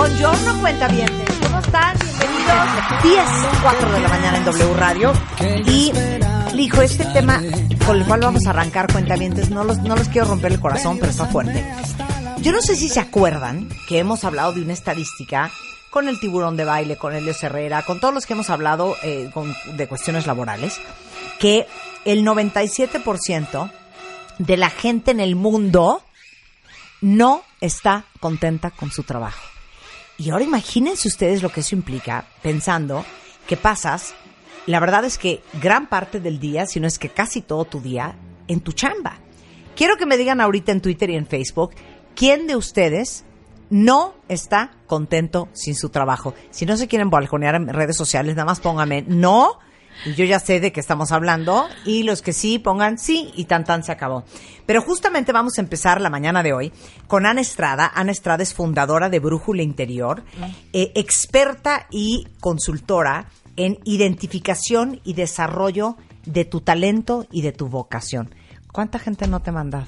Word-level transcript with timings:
Buongiorno, 0.00 0.58
cuenta 0.62 0.88
bien. 0.88 1.08
¿Cómo 1.42 1.58
están? 1.58 1.94
Bienvenidos. 1.98 3.02
10, 3.02 3.22
4 3.62 3.92
de 3.92 4.00
la 4.00 4.08
mañana 4.08 4.38
en 4.38 4.44
W 4.46 4.72
Radio. 4.74 5.12
Y, 5.66 5.92
hijo, 6.58 6.80
este 6.80 7.04
tema 7.12 7.42
con 7.84 7.98
el 7.98 8.06
cual 8.06 8.20
vamos 8.20 8.46
a 8.46 8.50
arrancar 8.50 8.90
cuentavientes, 8.90 9.50
no 9.50 9.62
los, 9.62 9.76
no 9.82 9.94
los 9.96 10.08
quiero 10.08 10.28
romper 10.28 10.52
el 10.52 10.60
corazón, 10.60 10.96
pero 10.98 11.10
está 11.10 11.26
fuerte. 11.26 11.62
Yo 12.38 12.50
no 12.50 12.62
sé 12.62 12.76
si 12.76 12.88
se 12.88 12.98
acuerdan 12.98 13.68
que 13.90 13.98
hemos 13.98 14.24
hablado 14.24 14.54
de 14.54 14.62
una 14.62 14.72
estadística 14.72 15.50
con 15.90 16.08
el 16.08 16.18
tiburón 16.18 16.56
de 16.56 16.64
baile, 16.64 16.96
con 16.96 17.14
Helios 17.14 17.42
Herrera, 17.42 17.82
con 17.82 18.00
todos 18.00 18.14
los 18.14 18.24
que 18.24 18.32
hemos 18.32 18.48
hablado 18.48 18.96
eh, 19.02 19.28
con- 19.34 19.54
de 19.76 19.86
cuestiones 19.86 20.26
laborales, 20.26 20.80
que 21.38 21.66
el 22.06 22.24
97% 22.24 23.70
de 24.38 24.56
la 24.56 24.70
gente 24.70 25.10
en 25.10 25.20
el 25.20 25.36
mundo 25.36 26.02
no 27.02 27.42
está 27.60 28.04
contenta 28.18 28.70
con 28.70 28.90
su 28.90 29.02
trabajo. 29.02 29.40
Y 30.20 30.28
ahora 30.28 30.44
imagínense 30.44 31.08
ustedes 31.08 31.42
lo 31.42 31.48
que 31.48 31.60
eso 31.60 31.74
implica, 31.74 32.26
pensando 32.42 33.06
que 33.46 33.56
pasas, 33.56 34.12
la 34.66 34.78
verdad 34.78 35.06
es 35.06 35.16
que 35.16 35.42
gran 35.62 35.88
parte 35.88 36.20
del 36.20 36.38
día, 36.38 36.66
si 36.66 36.78
no 36.78 36.86
es 36.86 36.98
que 36.98 37.08
casi 37.08 37.40
todo 37.40 37.64
tu 37.64 37.80
día, 37.80 38.16
en 38.46 38.60
tu 38.60 38.72
chamba. 38.72 39.18
Quiero 39.74 39.96
que 39.96 40.04
me 40.04 40.18
digan 40.18 40.42
ahorita 40.42 40.72
en 40.72 40.82
Twitter 40.82 41.08
y 41.08 41.16
en 41.16 41.26
Facebook, 41.26 41.70
¿quién 42.14 42.46
de 42.46 42.54
ustedes 42.54 43.24
no 43.70 44.12
está 44.28 44.72
contento 44.86 45.48
sin 45.54 45.74
su 45.74 45.88
trabajo? 45.88 46.34
Si 46.50 46.66
no 46.66 46.76
se 46.76 46.86
quieren 46.86 47.08
balconear 47.08 47.54
en 47.54 47.68
redes 47.68 47.96
sociales, 47.96 48.36
nada 48.36 48.44
más 48.44 48.60
pónganme 48.60 49.00
no. 49.08 49.58
Y 50.06 50.14
yo 50.14 50.24
ya 50.24 50.38
sé 50.38 50.60
de 50.60 50.72
qué 50.72 50.80
estamos 50.80 51.12
hablando. 51.12 51.68
Y 51.84 52.02
los 52.04 52.22
que 52.22 52.32
sí, 52.32 52.58
pongan 52.58 52.98
sí 52.98 53.30
y 53.36 53.44
tan 53.44 53.64
tan 53.64 53.84
se 53.84 53.92
acabó. 53.92 54.24
Pero 54.66 54.80
justamente 54.82 55.32
vamos 55.32 55.58
a 55.58 55.60
empezar 55.60 56.00
la 56.00 56.10
mañana 56.10 56.42
de 56.42 56.52
hoy 56.52 56.72
con 57.06 57.26
Ana 57.26 57.40
Estrada. 57.40 57.90
Ana 57.94 58.12
Estrada 58.12 58.42
es 58.42 58.54
fundadora 58.54 59.08
de 59.10 59.18
Brújula 59.18 59.62
Interior, 59.62 60.22
eh, 60.72 60.92
experta 60.94 61.86
y 61.90 62.26
consultora 62.40 63.26
en 63.56 63.78
identificación 63.84 65.00
y 65.04 65.14
desarrollo 65.14 65.96
de 66.24 66.44
tu 66.44 66.60
talento 66.60 67.26
y 67.30 67.42
de 67.42 67.52
tu 67.52 67.68
vocación. 67.68 68.34
¿Cuánta 68.72 68.98
gente 68.98 69.26
no 69.26 69.40
te 69.40 69.52
manda? 69.52 69.86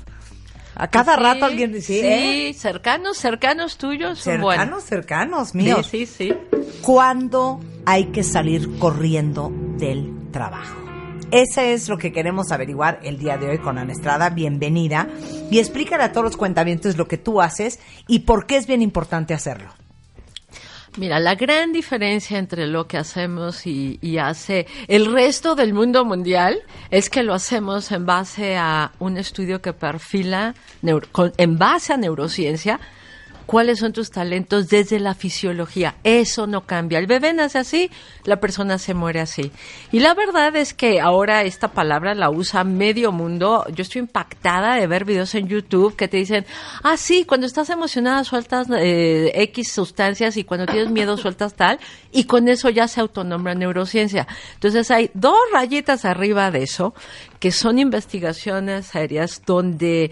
A 0.74 0.88
cada 0.88 1.14
Sí, 1.14 1.20
rato 1.22 1.44
alguien 1.44 1.70
dice, 1.72 2.00
Sí, 2.00 2.00
¿eh? 2.48 2.54
cercanos, 2.54 3.18
cercanos 3.18 3.76
tuyos. 3.76 4.18
cercanos, 4.20 4.82
cercanos, 4.84 5.54
míos. 5.54 5.86
Sí, 5.90 6.06
sí, 6.06 6.30
sí. 6.30 6.34
¿Cuándo 6.80 7.60
hay 7.86 8.06
que 8.06 8.22
salir 8.22 8.78
corriendo 8.78 9.52
del 9.78 10.30
trabajo? 10.30 10.76
Ese 11.30 11.72
es 11.72 11.88
lo 11.88 11.96
que 11.96 12.12
queremos 12.12 12.52
averiguar 12.52 13.00
el 13.02 13.18
día 13.18 13.38
de 13.38 13.48
hoy 13.48 13.58
con 13.58 13.78
Ana 13.78 13.92
Estrada. 13.92 14.28
Bienvenida. 14.28 15.08
Y 15.50 15.58
explícale 15.58 16.04
a 16.04 16.12
todos 16.12 16.24
los 16.24 16.36
cuentavientes 16.36 16.98
lo 16.98 17.08
que 17.08 17.16
tú 17.16 17.40
haces 17.40 17.80
y 18.06 18.20
por 18.20 18.46
qué 18.46 18.56
es 18.56 18.66
bien 18.66 18.82
importante 18.82 19.32
hacerlo. 19.32 19.70
Mira, 20.98 21.18
la 21.20 21.34
gran 21.36 21.72
diferencia 21.72 22.38
entre 22.38 22.66
lo 22.66 22.86
que 22.86 22.98
hacemos 22.98 23.66
y, 23.66 24.18
hace 24.18 24.66
el 24.88 25.10
resto 25.10 25.54
del 25.54 25.72
mundo 25.72 26.04
mundial 26.04 26.60
es 26.90 27.08
que 27.08 27.22
lo 27.22 27.32
hacemos 27.32 27.90
en 27.92 28.04
base 28.04 28.58
a 28.58 28.92
un 28.98 29.16
estudio 29.16 29.62
que 29.62 29.72
perfila, 29.72 30.54
en 30.82 31.58
base 31.58 31.94
a 31.94 31.96
neurociencia, 31.96 32.78
cuáles 33.52 33.80
son 33.80 33.92
tus 33.92 34.10
talentos 34.10 34.70
desde 34.70 34.98
la 34.98 35.14
fisiología. 35.14 35.96
Eso 36.04 36.46
no 36.46 36.64
cambia. 36.64 36.98
El 36.98 37.06
bebé 37.06 37.34
nace 37.34 37.58
así, 37.58 37.90
la 38.24 38.40
persona 38.40 38.78
se 38.78 38.94
muere 38.94 39.20
así. 39.20 39.52
Y 39.90 40.00
la 40.00 40.14
verdad 40.14 40.56
es 40.56 40.72
que 40.72 41.02
ahora 41.02 41.42
esta 41.42 41.68
palabra 41.68 42.14
la 42.14 42.30
usa 42.30 42.64
medio 42.64 43.12
mundo. 43.12 43.66
Yo 43.74 43.82
estoy 43.82 44.00
impactada 44.00 44.76
de 44.76 44.86
ver 44.86 45.04
videos 45.04 45.34
en 45.34 45.48
YouTube 45.48 45.96
que 45.96 46.08
te 46.08 46.16
dicen, 46.16 46.46
ah, 46.82 46.96
sí, 46.96 47.26
cuando 47.26 47.46
estás 47.46 47.68
emocionada 47.68 48.24
sueltas 48.24 48.68
eh, 48.70 49.32
X 49.34 49.70
sustancias 49.70 50.38
y 50.38 50.44
cuando 50.44 50.64
tienes 50.64 50.90
miedo 50.90 51.18
sueltas 51.18 51.52
tal, 51.52 51.78
y 52.10 52.24
con 52.24 52.48
eso 52.48 52.70
ya 52.70 52.88
se 52.88 53.02
autonombra 53.02 53.54
neurociencia. 53.54 54.26
Entonces 54.54 54.90
hay 54.90 55.10
dos 55.12 55.36
rayitas 55.52 56.06
arriba 56.06 56.50
de 56.50 56.62
eso, 56.62 56.94
que 57.38 57.52
son 57.52 57.78
investigaciones 57.78 58.86
serias 58.86 59.42
donde 59.44 60.10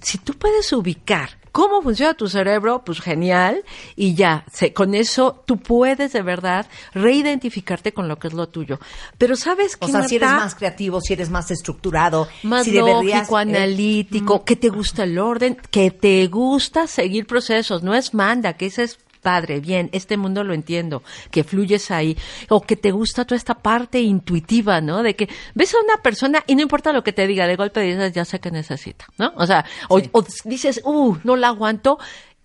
si 0.00 0.18
tú 0.18 0.34
puedes 0.34 0.72
ubicar 0.72 1.41
cómo 1.52 1.82
funciona 1.82 2.14
tu 2.14 2.28
cerebro, 2.28 2.82
pues 2.84 3.00
genial, 3.00 3.62
y 3.94 4.14
ya, 4.14 4.44
se- 4.52 4.72
con 4.72 4.94
eso 4.94 5.42
tú 5.46 5.58
puedes 5.58 6.12
de 6.12 6.22
verdad 6.22 6.66
reidentificarte 6.94 7.92
con 7.92 8.08
lo 8.08 8.18
que 8.18 8.28
es 8.28 8.34
lo 8.34 8.48
tuyo. 8.48 8.78
Pero 9.18 9.36
sabes 9.36 9.76
que 9.76 9.84
O 9.84 9.88
sea, 9.88 10.02
si 10.08 10.16
eres 10.16 10.30
más 10.30 10.54
creativo, 10.54 11.00
si 11.00 11.12
eres 11.12 11.30
más 11.30 11.50
estructurado, 11.50 12.26
más 12.42 12.64
si 12.64 12.72
deberías, 12.72 13.20
lógico, 13.30 13.38
eh, 13.38 13.42
analítico, 13.42 14.44
que 14.44 14.56
te 14.56 14.68
gusta 14.70 15.04
el 15.04 15.18
orden, 15.18 15.56
que 15.70 15.90
te 15.90 16.26
gusta 16.28 16.86
seguir 16.86 17.26
procesos, 17.26 17.82
no 17.82 17.94
es 17.94 18.14
manda, 18.14 18.54
que 18.54 18.66
ese 18.66 18.84
es 18.84 18.98
padre, 19.22 19.60
bien, 19.60 19.88
este 19.92 20.16
mundo 20.16 20.44
lo 20.44 20.52
entiendo, 20.52 21.02
que 21.30 21.44
fluyes 21.44 21.90
ahí, 21.90 22.18
o 22.48 22.60
que 22.60 22.76
te 22.76 22.90
gusta 22.90 23.24
toda 23.24 23.36
esta 23.36 23.54
parte 23.54 24.00
intuitiva, 24.00 24.80
¿no? 24.80 25.02
De 25.02 25.16
que 25.16 25.28
ves 25.54 25.74
a 25.74 25.80
una 25.80 26.02
persona 26.02 26.42
y 26.46 26.54
no 26.54 26.62
importa 26.62 26.92
lo 26.92 27.02
que 27.02 27.12
te 27.12 27.26
diga, 27.26 27.46
de 27.46 27.56
golpe 27.56 27.80
dices, 27.80 28.12
ya 28.12 28.24
sé 28.24 28.40
que 28.40 28.50
necesita, 28.50 29.06
¿no? 29.18 29.32
O 29.36 29.46
sea, 29.46 29.64
o, 29.88 30.00
o 30.12 30.24
dices, 30.44 30.82
uh, 30.84 31.16
no 31.24 31.36
la 31.36 31.48
aguanto, 31.48 31.98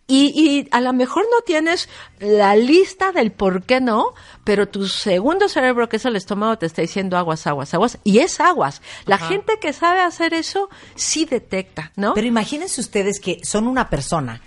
y, 0.10 0.32
y 0.34 0.68
a 0.72 0.80
lo 0.80 0.94
mejor 0.94 1.26
no 1.26 1.42
tienes 1.46 1.90
la 2.20 2.56
lista 2.56 3.12
del 3.12 3.34
por 3.34 3.64
qué 3.64 3.82
no, 3.82 4.14
pero 4.46 4.70
tu 4.70 4.88
segundo 4.88 5.50
cerebro, 5.50 5.90
que 5.90 5.98
es 5.98 6.06
el 6.06 6.16
estómago, 6.16 6.58
te 6.58 6.66
está 6.66 6.82
diciendo 6.82 7.18
aguas, 7.18 7.46
aguas, 7.46 7.74
aguas, 7.74 7.98
y 8.06 8.20
es 8.20 8.40
aguas. 8.40 8.82
La 9.06 9.18
gente 9.18 9.60
que 9.60 9.74
sabe 9.74 10.00
hacer 10.00 10.34
eso 10.34 10.70
sí 10.96 11.26
detecta, 11.26 11.92
¿no? 11.98 12.14
Pero 12.14 12.26
imagínense 12.26 12.80
ustedes 12.80 13.20
que 13.20 13.42
son 13.44 13.68
una 13.68 13.90
persona, 13.90 14.42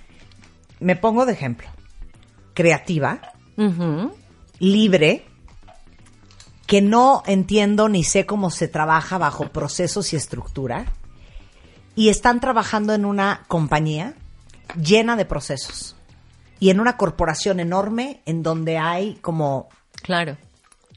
me 0.78 0.96
pongo 0.96 1.26
de 1.26 1.34
ejemplo, 1.34 1.68
creativa, 2.60 3.20
libre, 4.58 5.24
que 6.66 6.82
no 6.82 7.22
entiendo 7.26 7.88
ni 7.88 8.04
sé 8.04 8.26
cómo 8.26 8.50
se 8.50 8.68
trabaja 8.68 9.16
bajo 9.16 9.48
procesos 9.48 10.12
y 10.12 10.16
estructura, 10.16 10.84
y 11.96 12.10
están 12.10 12.38
trabajando 12.38 12.92
en 12.92 13.06
una 13.06 13.44
compañía 13.48 14.12
llena 14.76 15.16
de 15.16 15.24
procesos 15.24 15.96
y 16.58 16.68
en 16.68 16.80
una 16.80 16.98
corporación 16.98 17.60
enorme 17.60 18.20
en 18.26 18.42
donde 18.42 18.76
hay 18.76 19.14
como 19.22 19.68
Claro. 20.02 20.36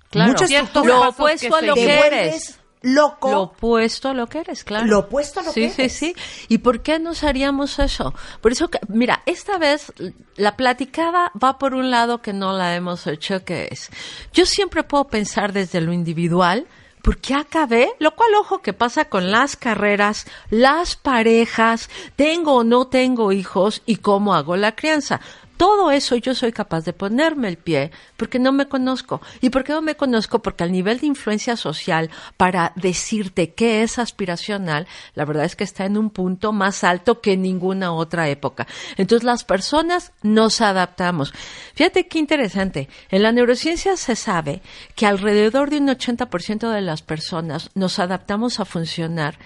Claro. 0.10 0.31
Muchos 0.33 0.50
Ciertos 0.50 0.86
lo 0.86 1.00
pasos 1.00 1.15
opuesto 1.15 1.50
que 1.50 1.56
a 1.56 1.62
lo 1.62 1.74
que 1.75 2.00
eres. 2.07 2.60
Loco. 2.83 3.31
Lo 3.31 3.41
opuesto 3.41 4.09
a 4.09 4.13
lo 4.13 4.27
que 4.27 4.39
eres, 4.39 4.63
claro. 4.63 4.85
Lo 4.85 5.00
opuesto 5.00 5.39
a 5.39 5.44
lo 5.44 5.51
sí, 5.51 5.62
que 5.62 5.69
Sí, 5.69 5.81
eres. 5.81 5.94
sí, 5.94 6.15
¿Y 6.50 6.59
por 6.59 6.81
qué 6.81 7.00
nos 7.00 7.24
haríamos 7.24 7.80
eso? 7.80 8.13
Por 8.41 8.51
eso, 8.51 8.69
que, 8.69 8.80
mira, 8.89 9.24
esta 9.25 9.57
vez 9.57 9.91
la 10.35 10.56
platicada 10.56 11.31
va 11.41 11.57
por 11.57 11.74
un 11.74 11.89
lado 11.89 12.21
que 12.21 12.33
no 12.33 12.53
la 12.53 12.75
hemos 12.75 13.07
hecho, 13.07 13.44
que 13.44 13.69
es, 13.71 13.89
yo 14.33 14.45
siempre 14.45 14.83
puedo 14.83 15.06
pensar 15.06 15.53
desde 15.53 15.81
lo 15.81 15.94
individual, 15.94 16.68
porque 17.01 17.33
acabé, 17.33 17.91
lo 18.00 18.15
cual, 18.15 18.33
ojo, 18.39 18.62
que 18.62 18.71
pasa 18.71 19.06
con 19.06 19.29
las 19.29 19.57
carreras, 19.57 20.25
las 20.50 20.95
parejas, 20.95 21.89
tengo 22.15 22.56
o 22.56 22.63
no 22.63 22.88
tengo 22.88 23.33
hijos 23.33 23.81
y 23.86 23.97
cómo 23.97 24.33
hago 24.33 24.56
la 24.56 24.74
crianza. 24.75 25.19
Todo 25.57 25.91
eso 25.91 26.15
yo 26.15 26.33
soy 26.35 26.51
capaz 26.51 26.83
de 26.83 26.94
ponerme 26.94 27.47
el 27.47 27.57
pie 27.57 27.91
porque 28.17 28.39
no 28.39 28.51
me 28.51 28.67
conozco. 28.67 29.21
¿Y 29.41 29.50
por 29.50 29.63
qué 29.63 29.73
no 29.73 29.81
me 29.81 29.95
conozco? 29.95 30.39
Porque 30.39 30.63
al 30.63 30.71
nivel 30.71 31.00
de 31.00 31.07
influencia 31.07 31.55
social 31.55 32.09
para 32.38 32.73
decirte 32.75 33.53
qué 33.53 33.83
es 33.83 34.00
aspiracional, 34.00 34.88
la 35.15 35.25
verdad 35.25 35.45
es 35.45 35.55
que 35.55 35.63
está 35.63 35.85
en 35.85 35.97
un 35.97 36.09
punto 36.09 36.51
más 36.51 36.83
alto 36.83 37.21
que 37.21 37.33
en 37.33 37.44
ninguna 37.44 37.94
otra 37.94 38.29
época. 38.29 38.67
Entonces 38.97 39.23
las 39.23 39.44
personas 39.44 40.11
nos 40.21 40.61
adaptamos. 40.61 41.33
Fíjate 41.75 42.07
qué 42.07 42.19
interesante. 42.19 42.89
En 43.09 43.23
la 43.23 43.31
neurociencia 43.31 43.95
se 43.97 44.15
sabe 44.15 44.61
que 44.95 45.05
alrededor 45.05 45.69
de 45.69 45.77
un 45.77 45.88
80% 45.88 46.71
de 46.71 46.81
las 46.81 47.01
personas 47.01 47.69
nos 47.75 48.00
adaptamos 48.00 48.59
a 48.59 48.65
funcionar 48.65 49.38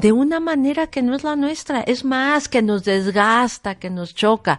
de 0.00 0.12
una 0.12 0.40
manera 0.40 0.86
que 0.86 1.02
no 1.02 1.14
es 1.14 1.24
la 1.24 1.36
nuestra, 1.36 1.80
es 1.80 2.04
más, 2.04 2.48
que 2.48 2.62
nos 2.62 2.84
desgasta, 2.84 3.74
que 3.74 3.90
nos 3.90 4.14
choca. 4.14 4.58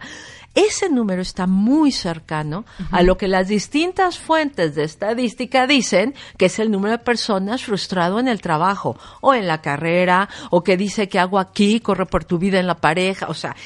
Ese 0.54 0.88
número 0.90 1.22
está 1.22 1.46
muy 1.46 1.92
cercano 1.92 2.64
a 2.90 3.02
lo 3.02 3.16
que 3.16 3.26
las 3.26 3.48
distintas 3.48 4.18
fuentes 4.18 4.74
de 4.74 4.84
estadística 4.84 5.66
dicen 5.66 6.14
que 6.36 6.46
es 6.46 6.58
el 6.58 6.70
número 6.70 6.92
de 6.92 7.04
personas 7.04 7.64
frustrado 7.64 8.20
en 8.20 8.28
el 8.28 8.42
trabajo 8.42 8.98
o 9.22 9.32
en 9.32 9.46
la 9.46 9.62
carrera 9.62 10.28
o 10.50 10.62
que 10.62 10.76
dice 10.76 11.08
que 11.08 11.18
hago 11.18 11.38
aquí, 11.38 11.80
corre 11.80 12.04
por 12.04 12.24
tu 12.24 12.38
vida 12.38 12.60
en 12.60 12.66
la 12.66 12.76
pareja, 12.76 13.28
o 13.28 13.34
sea, 13.34 13.56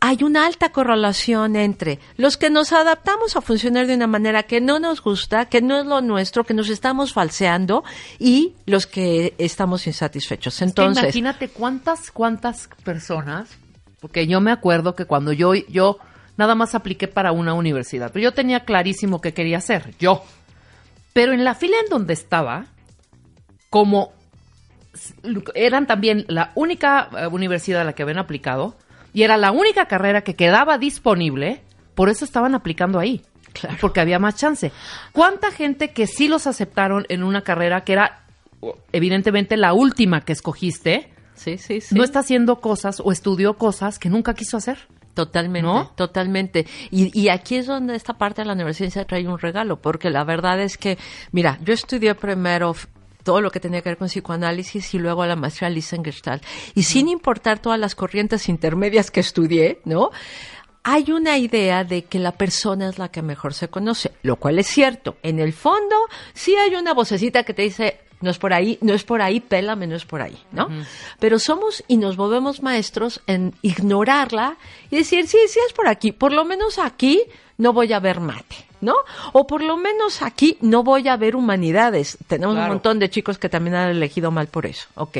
hay 0.00 0.24
una 0.24 0.46
alta 0.46 0.70
correlación 0.70 1.56
entre 1.56 1.98
los 2.16 2.38
que 2.38 2.48
nos 2.48 2.72
adaptamos 2.72 3.36
a 3.36 3.42
funcionar 3.42 3.86
de 3.86 3.94
una 3.94 4.06
manera 4.06 4.44
que 4.44 4.60
no 4.60 4.80
nos 4.80 5.02
gusta, 5.02 5.44
que 5.44 5.60
no 5.60 5.78
es 5.78 5.86
lo 5.86 6.00
nuestro, 6.00 6.44
que 6.44 6.54
nos 6.54 6.70
estamos 6.70 7.12
falseando 7.12 7.84
y 8.18 8.54
los 8.64 8.86
que 8.86 9.34
estamos 9.36 9.86
insatisfechos. 9.86 10.62
Entonces, 10.62 11.04
imagínate 11.04 11.50
cuántas, 11.50 12.10
cuántas 12.10 12.68
personas, 12.82 13.50
porque 14.00 14.26
yo 14.26 14.40
me 14.40 14.52
acuerdo 14.52 14.96
que 14.96 15.04
cuando 15.04 15.32
yo, 15.32 15.54
yo 15.54 15.98
nada 16.38 16.54
más 16.54 16.74
apliqué 16.74 17.06
para 17.06 17.32
una 17.32 17.52
universidad, 17.52 18.10
pero 18.10 18.22
yo 18.22 18.32
tenía 18.32 18.64
clarísimo 18.64 19.20
qué 19.20 19.34
quería 19.34 19.58
hacer, 19.58 19.94
yo. 19.98 20.24
Pero 21.12 21.32
en 21.32 21.44
la 21.44 21.54
fila 21.54 21.76
en 21.84 21.90
donde 21.90 22.14
estaba, 22.14 22.66
como 23.68 24.14
eran 25.54 25.86
también 25.86 26.24
la 26.28 26.52
única 26.54 27.10
eh, 27.16 27.26
universidad 27.26 27.82
a 27.82 27.84
la 27.84 27.92
que 27.92 28.02
habían 28.02 28.18
aplicado 28.18 28.76
y 29.12 29.22
era 29.22 29.36
la 29.36 29.50
única 29.50 29.86
carrera 29.86 30.22
que 30.22 30.34
quedaba 30.34 30.78
disponible, 30.78 31.62
por 31.94 32.08
eso 32.08 32.24
estaban 32.24 32.54
aplicando 32.54 32.98
ahí. 32.98 33.22
Porque 33.80 34.00
había 34.00 34.18
más 34.18 34.36
chance. 34.36 34.70
¿Cuánta 35.12 35.50
gente 35.50 35.90
que 35.90 36.06
sí 36.06 36.28
los 36.28 36.46
aceptaron 36.46 37.04
en 37.08 37.22
una 37.24 37.42
carrera 37.42 37.82
que 37.82 37.94
era 37.94 38.24
evidentemente 38.92 39.56
la 39.56 39.72
última 39.72 40.20
que 40.20 40.32
escogiste, 40.32 41.12
sí, 41.34 41.58
sí, 41.58 41.80
sí. 41.80 41.94
no 41.94 42.04
está 42.04 42.20
haciendo 42.20 42.60
cosas 42.60 43.00
o 43.02 43.10
estudió 43.10 43.54
cosas 43.54 43.98
que 43.98 44.08
nunca 44.08 44.34
quiso 44.34 44.56
hacer? 44.56 44.78
Totalmente, 45.14 45.66
¿No? 45.66 45.90
totalmente. 45.96 46.66
Y, 46.90 47.18
y 47.18 47.28
aquí 47.28 47.56
es 47.56 47.66
donde 47.66 47.96
esta 47.96 48.14
parte 48.14 48.42
de 48.42 48.46
la 48.46 48.52
universidad 48.52 49.06
trae 49.06 49.26
un 49.26 49.38
regalo, 49.38 49.80
porque 49.80 50.10
la 50.10 50.24
verdad 50.24 50.60
es 50.60 50.78
que, 50.78 50.98
mira, 51.32 51.58
yo 51.64 51.74
estudié 51.74 52.14
primero 52.14 52.74
todo 53.22 53.40
lo 53.40 53.50
que 53.50 53.60
tenía 53.60 53.82
que 53.82 53.90
ver 53.90 53.98
con 53.98 54.08
psicoanálisis 54.08 54.94
y 54.94 54.98
luego 54.98 55.24
la 55.26 55.36
maestría 55.36 55.70
Lisa 55.70 55.96
Gestalt. 56.02 56.44
Y 56.74 56.84
sin 56.84 57.08
importar 57.08 57.58
todas 57.58 57.78
las 57.78 57.94
corrientes 57.94 58.48
intermedias 58.48 59.10
que 59.10 59.20
estudié, 59.20 59.80
¿no? 59.84 60.10
Hay 60.82 61.12
una 61.12 61.36
idea 61.36 61.84
de 61.84 62.04
que 62.04 62.18
la 62.18 62.32
persona 62.32 62.88
es 62.88 62.98
la 62.98 63.10
que 63.10 63.20
mejor 63.20 63.52
se 63.52 63.68
conoce, 63.68 64.12
lo 64.22 64.36
cual 64.36 64.58
es 64.58 64.66
cierto. 64.66 65.16
En 65.22 65.38
el 65.38 65.52
fondo, 65.52 65.96
sí 66.32 66.56
hay 66.56 66.74
una 66.74 66.94
vocecita 66.94 67.44
que 67.44 67.52
te 67.52 67.62
dice, 67.62 68.00
no 68.20 68.30
es 68.30 68.38
por 68.38 68.52
ahí, 68.52 68.78
no 68.80 68.94
es 68.94 69.04
por 69.04 69.22
ahí, 69.22 69.40
pélame, 69.40 69.86
no 69.86 69.96
es 69.96 70.04
por 70.04 70.22
ahí, 70.22 70.38
¿no? 70.52 70.68
Pero 71.18 71.38
somos 71.38 71.82
y 71.88 71.96
nos 71.96 72.16
volvemos 72.16 72.62
maestros 72.62 73.20
en 73.26 73.54
ignorarla 73.62 74.56
y 74.90 74.96
decir, 74.96 75.26
sí, 75.26 75.38
sí 75.48 75.58
es 75.66 75.72
por 75.72 75.88
aquí, 75.88 76.12
por 76.12 76.32
lo 76.32 76.44
menos 76.44 76.78
aquí 76.78 77.22
no 77.58 77.72
voy 77.72 77.92
a 77.92 78.00
ver 78.00 78.20
mate, 78.20 78.56
¿no? 78.80 78.94
O 79.32 79.46
por 79.46 79.62
lo 79.62 79.76
menos 79.76 80.22
aquí 80.22 80.56
no 80.60 80.82
voy 80.82 81.08
a 81.08 81.16
ver 81.16 81.36
humanidades. 81.36 82.18
Tenemos 82.26 82.54
Claro. 82.54 82.68
un 82.70 82.74
montón 82.76 82.98
de 82.98 83.10
chicos 83.10 83.38
que 83.38 83.48
también 83.48 83.74
han 83.76 83.90
elegido 83.90 84.30
mal 84.30 84.46
por 84.48 84.66
eso, 84.66 84.88
ok. 84.94 85.18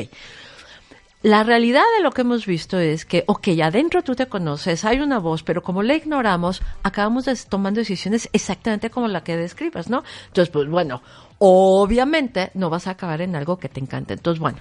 La 1.23 1.43
realidad 1.43 1.83
de 1.97 2.03
lo 2.03 2.09
que 2.11 2.21
hemos 2.21 2.47
visto 2.47 2.79
es 2.79 3.05
que, 3.05 3.23
ok, 3.27 3.49
adentro 3.63 4.01
tú 4.01 4.15
te 4.15 4.25
conoces, 4.25 4.83
hay 4.85 5.01
una 5.01 5.19
voz, 5.19 5.43
pero 5.43 5.61
como 5.61 5.83
la 5.83 5.93
ignoramos, 5.93 6.63
acabamos 6.81 7.25
des- 7.25 7.45
tomando 7.45 7.79
decisiones 7.79 8.27
exactamente 8.33 8.89
como 8.89 9.07
la 9.07 9.23
que 9.23 9.37
describas, 9.37 9.87
¿no? 9.87 10.03
Entonces, 10.29 10.51
pues 10.51 10.67
bueno, 10.67 11.03
obviamente 11.37 12.49
no 12.55 12.71
vas 12.71 12.87
a 12.87 12.91
acabar 12.91 13.21
en 13.21 13.35
algo 13.35 13.57
que 13.59 13.69
te 13.69 13.79
encante. 13.79 14.15
Entonces, 14.15 14.39
bueno, 14.39 14.57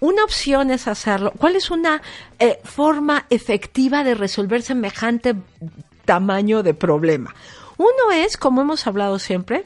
una 0.00 0.24
opción 0.24 0.70
es 0.70 0.88
hacerlo. 0.88 1.32
¿Cuál 1.36 1.56
es 1.56 1.70
una 1.70 2.00
eh, 2.38 2.60
forma 2.64 3.26
efectiva 3.28 4.04
de 4.04 4.14
resolver 4.14 4.62
semejante 4.62 5.34
tamaño 6.06 6.62
de 6.62 6.72
problema? 6.72 7.34
Uno 7.76 8.12
es, 8.12 8.36
como 8.36 8.60
hemos 8.60 8.86
hablado 8.86 9.18
siempre, 9.18 9.64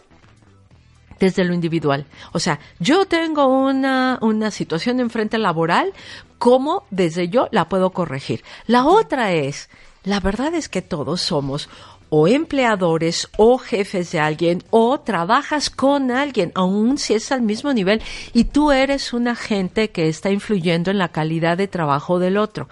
desde 1.19 1.45
lo 1.45 1.55
individual. 1.55 2.07
O 2.33 2.39
sea, 2.39 2.61
yo 2.79 3.07
tengo 3.07 3.47
una, 3.47 4.19
una 4.23 4.51
situación 4.51 5.01
enfrente 5.01 5.39
laboral, 5.39 5.93
¿cómo 6.39 6.85
desde 6.91 7.29
yo 7.29 7.49
la 7.51 7.69
puedo 7.69 7.91
corregir? 7.91 8.45
La 8.67 8.85
otra 8.87 9.33
es, 9.33 9.69
la 10.05 10.21
verdad 10.21 10.55
es 10.55 10.69
que 10.69 10.83
todos 10.83 11.21
somos 11.21 11.69
o 12.11 12.29
empleadores 12.29 13.29
o 13.37 13.59
jefes 13.59 14.13
de 14.13 14.21
alguien 14.21 14.63
o 14.71 15.01
trabajas 15.01 15.71
con 15.71 16.11
alguien, 16.11 16.53
aun 16.55 16.99
si 16.99 17.15
es 17.15 17.33
al 17.33 17.43
mismo 17.43 17.73
nivel 17.73 18.03
y 18.33 18.45
tú 18.45 18.73
eres 18.73 19.13
un 19.13 19.29
agente 19.29 19.91
que 19.91 20.09
está 20.09 20.31
influyendo 20.31 20.91
en 20.91 20.99
la 20.99 21.09
calidad 21.09 21.57
de 21.57 21.69
trabajo 21.69 22.19
del 22.19 22.37
otro. 22.37 22.69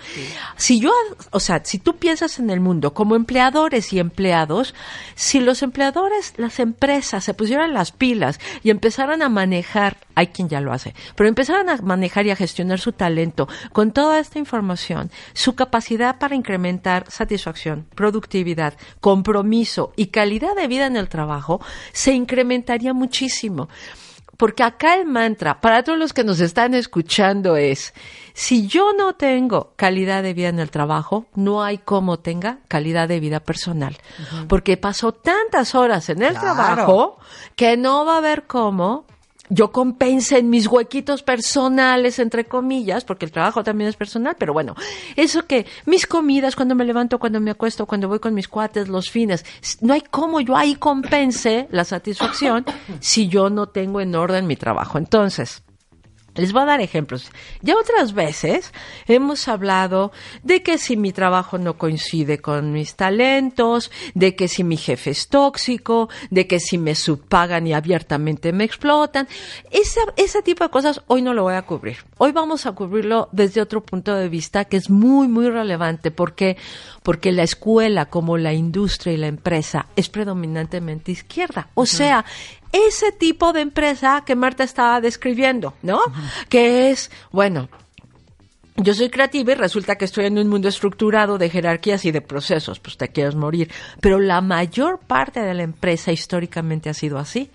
Si 0.57 0.81
yo, 0.81 0.93
o 1.31 1.41
sea, 1.41 1.63
si 1.65 1.79
tú 1.79 1.97
piensas 1.97 2.39
en 2.39 2.51
el 2.51 2.61
mundo 2.61 2.95
como 2.95 3.17
empleadores 3.17 3.93
y 3.93 3.99
empleados, 3.99 4.75
si 5.15 5.41
los 5.41 5.63
empleadores, 5.63 6.35
las 6.37 6.59
empresas 6.61 7.25
se 7.25 7.35
pusieran 7.35 7.75
las 7.75 7.93
pilas 7.93 8.41
y 8.63 8.71
empezaran 8.71 9.23
a 9.23 9.29
manejar, 9.29 9.99
hay 10.15 10.29
quien 10.29 10.49
ya 10.49 10.61
lo 10.61 10.73
hace, 10.73 10.95
pero 11.15 11.29
empezaran 11.29 11.69
a 11.69 11.77
manejar 11.77 12.27
y 12.27 12.31
a 12.31 12.37
gestionar 12.37 12.81
su 12.81 12.93
talento 12.93 13.49
con 13.73 13.93
toda 13.93 14.19
esta 14.19 14.39
información, 14.39 15.11
su 15.35 15.55
capacidad 15.55 16.19
para 16.19 16.35
incrementar 16.35 17.11
satisfacción, 17.11 17.87
productividad, 17.95 18.75
compromiso 19.27 19.93
y 19.97 20.07
calidad 20.07 20.55
de 20.55 20.69
vida 20.69 20.87
en 20.87 20.97
el 20.97 21.09
trabajo, 21.09 21.61
se 21.93 22.13
incrementaría 22.13 22.95
muchísimo. 22.95 23.69
Porque 24.37 24.63
acá 24.63 24.95
el 24.95 25.07
mantra, 25.07 25.61
para 25.63 25.83
todos 25.83 25.99
los 25.99 26.13
que 26.13 26.23
nos 26.23 26.41
están 26.41 26.75
escuchando, 26.75 27.57
es, 27.57 27.95
si 28.35 28.67
yo 28.69 28.93
no 28.93 29.15
tengo 29.15 29.73
calidad 29.77 30.23
de 30.23 30.35
vida 30.35 30.49
en 30.49 30.59
el 30.61 30.71
trabajo, 30.71 31.25
no 31.35 31.65
hay 31.65 31.79
cómo 31.79 32.19
tenga 32.19 32.59
calidad 32.69 33.09
de 33.09 33.19
vida 33.19 33.41
personal. 33.41 33.97
Porque 34.47 34.77
paso 34.77 35.13
tantas 35.13 35.75
horas 35.75 36.09
en 36.11 36.23
el 36.23 36.35
Claro. 36.35 36.55
trabajo 36.55 37.19
que 37.57 37.77
no 37.79 38.05
va 38.05 38.17
a 38.17 38.19
haber 38.19 38.45
cómo 38.47 39.07
yo 39.49 39.73
compense 39.73 40.39
en 40.39 40.51
mis 40.51 40.67
huequitos 40.67 41.23
personales, 41.23 42.19
entre 42.19 42.45
comillas, 42.45 43.05
porque 43.05 43.25
el 43.25 43.33
trabajo 43.33 43.65
también 43.65 43.89
es 43.89 43.97
personal, 43.97 44.37
pero 44.39 44.53
bueno, 44.53 44.75
eso 45.17 45.47
que 45.47 45.67
mis 45.85 46.07
comidas, 46.07 46.57
cuando 46.57 46.75
me 46.75 46.85
levanto, 46.85 47.19
cuando 47.19 47.41
me 47.41 47.51
acuesto, 47.51 47.87
cuando 47.87 48.09
voy 48.09 48.19
con 48.19 48.35
mis 48.35 48.49
cuates, 48.49 48.89
los 48.89 49.11
fines, 49.11 49.45
no 49.81 49.93
hay 49.95 50.03
cómo 50.03 50.41
yo 50.41 50.57
ahí 50.57 50.77
compense 50.77 51.69
la 51.71 51.85
satisfacción 51.85 52.65
si 53.01 53.29
yo 53.29 53.51
no 53.51 53.69
tengo 53.69 54.01
en 54.01 54.15
orden 54.15 54.47
mi 54.47 54.57
trabajo. 54.57 54.99
Entonces, 54.99 55.63
les 56.37 56.53
voy 56.53 56.63
a 56.63 56.67
dar 56.67 56.81
ejemplos. 56.81 57.31
Ya 57.63 57.77
otras 57.77 58.13
veces 58.13 58.73
hemos 59.07 59.49
hablado 59.49 60.13
de 60.43 60.63
que 60.63 60.79
si 60.79 60.97
mi 60.97 61.13
trabajo 61.13 61.59
no 61.59 61.77
coincide 61.79 62.39
con 62.39 62.73
mis 62.73 62.95
talentos, 62.95 63.91
de 64.15 64.37
que 64.37 64.49
si 64.49 64.65
mi 64.65 64.77
jefe 64.77 65.11
es 65.11 65.29
tóxico, 65.29 66.09
de 66.31 66.47
que 66.47 66.61
si 66.61 66.79
me 66.79 66.95
subpagan 66.95 67.67
y 67.67 67.73
abiertamente 67.73 68.53
me 68.53 68.65
explotan. 68.65 69.29
Ese, 69.71 70.01
ese 70.17 70.43
tipo 70.43 70.65
de 70.65 70.71
cosas 70.71 71.03
hoy 71.07 71.23
no 71.23 71.35
lo 71.35 71.43
voy 71.43 71.55
a 71.55 71.63
cubrir. 71.63 71.99
Hoy 72.19 72.33
vamos 72.33 72.67
a 72.67 72.73
cubrirlo 72.73 73.29
desde 73.33 73.61
otro 73.61 73.83
punto 73.83 74.15
de 74.15 74.29
vista 74.29 74.65
que 74.65 74.77
es 74.77 74.91
muy, 74.91 75.29
muy 75.29 75.49
relevante. 75.49 76.11
¿Por 76.11 76.35
qué? 76.35 76.57
Porque 77.03 77.33
la 77.33 77.43
escuela, 77.43 78.07
como 78.07 78.37
la 78.37 78.53
industria 78.53 79.13
y 79.13 79.17
la 79.17 79.29
empresa, 79.29 79.87
es 79.97 80.09
predominantemente 80.09 81.13
izquierda. 81.13 81.69
O 81.75 81.87
sea, 81.87 82.25
ese 82.87 83.13
tipo 83.13 83.53
de 83.53 83.61
empresa 83.61 84.23
que 84.27 84.37
Marta 84.37 84.65
estaba 84.65 85.01
describiendo, 85.01 85.75
¿no? 85.83 86.01
Que 86.49 86.91
es, 86.91 87.11
bueno, 87.33 87.69
yo 88.77 88.95
soy 88.95 89.09
creativa 89.09 89.53
y 89.53 89.55
resulta 89.55 89.97
que 89.97 90.05
estoy 90.05 90.27
en 90.27 90.39
un 90.39 90.49
mundo 90.49 90.69
estructurado 90.69 91.39
de 91.39 91.49
jerarquías 91.49 92.05
y 92.05 92.11
de 92.11 92.21
procesos, 92.21 92.79
pues 92.79 92.97
te 92.97 93.09
quieres 93.09 93.35
morir. 93.35 93.71
Pero 94.01 94.19
la 94.19 94.41
mayor 94.41 94.99
parte 94.99 95.41
de 95.41 95.55
la 95.55 95.63
empresa 95.63 96.13
históricamente 96.13 96.91
ha 96.91 96.95
sido 96.95 97.19
así. 97.19 97.51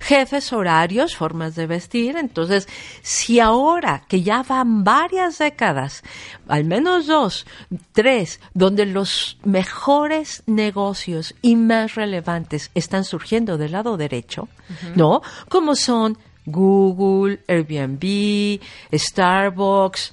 Jefes, 0.00 0.52
horarios, 0.52 1.16
formas 1.16 1.54
de 1.54 1.66
vestir. 1.66 2.16
Entonces, 2.16 2.68
si 3.02 3.40
ahora 3.40 4.04
que 4.08 4.22
ya 4.22 4.42
van 4.42 4.84
varias 4.84 5.38
décadas, 5.38 6.02
al 6.48 6.64
menos 6.64 7.06
dos, 7.06 7.46
tres, 7.92 8.40
donde 8.52 8.86
los 8.86 9.38
mejores 9.44 10.42
negocios 10.46 11.34
y 11.42 11.56
más 11.56 11.94
relevantes 11.94 12.70
están 12.74 13.04
surgiendo 13.04 13.56
del 13.56 13.72
lado 13.72 13.96
derecho, 13.96 14.48
¿no? 14.94 15.22
Como 15.48 15.74
son 15.74 16.18
Google, 16.46 17.40
Airbnb, 17.48 18.60
Starbucks, 18.92 20.12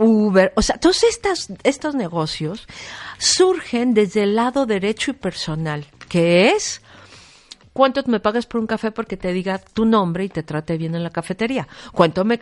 Uber, 0.00 0.52
o 0.56 0.62
sea, 0.62 0.78
todos 0.78 1.02
estas, 1.04 1.48
estos 1.62 1.94
negocios 1.94 2.66
surgen 3.18 3.92
desde 3.92 4.22
el 4.22 4.34
lado 4.34 4.64
derecho 4.64 5.10
y 5.10 5.14
personal, 5.14 5.86
que 6.08 6.52
es 6.52 6.80
¿Cuánto 7.72 8.02
me 8.06 8.18
pagas 8.18 8.46
por 8.46 8.60
un 8.60 8.66
café 8.66 8.90
porque 8.90 9.16
te 9.16 9.32
diga 9.32 9.58
tu 9.58 9.84
nombre 9.84 10.24
y 10.24 10.28
te 10.28 10.42
trate 10.42 10.76
bien 10.76 10.96
en 10.96 11.04
la 11.04 11.10
cafetería? 11.10 11.68
¿Cuánto 11.92 12.24
me, 12.24 12.40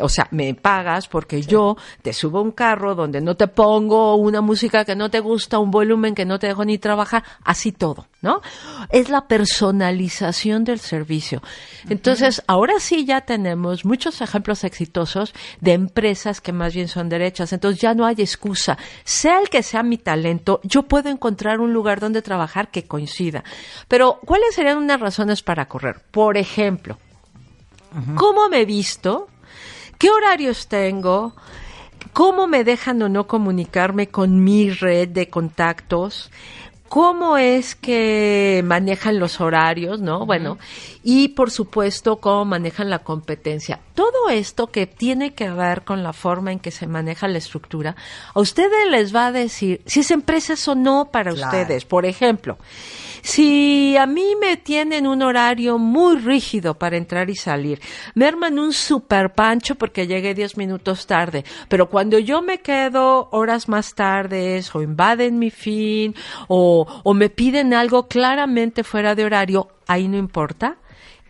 o 0.00 0.08
sea, 0.08 0.26
me 0.30 0.54
pagas 0.54 1.06
porque 1.06 1.42
yo 1.42 1.76
te 2.00 2.14
subo 2.14 2.40
un 2.40 2.52
carro 2.52 2.94
donde 2.94 3.20
no 3.20 3.36
te 3.36 3.46
pongo 3.46 4.16
una 4.16 4.40
música 4.40 4.86
que 4.86 4.96
no 4.96 5.10
te 5.10 5.20
gusta, 5.20 5.58
un 5.58 5.70
volumen 5.70 6.14
que 6.14 6.24
no 6.24 6.38
te 6.38 6.46
dejo 6.46 6.64
ni 6.64 6.78
trabajar? 6.78 7.24
Así 7.44 7.72
todo, 7.72 8.06
¿no? 8.22 8.40
Es 8.88 9.10
la 9.10 9.28
personalización 9.28 10.64
del 10.64 10.78
servicio. 10.78 11.42
Entonces, 11.90 12.42
ahora 12.46 12.80
sí 12.80 13.04
ya 13.04 13.20
tenemos 13.20 13.84
muchos 13.84 14.20
ejemplos 14.22 14.64
exitosos 14.64 15.34
de 15.60 15.74
empresas 15.74 16.40
que 16.40 16.52
más 16.52 16.74
bien 16.74 16.88
son 16.88 17.10
derechas. 17.10 17.52
Entonces, 17.52 17.82
ya 17.82 17.92
no 17.94 18.06
hay 18.06 18.16
excusa. 18.18 18.78
Sea 19.04 19.40
el 19.40 19.50
que 19.50 19.62
sea 19.62 19.82
mi 19.82 19.98
talento, 19.98 20.60
yo 20.64 20.84
puedo 20.84 21.10
encontrar 21.10 21.60
un 21.60 21.74
lugar 21.74 22.00
donde 22.00 22.22
trabajar 22.22 22.70
que 22.70 22.84
coincida. 22.84 23.44
Pero, 23.88 24.20
¿cuál 24.24 24.42
¿cuáles 24.48 24.54
serían 24.54 24.78
unas 24.78 25.00
razones 25.00 25.42
para 25.42 25.68
correr? 25.68 26.00
Por 26.10 26.38
ejemplo, 26.38 26.96
¿cómo 28.16 28.48
me 28.48 28.62
he 28.62 28.64
visto? 28.64 29.28
¿Qué 29.98 30.10
horarios 30.10 30.68
tengo? 30.68 31.34
¿Cómo 32.14 32.46
me 32.46 32.64
dejan 32.64 33.02
o 33.02 33.10
no 33.10 33.26
comunicarme 33.26 34.08
con 34.08 34.42
mi 34.42 34.70
red 34.70 35.08
de 35.08 35.28
contactos? 35.28 36.30
cómo 36.88 37.36
es 37.36 37.74
que 37.74 38.62
manejan 38.64 39.18
los 39.18 39.42
horarios, 39.42 40.00
¿no? 40.00 40.24
Bueno, 40.24 40.56
y 41.02 41.28
por 41.28 41.50
supuesto 41.50 42.16
cómo 42.16 42.46
manejan 42.46 42.88
la 42.88 43.00
competencia. 43.00 43.78
Todo 43.92 44.30
esto 44.30 44.68
que 44.68 44.86
tiene 44.86 45.34
que 45.34 45.50
ver 45.50 45.82
con 45.82 46.02
la 46.02 46.14
forma 46.14 46.50
en 46.50 46.60
que 46.60 46.70
se 46.70 46.86
maneja 46.86 47.28
la 47.28 47.36
estructura, 47.36 47.94
a 48.32 48.40
ustedes 48.40 48.90
les 48.90 49.14
va 49.14 49.26
a 49.26 49.32
decir 49.32 49.82
si 49.84 50.00
es 50.00 50.10
empresas 50.10 50.66
o 50.66 50.74
no 50.74 51.10
para 51.12 51.34
ustedes. 51.34 51.84
Por 51.84 52.06
ejemplo, 52.06 52.56
si 53.22 53.96
a 53.96 54.06
mí 54.06 54.34
me 54.40 54.56
tienen 54.56 55.06
un 55.06 55.22
horario 55.22 55.78
muy 55.78 56.16
rígido 56.16 56.74
para 56.74 56.96
entrar 56.96 57.30
y 57.30 57.36
salir, 57.36 57.80
me 58.14 58.26
arman 58.26 58.58
un 58.58 58.72
super 58.72 59.32
pancho 59.32 59.74
porque 59.74 60.06
llegué 60.06 60.34
10 60.34 60.56
minutos 60.56 61.06
tarde, 61.06 61.44
pero 61.68 61.88
cuando 61.88 62.18
yo 62.18 62.42
me 62.42 62.58
quedo 62.58 63.28
horas 63.32 63.68
más 63.68 63.94
tardes 63.94 64.74
o 64.74 64.82
invaden 64.82 65.38
mi 65.38 65.50
fin 65.50 66.14
o, 66.48 66.86
o 67.02 67.14
me 67.14 67.30
piden 67.30 67.74
algo 67.74 68.08
claramente 68.08 68.84
fuera 68.84 69.14
de 69.14 69.24
horario, 69.24 69.68
ahí 69.86 70.08
no 70.08 70.16
importa. 70.16 70.76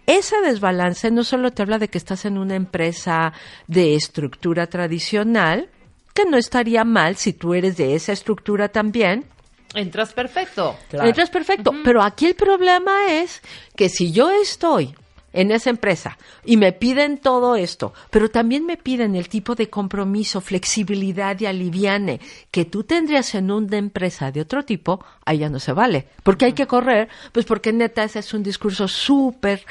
Ese 0.06 0.40
desbalance 0.40 1.10
no 1.10 1.22
solo 1.22 1.50
te 1.50 1.60
habla 1.60 1.78
de 1.78 1.88
que 1.88 1.98
estás 1.98 2.24
en 2.24 2.38
una 2.38 2.54
empresa 2.54 3.34
de 3.66 3.94
estructura 3.94 4.66
tradicional, 4.66 5.68
que 6.14 6.24
no 6.24 6.38
estaría 6.38 6.82
mal 6.84 7.16
si 7.16 7.34
tú 7.34 7.52
eres 7.52 7.76
de 7.76 7.94
esa 7.94 8.12
estructura 8.12 8.70
también, 8.70 9.26
Entras 9.74 10.12
perfecto. 10.12 10.76
Entras 10.92 11.30
perfecto. 11.30 11.72
Pero 11.84 12.02
aquí 12.02 12.26
el 12.26 12.34
problema 12.34 13.12
es 13.12 13.42
que 13.76 13.88
si 13.88 14.12
yo 14.12 14.30
estoy 14.30 14.94
en 15.32 15.50
esa 15.50 15.70
empresa 15.70 16.16
y 16.44 16.56
me 16.56 16.72
piden 16.72 17.18
todo 17.18 17.54
esto, 17.54 17.92
pero 18.10 18.30
también 18.30 18.64
me 18.64 18.76
piden 18.76 19.14
el 19.14 19.28
tipo 19.28 19.54
de 19.54 19.68
compromiso, 19.68 20.40
flexibilidad 20.40 21.38
y 21.38 21.46
aliviane 21.46 22.20
que 22.50 22.64
tú 22.64 22.84
tendrías 22.84 23.34
en 23.34 23.50
una 23.50 23.76
empresa 23.76 24.32
de 24.32 24.40
otro 24.40 24.64
tipo, 24.64 25.04
ahí 25.24 25.38
ya 25.38 25.50
no 25.50 25.60
se 25.60 25.72
vale. 25.72 26.08
Porque 26.22 26.46
hay 26.46 26.54
que 26.54 26.66
correr, 26.66 27.08
pues 27.32 27.44
porque 27.44 27.72
neta 27.72 28.04
ese 28.04 28.20
es 28.20 28.32
un 28.32 28.42
discurso 28.42 28.88
súper 28.88 29.64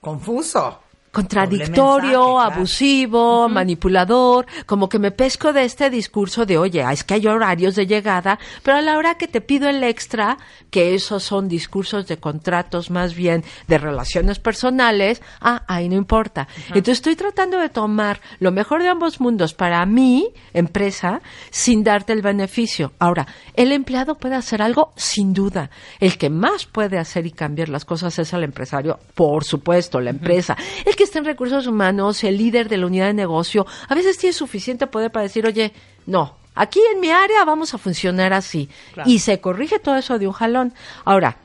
confuso 0.00 0.80
contradictorio, 1.16 2.38
abusivo, 2.38 3.48
manipulador, 3.48 4.44
como 4.66 4.90
que 4.90 4.98
me 4.98 5.12
pesco 5.12 5.54
de 5.54 5.64
este 5.64 5.88
discurso 5.88 6.44
de, 6.44 6.58
oye, 6.58 6.84
es 6.92 7.04
que 7.04 7.14
hay 7.14 7.26
horarios 7.26 7.74
de 7.74 7.86
llegada, 7.86 8.38
pero 8.62 8.76
a 8.76 8.82
la 8.82 8.98
hora 8.98 9.14
que 9.14 9.26
te 9.26 9.40
pido 9.40 9.66
el 9.70 9.82
extra, 9.82 10.36
que 10.68 10.94
esos 10.94 11.22
son 11.22 11.48
discursos 11.48 12.06
de 12.06 12.18
contratos 12.18 12.90
más 12.90 13.14
bien 13.14 13.44
de 13.66 13.78
relaciones 13.78 14.38
personales, 14.38 15.22
ah, 15.40 15.62
ahí 15.68 15.88
no 15.88 15.96
importa. 15.96 16.48
Entonces 16.68 16.98
estoy 16.98 17.16
tratando 17.16 17.58
de 17.60 17.70
tomar 17.70 18.20
lo 18.38 18.52
mejor 18.52 18.82
de 18.82 18.90
ambos 18.90 19.18
mundos 19.18 19.54
para 19.54 19.86
mi 19.86 20.34
empresa 20.52 21.22
sin 21.50 21.82
darte 21.82 22.12
el 22.12 22.20
beneficio. 22.20 22.92
Ahora, 22.98 23.26
el 23.54 23.72
empleado 23.72 24.16
puede 24.16 24.34
hacer 24.34 24.60
algo 24.60 24.92
sin 24.96 25.32
duda. 25.32 25.70
El 25.98 26.18
que 26.18 26.28
más 26.28 26.66
puede 26.66 26.98
hacer 26.98 27.24
y 27.24 27.30
cambiar 27.30 27.70
las 27.70 27.86
cosas 27.86 28.18
es 28.18 28.34
el 28.34 28.44
empresario, 28.44 28.98
por 29.14 29.44
supuesto, 29.44 29.98
la 29.98 30.10
empresa. 30.10 30.58
El 30.84 30.94
que 30.94 31.05
está 31.06 31.18
en 31.18 31.24
recursos 31.24 31.66
humanos, 31.66 32.22
el 32.24 32.36
líder 32.36 32.68
de 32.68 32.76
la 32.76 32.86
unidad 32.86 33.06
de 33.06 33.14
negocio, 33.14 33.66
a 33.88 33.94
veces 33.94 34.18
tiene 34.18 34.32
suficiente 34.32 34.86
poder 34.86 35.10
para 35.10 35.22
decir, 35.22 35.46
oye, 35.46 35.72
no, 36.04 36.36
aquí 36.54 36.80
en 36.92 37.00
mi 37.00 37.10
área 37.10 37.44
vamos 37.44 37.72
a 37.74 37.78
funcionar 37.78 38.32
así. 38.32 38.68
Y 39.04 39.20
se 39.20 39.40
corrige 39.40 39.78
todo 39.78 39.96
eso 39.96 40.18
de 40.18 40.26
un 40.26 40.32
jalón. 40.32 40.74
Ahora, 41.04 41.38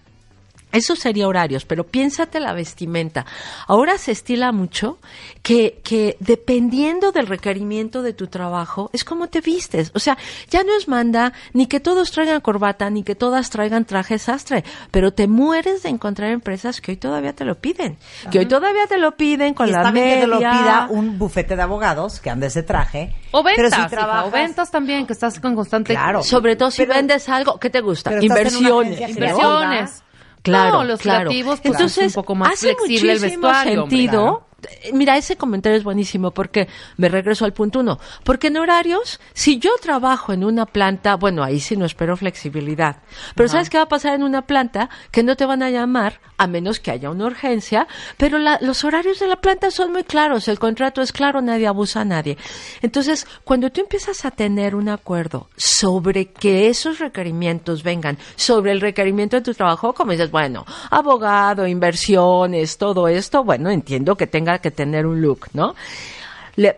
eso 0.72 0.96
sería 0.96 1.28
horarios, 1.28 1.66
pero 1.66 1.86
piénsate 1.86 2.40
la 2.40 2.54
vestimenta. 2.54 3.26
Ahora 3.68 3.98
se 3.98 4.12
estila 4.12 4.52
mucho 4.52 5.00
que, 5.44 5.80
que 5.84 6.18
dependiendo 6.20 7.12
del 7.12 7.28
requerimiento 7.28 8.02
de 8.02 8.14
tu 8.14 8.28
trabajo, 8.28 8.90
es 8.94 9.04
como 9.04 9.28
te 9.28 9.42
vistes. 9.42 9.92
O 9.94 10.00
sea, 10.00 10.18
ya 10.50 10.64
no 10.64 10.76
es 10.76 10.88
manda 10.88 11.34
ni 11.54 11.68
que 11.68 11.80
todos 11.80 12.12
traigan 12.12 12.42
corbata, 12.42 12.90
ni 12.90 13.04
que 13.04 13.16
todas 13.16 13.50
traigan 13.50 13.86
traje 13.86 14.20
sastre, 14.20 14.64
pero 14.92 15.12
te 15.14 15.28
mueres 15.28 15.84
de 15.84 15.90
encontrar 15.90 16.32
empresas 16.32 16.82
que 16.82 16.92
hoy 16.92 16.98
todavía 16.98 17.34
te 17.34 17.46
lo 17.46 17.56
piden. 17.56 17.98
Que 18.30 18.40
hoy 18.40 18.46
todavía 18.46 18.88
te 18.88 18.98
lo 18.98 19.16
piden 19.16 19.54
con 19.54 19.72
la 19.72 19.92
media. 19.92 20.16
que 20.16 20.22
te 20.22 20.28
lo 20.28 20.38
pida 20.40 20.88
un 20.90 21.18
bufete 21.18 21.56
de 21.56 21.62
abogados 21.62 22.20
que 22.20 22.30
ande 22.30 22.48
ese 22.48 22.64
traje. 22.64 23.14
O 23.32 23.44
ventas, 23.44 23.92
o 24.26 24.32
ventas 24.32 24.72
también, 24.72 25.06
que 25.06 25.14
estás 25.14 25.40
con 25.40 25.56
constante... 25.56 25.94
Claro. 25.94 26.24
Sobre 26.24 26.56
todo 26.56 26.72
si 26.72 26.86
vendes 26.86 27.30
algo, 27.30 27.60
¿qué 27.60 27.70
te 27.70 27.82
gusta? 27.82 28.22
Inversiones. 28.22 29.10
Inversiones. 29.10 30.04
Claro, 30.42 30.84
los 30.84 31.00
claro. 31.00 31.30
creativos, 31.30 31.60
pues, 31.62 31.74
Entonces, 31.74 32.06
es 32.06 32.16
un 32.16 32.22
poco 32.22 32.36
más 32.36 32.60
flexible 32.60 33.14
el 33.14 33.20
vestuario. 33.20 33.82
sentido 33.82 34.48
mira, 34.94 35.18
ese 35.18 35.36
comentario 35.36 35.78
es 35.78 35.84
buenísimo 35.84 36.32
porque 36.32 36.68
me 36.98 37.10
regreso 37.10 37.46
al 37.46 37.54
punto 37.54 37.80
uno. 37.80 38.00
Porque 38.24 38.48
en 38.48 38.58
horarios, 38.58 39.20
si 39.34 39.60
yo 39.60 39.72
trabajo 39.82 40.34
en 40.34 40.44
una 40.44 40.66
planta, 40.66 41.16
bueno, 41.16 41.44
ahí 41.44 41.60
sí 41.60 41.76
no 41.76 41.86
espero 41.86 42.18
flexibilidad. 42.18 42.98
Pero 43.36 43.50
¿sabes 43.50 43.70
qué 43.70 43.78
va 43.78 43.84
a 43.84 43.90
pasar 43.90 44.16
en 44.16 44.24
una 44.24 44.44
planta? 44.44 44.90
Que 45.12 45.24
no 45.24 45.36
te 45.36 45.46
van 45.46 45.64
a 45.64 45.70
llamar 45.70 46.20
a 46.42 46.48
menos 46.48 46.80
que 46.80 46.90
haya 46.90 47.12
una 47.12 47.28
urgencia, 47.28 47.88
pero 48.18 48.40
los 48.40 48.84
horarios 48.84 49.20
de 49.20 49.28
la 49.28 49.36
planta 49.36 49.70
son 49.70 49.92
muy 49.92 50.04
claros, 50.04 50.48
el 50.48 50.58
contrato 50.58 51.04
es 51.04 51.12
claro, 51.12 51.40
nadie 51.40 51.68
abusa 51.68 52.02
a 52.02 52.06
nadie. 52.06 52.36
Entonces, 52.82 53.28
cuando 53.44 53.70
tú 53.70 53.82
empiezas 53.82 54.26
a 54.26 54.32
tener 54.32 54.74
un 54.74 54.90
acuerdo 54.90 55.50
sobre 55.56 56.32
que 56.32 56.68
esos 56.68 56.98
requerimientos 56.98 57.84
vengan 57.84 58.18
sobre 58.36 58.72
el 58.72 58.82
requerimiento 58.82 59.36
de 59.36 59.44
tu 59.44 59.54
trabajo, 59.54 59.94
como 59.94 60.14
dices, 60.14 60.32
bueno, 60.32 60.66
abogado, 60.90 61.68
inversiones, 61.68 62.80
todo 62.80 63.08
esto, 63.08 63.44
bueno, 63.44 63.70
entiendo 63.70 64.18
que 64.18 64.26
tenga 64.26 64.51
que 64.60 64.72
tener 64.72 65.06
un 65.06 65.22
look, 65.22 65.48
¿no? 65.54 65.76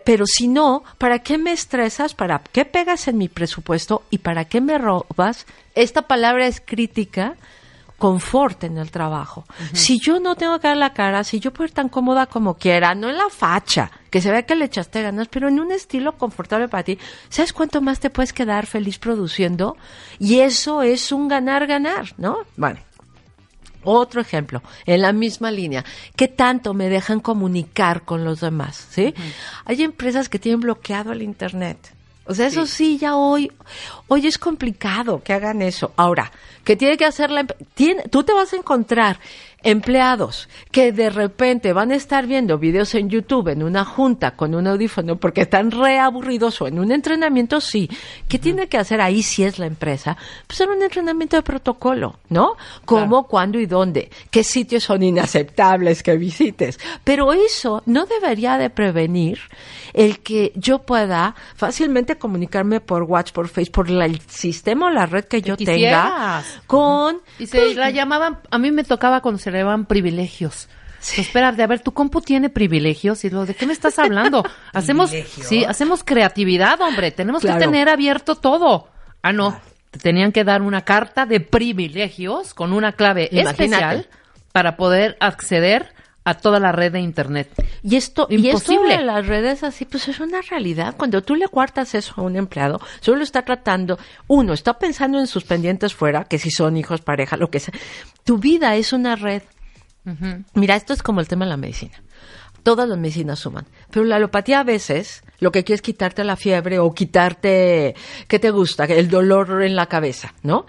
pero 0.04 0.24
si 0.26 0.48
no, 0.48 0.84
¿para 0.98 1.18
qué 1.18 1.38
me 1.38 1.52
estresas? 1.52 2.14
¿Para 2.14 2.40
qué 2.52 2.64
pegas 2.64 3.08
en 3.08 3.18
mi 3.18 3.28
presupuesto? 3.28 4.02
¿Y 4.10 4.18
para 4.18 4.44
qué 4.44 4.60
me 4.60 4.78
robas? 4.78 5.46
Esta 5.74 6.02
palabra 6.02 6.46
es 6.46 6.62
crítica, 6.64 7.34
confort 7.98 8.64
en 8.64 8.78
el 8.78 8.90
trabajo. 8.90 9.44
Si 9.72 9.98
yo 9.98 10.20
no 10.20 10.36
tengo 10.36 10.58
que 10.58 10.68
dar 10.68 10.76
la 10.76 10.92
cara, 10.92 11.24
si 11.24 11.40
yo 11.40 11.52
puedo 11.52 11.68
ir 11.68 11.74
tan 11.74 11.88
cómoda 11.88 12.26
como 12.26 12.54
quiera, 12.54 12.94
no 12.94 13.08
en 13.08 13.18
la 13.18 13.28
facha, 13.30 13.90
que 14.10 14.20
se 14.20 14.30
vea 14.30 14.42
que 14.42 14.54
le 14.54 14.66
echaste 14.66 15.02
ganas, 15.02 15.28
pero 15.28 15.48
en 15.48 15.60
un 15.60 15.72
estilo 15.72 16.16
confortable 16.16 16.68
para 16.68 16.84
ti, 16.84 16.98
¿sabes 17.28 17.52
cuánto 17.52 17.80
más 17.80 18.00
te 18.00 18.10
puedes 18.10 18.32
quedar 18.32 18.66
feliz 18.66 18.98
produciendo? 18.98 19.76
Y 20.18 20.40
eso 20.40 20.82
es 20.82 21.12
un 21.12 21.28
ganar-ganar, 21.28 22.14
¿no? 22.18 22.38
Vale. 22.56 22.84
Otro 23.84 24.20
ejemplo, 24.20 24.62
en 24.86 25.02
la 25.02 25.12
misma 25.12 25.50
línea, 25.50 25.84
¿qué 26.16 26.28
tanto 26.28 26.74
me 26.74 26.88
dejan 26.88 27.20
comunicar 27.20 28.02
con 28.04 28.24
los 28.24 28.40
demás? 28.40 28.86
¿sí? 28.90 29.14
Hay 29.64 29.82
empresas 29.82 30.28
que 30.28 30.38
tienen 30.38 30.60
bloqueado 30.60 31.12
el 31.12 31.22
Internet. 31.22 31.94
O 32.26 32.34
sea, 32.34 32.46
eso 32.46 32.66
sí, 32.66 32.96
ya 32.96 33.16
hoy, 33.16 33.52
hoy 34.08 34.26
es 34.26 34.38
complicado 34.38 35.22
que 35.22 35.34
hagan 35.34 35.60
eso. 35.60 35.92
Ahora, 35.96 36.32
¿qué 36.64 36.74
tiene 36.74 36.96
que 36.96 37.04
hacer 37.04 37.30
la 37.30 37.40
empresa? 37.40 37.64
Tú 38.10 38.24
te 38.24 38.32
vas 38.32 38.52
a 38.54 38.56
encontrar 38.56 39.20
empleados 39.64 40.48
que 40.70 40.92
de 40.92 41.10
repente 41.10 41.72
van 41.72 41.90
a 41.90 41.96
estar 41.96 42.26
viendo 42.26 42.58
videos 42.58 42.94
en 42.94 43.08
YouTube 43.08 43.48
en 43.48 43.62
una 43.62 43.84
junta 43.84 44.32
con 44.36 44.54
un 44.54 44.66
audífono 44.66 45.16
porque 45.16 45.40
están 45.42 45.70
reaburridos 45.70 46.60
o 46.60 46.68
en 46.68 46.78
un 46.78 46.92
entrenamiento, 46.92 47.60
sí. 47.60 47.88
¿Qué 48.28 48.38
tiene 48.38 48.68
que 48.68 48.78
hacer 48.78 49.00
ahí 49.00 49.22
si 49.22 49.42
es 49.42 49.58
la 49.58 49.66
empresa? 49.66 50.16
Pues 50.46 50.60
hacer 50.60 50.68
un 50.74 50.82
entrenamiento 50.82 51.36
de 51.36 51.42
protocolo, 51.42 52.18
¿no? 52.28 52.56
Cómo, 52.84 53.26
cuándo 53.26 53.58
y 53.58 53.66
dónde. 53.66 54.10
¿Qué 54.30 54.44
sitios 54.44 54.84
son 54.84 55.02
inaceptables 55.02 56.02
que 56.02 56.16
visites? 56.16 56.78
Pero 57.02 57.32
eso 57.32 57.82
no 57.86 58.06
debería 58.06 58.58
de 58.58 58.70
prevenir 58.70 59.38
el 59.92 60.20
que 60.20 60.52
yo 60.54 60.80
pueda 60.80 61.34
fácilmente 61.56 62.16
comunicarme 62.16 62.80
por 62.80 63.04
WhatsApp, 63.04 63.34
por 63.34 63.48
Facebook, 63.48 63.72
por 63.74 63.90
la- 63.90 64.04
el 64.04 64.20
sistema 64.20 64.86
o 64.86 64.90
la 64.90 65.06
red 65.06 65.24
que 65.24 65.40
yo 65.40 65.56
tenga 65.56 66.42
con... 66.66 67.20
Y 67.38 67.46
se 67.46 67.58
pues, 67.58 67.76
la 67.76 67.90
llamaban, 67.90 68.38
a 68.50 68.58
mí 68.58 68.70
me 68.70 68.84
tocaba 68.84 69.20
cuando 69.20 69.38
llamaban 69.58 69.86
privilegios. 69.86 70.68
Sí. 71.00 71.20
Esperar 71.20 71.54
de, 71.56 71.62
a 71.62 71.66
ver, 71.66 71.80
tu 71.80 71.92
compu 71.92 72.20
tiene 72.22 72.48
privilegios 72.48 73.24
y 73.24 73.30
lo 73.30 73.44
de 73.44 73.54
qué 73.54 73.66
me 73.66 73.72
estás 73.74 73.98
hablando. 73.98 74.42
hacemos, 74.72 75.10
sí, 75.10 75.64
hacemos 75.64 76.02
creatividad, 76.02 76.80
hombre. 76.80 77.10
Tenemos 77.10 77.42
Claro. 77.42 77.58
que 77.58 77.64
tener 77.66 77.88
abierto 77.90 78.36
todo. 78.36 78.88
Ah, 79.22 79.32
no. 79.32 79.60
Te 79.90 79.98
tenían 79.98 80.32
que 80.32 80.44
dar 80.44 80.62
una 80.62 80.80
carta 80.82 81.26
de 81.26 81.40
privilegios 81.40 82.54
con 82.54 82.72
una 82.72 82.92
clave 82.92 83.28
Imagínate. 83.30 83.64
especial 83.64 84.08
para 84.52 84.76
poder 84.76 85.16
acceder 85.20 85.93
a 86.24 86.34
toda 86.34 86.58
la 86.58 86.72
red 86.72 86.92
de 86.92 87.00
internet. 87.00 87.50
Y 87.82 87.96
esto, 87.96 88.26
y 88.30 88.48
esto 88.48 88.72
Imposible. 88.72 88.96
de 88.96 89.04
las 89.04 89.26
redes 89.26 89.62
así, 89.62 89.84
pues 89.84 90.08
es 90.08 90.20
una 90.20 90.40
realidad. 90.40 90.94
Cuando 90.96 91.22
tú 91.22 91.34
le 91.34 91.48
cuartas 91.48 91.94
eso 91.94 92.14
a 92.16 92.22
un 92.22 92.36
empleado, 92.36 92.80
solo 93.00 93.22
está 93.22 93.42
tratando, 93.42 93.98
uno, 94.26 94.54
está 94.54 94.78
pensando 94.78 95.18
en 95.18 95.26
sus 95.26 95.44
pendientes 95.44 95.94
fuera, 95.94 96.24
que 96.24 96.38
si 96.38 96.50
son 96.50 96.76
hijos, 96.76 97.02
pareja, 97.02 97.36
lo 97.36 97.50
que 97.50 97.60
sea. 97.60 97.74
Tu 98.24 98.38
vida 98.38 98.74
es 98.76 98.92
una 98.92 99.16
red. 99.16 99.42
Mira, 100.54 100.76
esto 100.76 100.92
es 100.92 101.02
como 101.02 101.20
el 101.20 101.28
tema 101.28 101.44
de 101.44 101.50
la 101.50 101.56
medicina. 101.56 102.02
Todas 102.62 102.88
las 102.88 102.98
medicinas 102.98 103.38
suman. 103.38 103.66
Pero 103.90 104.06
la 104.06 104.16
alopatía 104.16 104.60
a 104.60 104.64
veces 104.64 105.22
lo 105.38 105.52
que 105.52 105.64
quiere 105.64 105.76
es 105.76 105.82
quitarte 105.82 106.24
la 106.24 106.36
fiebre 106.36 106.78
o 106.78 106.92
quitarte, 106.92 107.94
¿qué 108.28 108.38
te 108.38 108.50
gusta? 108.50 108.84
El 108.84 109.10
dolor 109.10 109.62
en 109.62 109.76
la 109.76 109.86
cabeza, 109.86 110.34
¿no? 110.42 110.64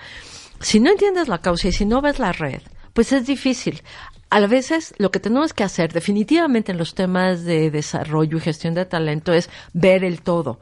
Si 0.60 0.80
no 0.82 0.92
entiendes 0.92 1.30
la 1.30 1.40
causa 1.40 1.70
y 1.70 1.72
si 1.72 1.86
no 1.86 2.02
ves 2.02 2.20
la 2.20 2.34
red, 2.34 2.62
pues 2.94 3.12
es 3.14 3.26
difícil. 3.26 3.82
A 4.30 4.46
veces 4.48 4.94
lo 4.98 5.12
que 5.12 5.20
tenemos 5.20 5.54
que 5.54 5.64
hacer 5.64 5.94
definitivamente 5.94 6.72
en 6.72 6.78
los 6.78 6.94
temas 6.96 7.44
de 7.44 7.72
desarrollo 7.72 8.38
y 8.38 8.42
gestión 8.42 8.74
de 8.74 8.86
talento 8.86 9.32
es 9.34 9.50
ver 9.74 10.04
el 10.04 10.22
todo. 10.22 10.60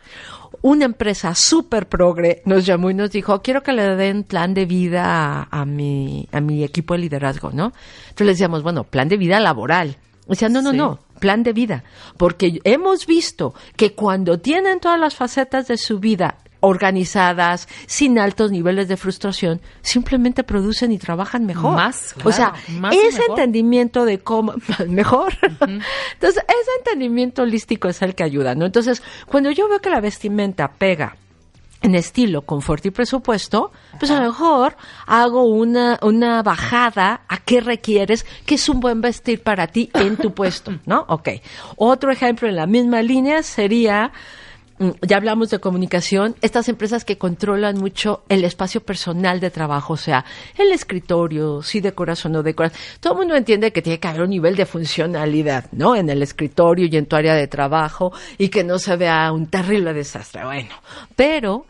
Una 0.61 0.85
empresa 0.85 1.33
súper 1.33 1.87
progre 1.87 2.41
nos 2.45 2.65
llamó 2.65 2.89
y 2.91 2.93
nos 2.93 3.11
dijo, 3.11 3.41
quiero 3.41 3.63
que 3.63 3.73
le 3.73 3.95
den 3.95 4.23
plan 4.23 4.53
de 4.53 4.65
vida 4.65 5.03
a, 5.05 5.47
a 5.61 5.65
mi, 5.65 6.27
a 6.31 6.39
mi 6.39 6.63
equipo 6.63 6.93
de 6.93 6.99
liderazgo, 6.99 7.51
¿no? 7.51 7.73
Entonces 8.03 8.27
le 8.27 8.33
decíamos, 8.33 8.63
bueno, 8.63 8.83
plan 8.83 9.09
de 9.09 9.17
vida 9.17 9.39
laboral. 9.39 9.97
O 10.27 10.35
sea, 10.35 10.49
no, 10.49 10.61
no, 10.61 10.71
Sí. 10.71 10.77
no, 10.77 10.99
plan 11.19 11.43
de 11.43 11.51
vida. 11.53 11.83
Porque 12.17 12.59
hemos 12.63 13.05
visto 13.07 13.53
que 13.75 13.93
cuando 13.93 14.39
tienen 14.39 14.79
todas 14.79 14.99
las 14.99 15.15
facetas 15.15 15.67
de 15.67 15.77
su 15.77 15.99
vida 15.99 16.37
organizadas, 16.65 17.67
sin 17.87 18.17
altos 18.17 18.49
niveles 18.49 18.87
de 18.87 18.95
frustración, 18.95 19.59
simplemente 19.81 20.45
producen 20.45 20.93
y 20.93 20.97
trabajan 20.97 21.45
mejor. 21.45 21.75
Más, 21.75 22.15
o 22.23 22.31
sea, 22.31 22.53
claro, 22.53 22.79
más 22.79 22.95
y 22.95 22.99
ese 22.99 23.19
mejor. 23.19 23.29
entendimiento 23.31 24.05
de 24.05 24.19
cómo, 24.19 24.53
mejor. 24.87 25.33
Entonces, 25.43 26.41
ese 26.47 26.71
entendimiento 26.79 27.41
holístico 27.41 27.89
es 27.89 28.01
el 28.01 28.15
que 28.15 28.23
ayuda, 28.23 28.55
¿no? 28.55 28.65
Entonces, 28.65 29.03
cuando 29.27 29.51
yo 29.51 29.67
veo 29.67 29.79
que 29.79 29.89
la 29.89 29.99
vestimenta 29.99 30.71
pega 30.71 31.17
en 31.81 31.95
estilo, 31.95 32.43
confort 32.43 32.85
y 32.85 32.91
presupuesto, 32.91 33.73
pues 33.99 34.09
a 34.09 34.21
lo 34.21 34.27
mejor 34.27 34.77
hago 35.05 35.43
una, 35.43 35.99
una 36.01 36.41
bajada 36.43 37.23
a 37.27 37.37
qué 37.39 37.59
requieres, 37.59 38.25
que 38.45 38.55
es 38.55 38.69
un 38.69 38.79
buen 38.79 39.01
vestir 39.01 39.43
para 39.43 39.67
ti 39.67 39.89
en 39.93 40.15
tu 40.15 40.33
puesto, 40.33 40.79
¿no? 40.85 41.03
Ok. 41.09 41.27
Otro 41.75 42.09
ejemplo 42.09 42.47
en 42.47 42.55
la 42.55 42.67
misma 42.67 43.01
línea 43.01 43.43
sería, 43.43 44.13
ya 45.01 45.17
hablamos 45.17 45.49
de 45.49 45.59
comunicación, 45.59 46.35
estas 46.41 46.67
empresas 46.67 47.05
que 47.05 47.17
controlan 47.17 47.77
mucho 47.77 48.23
el 48.29 48.43
espacio 48.43 48.81
personal 48.81 49.39
de 49.39 49.51
trabajo, 49.51 49.93
o 49.93 49.97
sea, 49.97 50.25
el 50.57 50.71
escritorio, 50.71 51.61
si 51.61 51.79
decoras 51.79 52.25
o 52.25 52.29
no 52.29 52.43
decoras. 52.43 52.73
Todo 52.99 53.13
el 53.13 53.19
mundo 53.19 53.35
entiende 53.35 53.71
que 53.71 53.81
tiene 53.81 53.99
que 53.99 54.07
haber 54.07 54.23
un 54.23 54.31
nivel 54.31 54.55
de 54.55 54.65
funcionalidad, 54.65 55.65
¿no? 55.71 55.95
En 55.95 56.09
el 56.09 56.21
escritorio 56.21 56.87
y 56.89 56.97
en 56.97 57.05
tu 57.05 57.15
área 57.15 57.35
de 57.35 57.47
trabajo 57.47 58.11
y 58.37 58.49
que 58.49 58.63
no 58.63 58.79
se 58.79 58.95
vea 58.95 59.31
un 59.31 59.47
terrible 59.47 59.93
desastre. 59.93 60.43
Bueno, 60.43 60.75
pero 61.15 61.65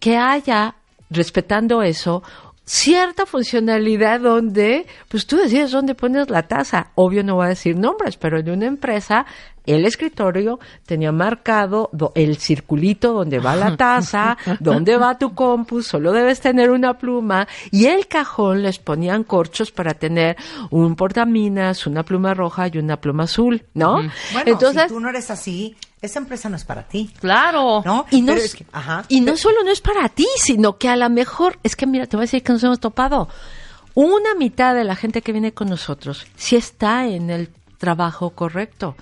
que 0.00 0.16
haya, 0.16 0.74
respetando 1.10 1.82
eso, 1.82 2.22
cierta 2.64 3.26
funcionalidad 3.26 4.20
donde, 4.20 4.86
pues 5.08 5.26
tú 5.26 5.36
decides 5.36 5.70
dónde 5.72 5.94
pones 5.94 6.30
la 6.30 6.42
taza. 6.44 6.88
Obvio 6.94 7.22
no 7.24 7.34
voy 7.36 7.46
a 7.46 7.50
decir 7.50 7.76
nombres, 7.76 8.16
pero 8.16 8.38
en 8.38 8.50
una 8.50 8.66
empresa, 8.66 9.26
el 9.66 9.84
escritorio 9.84 10.58
tenía 10.86 11.12
marcado 11.12 11.88
do- 11.92 12.12
el 12.14 12.36
circulito 12.38 13.12
donde 13.12 13.38
va 13.40 13.56
la 13.56 13.76
taza, 13.76 14.36
donde 14.60 14.96
va 14.96 15.18
tu 15.18 15.34
compu, 15.34 15.82
solo 15.82 16.12
debes 16.12 16.40
tener 16.40 16.70
una 16.70 16.98
pluma, 16.98 17.46
y 17.70 17.86
el 17.86 18.06
cajón 18.08 18.62
les 18.62 18.78
ponían 18.78 19.24
corchos 19.24 19.70
para 19.70 19.94
tener 19.94 20.36
un 20.70 20.94
portaminas, 20.96 21.86
una 21.86 22.02
pluma 22.04 22.32
roja 22.34 22.68
y 22.72 22.78
una 22.78 22.96
pluma 23.00 23.24
azul, 23.24 23.62
¿no? 23.74 23.94
Bueno, 23.94 24.12
Entonces, 24.46 24.82
si 24.84 24.88
tú 24.88 25.00
no 25.00 25.08
eres 25.10 25.30
así, 25.30 25.76
esa 26.02 26.18
empresa 26.18 26.48
no 26.48 26.56
es 26.56 26.64
para 26.64 26.82
ti. 26.82 27.10
Claro. 27.20 27.82
¿No? 27.84 28.06
y 28.10 28.20
no, 28.22 28.32
es 28.32 28.54
que- 28.54 28.66
ajá. 28.72 29.04
y 29.08 29.20
no 29.20 29.36
solo 29.36 29.62
no 29.64 29.70
es 29.70 29.80
para 29.80 30.08
ti, 30.08 30.26
sino 30.36 30.76
que 30.76 30.88
a 30.88 30.96
lo 30.96 31.08
mejor, 31.08 31.58
es 31.62 31.76
que 31.76 31.86
mira, 31.86 32.06
te 32.06 32.16
voy 32.16 32.24
a 32.24 32.26
decir 32.26 32.42
que 32.42 32.52
nos 32.52 32.62
hemos 32.64 32.80
topado. 32.80 33.28
Una 33.94 34.34
mitad 34.34 34.74
de 34.74 34.84
la 34.84 34.96
gente 34.96 35.22
que 35.22 35.32
viene 35.32 35.52
con 35.52 35.68
nosotros 35.68 36.26
sí 36.36 36.56
está 36.56 37.06
en 37.06 37.30
el 37.30 37.50
trabajo 37.78 38.30
correcto. 38.30 38.96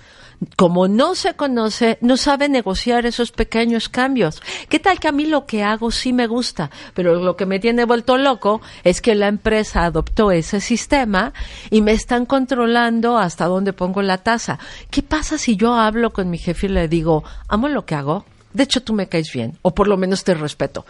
Como 0.55 0.87
no 0.87 1.13
se 1.13 1.35
conoce, 1.35 1.99
no 2.01 2.17
sabe 2.17 2.49
negociar 2.49 3.05
esos 3.05 3.31
pequeños 3.31 3.89
cambios. 3.89 4.41
¿Qué 4.69 4.79
tal 4.79 4.99
que 4.99 5.07
a 5.07 5.11
mí 5.11 5.27
lo 5.27 5.45
que 5.45 5.63
hago 5.63 5.91
sí 5.91 6.13
me 6.13 6.25
gusta? 6.25 6.71
Pero 6.95 7.21
lo 7.21 7.35
que 7.35 7.45
me 7.45 7.59
tiene 7.59 7.85
vuelto 7.85 8.17
loco 8.17 8.59
es 8.83 9.01
que 9.01 9.13
la 9.13 9.27
empresa 9.27 9.85
adoptó 9.85 10.31
ese 10.31 10.59
sistema 10.59 11.33
y 11.69 11.81
me 11.81 11.91
están 11.91 12.25
controlando 12.25 13.19
hasta 13.19 13.45
dónde 13.45 13.71
pongo 13.71 14.01
la 14.01 14.17
tasa. 14.17 14.57
¿Qué 14.89 15.03
pasa 15.03 15.37
si 15.37 15.57
yo 15.57 15.75
hablo 15.75 16.11
con 16.11 16.31
mi 16.31 16.39
jefe 16.39 16.65
y 16.65 16.69
le 16.69 16.87
digo, 16.87 17.23
amo 17.47 17.67
lo 17.67 17.85
que 17.85 17.93
hago? 17.93 18.25
De 18.51 18.63
hecho, 18.63 18.81
tú 18.81 18.93
me 18.93 19.07
caes 19.07 19.31
bien, 19.31 19.59
o 19.61 19.75
por 19.75 19.87
lo 19.87 19.97
menos 19.97 20.23
te 20.23 20.33
respeto 20.33 20.85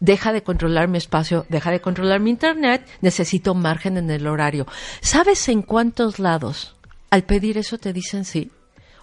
deja 0.00 0.32
de 0.32 0.44
controlar 0.44 0.86
mi 0.86 0.96
espacio, 0.96 1.44
deja 1.48 1.72
de 1.72 1.80
controlar 1.80 2.20
mi 2.20 2.30
internet, 2.30 2.86
necesito 3.00 3.54
margen 3.54 3.96
en 3.96 4.10
el 4.10 4.28
horario. 4.28 4.64
¿Sabes 5.00 5.48
en 5.48 5.62
cuántos 5.62 6.20
lados 6.20 6.76
al 7.10 7.24
pedir 7.24 7.58
eso 7.58 7.78
te 7.78 7.92
dicen 7.92 8.24
sí? 8.24 8.52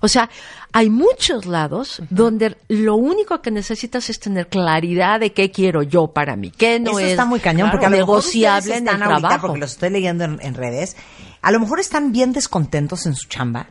O 0.01 0.07
sea, 0.07 0.29
hay 0.71 0.89
muchos 0.89 1.45
lados 1.45 2.01
donde 2.09 2.57
lo 2.67 2.95
único 2.95 3.41
que 3.41 3.49
necesitas 3.51 4.09
es 4.09 4.19
tener 4.19 4.47
claridad 4.47 5.19
de 5.19 5.31
qué 5.33 5.49
quiero 5.51 5.83
yo 5.83 6.07
para 6.07 6.35
mí, 6.35 6.51
qué 6.51 6.79
no 6.79 6.91
Eso 6.91 6.99
es 6.99 7.11
está 7.11 7.25
muy 7.25 7.39
cañón, 7.39 7.69
claro, 7.69 7.71
porque 7.71 7.85
a 7.85 7.89
lo 7.89 7.97
mejor 7.97 8.07
negociable 8.17 8.59
ustedes 8.59 8.77
en 8.81 8.87
el 8.87 8.93
están 8.93 9.03
ahorita, 9.03 9.27
trabajo. 9.27 9.47
porque 9.47 9.59
los 9.59 9.71
estoy 9.71 9.89
leyendo 9.89 10.23
en, 10.25 10.39
en 10.41 10.53
redes, 10.53 10.95
a 11.41 11.51
lo 11.51 11.59
mejor 11.59 11.79
están 11.79 12.11
bien 12.11 12.33
descontentos 12.33 13.05
en 13.05 13.15
su 13.15 13.27
chamba 13.27 13.67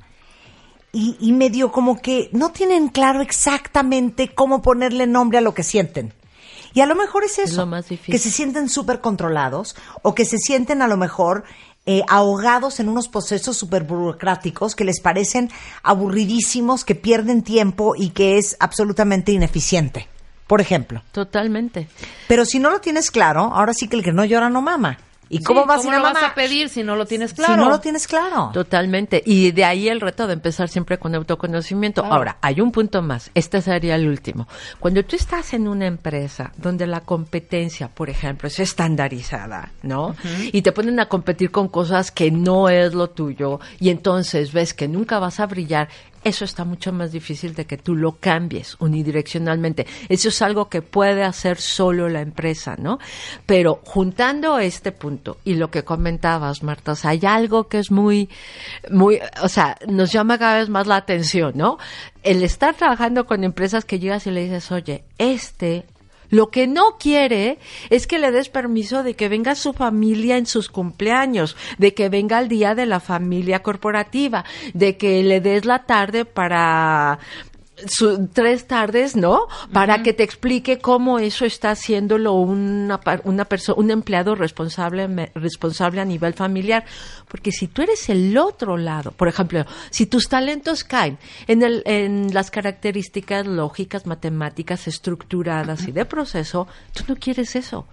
y, 0.92 1.16
y 1.20 1.32
medio 1.32 1.72
como 1.72 2.00
que 2.00 2.30
no 2.32 2.50
tienen 2.52 2.88
claro 2.88 3.20
exactamente 3.20 4.34
cómo 4.34 4.62
ponerle 4.62 5.06
nombre 5.06 5.38
a 5.38 5.40
lo 5.40 5.54
que 5.54 5.62
sienten. 5.62 6.14
Y 6.72 6.80
a 6.80 6.86
lo 6.86 6.96
mejor 6.96 7.22
es 7.24 7.38
eso, 7.38 7.58
lo 7.60 7.66
más 7.66 7.88
difícil. 7.88 8.12
que 8.12 8.18
se 8.18 8.30
sienten 8.30 8.68
súper 8.68 9.00
controlados 9.00 9.76
o 10.02 10.14
que 10.14 10.24
se 10.24 10.38
sienten 10.38 10.82
a 10.82 10.88
lo 10.88 10.96
mejor 10.96 11.44
eh, 11.86 12.02
ahogados 12.08 12.80
en 12.80 12.88
unos 12.88 13.08
procesos 13.08 13.56
súper 13.56 13.84
burocráticos 13.84 14.74
que 14.74 14.84
les 14.84 15.00
parecen 15.00 15.50
aburridísimos, 15.82 16.84
que 16.84 16.94
pierden 16.94 17.42
tiempo 17.42 17.94
y 17.96 18.10
que 18.10 18.38
es 18.38 18.56
absolutamente 18.58 19.32
ineficiente, 19.32 20.08
por 20.46 20.60
ejemplo. 20.60 21.02
Totalmente. 21.12 21.88
Pero 22.26 22.46
si 22.46 22.58
no 22.58 22.70
lo 22.70 22.80
tienes 22.80 23.10
claro, 23.10 23.52
ahora 23.54 23.74
sí 23.74 23.88
que 23.88 23.96
el 23.96 24.02
que 24.02 24.12
no 24.12 24.24
llora 24.24 24.48
no 24.48 24.62
mama. 24.62 24.98
¿Y 25.34 25.38
Sí, 25.38 25.44
cómo 25.44 25.66
vas 25.66 25.84
a 25.84 25.88
ir 25.88 25.94
a 25.94 25.98
lo 25.98 26.04
vas 26.04 26.22
a 26.22 26.32
pedir 26.32 26.68
si 26.68 26.84
no 26.84 26.94
lo 26.94 27.06
tienes 27.06 27.34
claro? 27.34 27.54
Si 27.54 27.58
no 27.58 27.68
lo 27.68 27.80
tienes 27.80 28.06
claro. 28.06 28.50
Totalmente. 28.54 29.20
Y 29.26 29.50
de 29.50 29.64
ahí 29.64 29.88
el 29.88 30.00
reto 30.00 30.28
de 30.28 30.34
empezar 30.34 30.68
siempre 30.68 30.98
con 30.98 31.12
autoconocimiento. 31.14 32.04
Ahora, 32.04 32.38
hay 32.40 32.60
un 32.60 32.70
punto 32.70 33.02
más. 33.02 33.32
Este 33.34 33.60
sería 33.60 33.96
el 33.96 34.06
último. 34.06 34.46
Cuando 34.78 35.02
tú 35.04 35.16
estás 35.16 35.52
en 35.52 35.66
una 35.66 35.86
empresa 35.86 36.52
donde 36.56 36.86
la 36.86 37.00
competencia, 37.00 37.88
por 37.88 38.10
ejemplo, 38.10 38.46
es 38.46 38.60
estandarizada, 38.60 39.72
¿no? 39.82 40.14
Y 40.52 40.62
te 40.62 40.70
ponen 40.70 41.00
a 41.00 41.06
competir 41.06 41.50
con 41.50 41.66
cosas 41.66 42.12
que 42.12 42.30
no 42.30 42.68
es 42.68 42.94
lo 42.94 43.10
tuyo 43.10 43.58
y 43.80 43.90
entonces 43.90 44.52
ves 44.52 44.72
que 44.72 44.86
nunca 44.86 45.18
vas 45.18 45.40
a 45.40 45.46
brillar, 45.46 45.88
eso 46.24 46.44
está 46.44 46.64
mucho 46.64 46.92
más 46.92 47.12
difícil 47.12 47.54
de 47.54 47.66
que 47.66 47.76
tú 47.76 47.94
lo 47.94 48.12
cambies 48.12 48.76
unidireccionalmente. 48.80 49.86
Eso 50.08 50.28
es 50.28 50.42
algo 50.42 50.68
que 50.68 50.82
puede 50.82 51.22
hacer 51.22 51.58
solo 51.58 52.08
la 52.08 52.22
empresa, 52.22 52.76
¿no? 52.78 52.98
Pero 53.46 53.80
juntando 53.84 54.58
este 54.58 54.90
punto 54.90 55.38
y 55.44 55.54
lo 55.54 55.70
que 55.70 55.84
comentabas, 55.84 56.62
Marta, 56.62 56.94
hay 57.04 57.20
algo 57.26 57.68
que 57.68 57.78
es 57.78 57.90
muy, 57.90 58.28
muy, 58.90 59.20
o 59.42 59.48
sea, 59.48 59.76
nos 59.86 60.12
llama 60.12 60.38
cada 60.38 60.58
vez 60.58 60.68
más 60.68 60.86
la 60.86 60.96
atención, 60.96 61.52
¿no? 61.56 61.78
El 62.22 62.42
estar 62.42 62.74
trabajando 62.74 63.26
con 63.26 63.44
empresas 63.44 63.84
que 63.84 63.98
llegas 63.98 64.26
y 64.26 64.30
le 64.30 64.44
dices, 64.44 64.72
oye, 64.72 65.04
este 65.18 65.84
Lo 66.30 66.50
que 66.50 66.66
no 66.66 66.96
quiere 66.98 67.58
es 67.90 68.06
que 68.06 68.18
le 68.18 68.30
des 68.30 68.48
permiso 68.48 69.02
de 69.02 69.14
que 69.14 69.28
venga 69.28 69.54
su 69.54 69.72
familia 69.72 70.36
en 70.36 70.46
sus 70.46 70.68
cumpleaños, 70.68 71.56
de 71.78 71.94
que 71.94 72.08
venga 72.08 72.40
el 72.40 72.48
día 72.48 72.74
de 72.74 72.86
la 72.86 73.00
familia 73.00 73.62
corporativa, 73.62 74.44
de 74.72 74.96
que 74.96 75.22
le 75.22 75.40
des 75.40 75.64
la 75.64 75.84
tarde 75.84 76.24
para 76.24 77.18
su- 77.88 78.28
tres 78.32 78.66
tardes, 78.66 79.16
¿no? 79.16 79.46
Para 79.72 80.02
que 80.02 80.12
te 80.12 80.22
explique 80.22 80.78
cómo 80.78 81.18
eso 81.18 81.44
está 81.44 81.70
haciéndolo 81.72 82.32
una, 82.34 83.00
una 83.24 83.44
persona, 83.44 83.78
un 83.78 83.90
empleado 83.90 84.34
responsable, 84.34 85.08
me- 85.08 85.30
responsable 85.34 86.00
a 86.00 86.04
nivel 86.04 86.34
familiar. 86.34 86.84
Porque 87.28 87.52
si 87.52 87.66
tú 87.68 87.82
eres 87.82 88.08
el 88.08 88.36
otro 88.38 88.76
lado, 88.76 89.10
por 89.12 89.28
ejemplo, 89.28 89.64
si 89.90 90.06
tus 90.06 90.28
talentos 90.28 90.84
caen 90.84 91.18
en, 91.46 91.62
el, 91.62 91.82
en 91.86 92.32
las 92.34 92.50
características 92.50 93.46
lógicas, 93.46 94.06
matemáticas, 94.06 94.86
estructuradas 94.88 95.86
y 95.88 95.92
de 95.92 96.04
proceso, 96.04 96.66
tú 96.92 97.04
no 97.08 97.16
quieres 97.16 97.56
eso. 97.56 97.86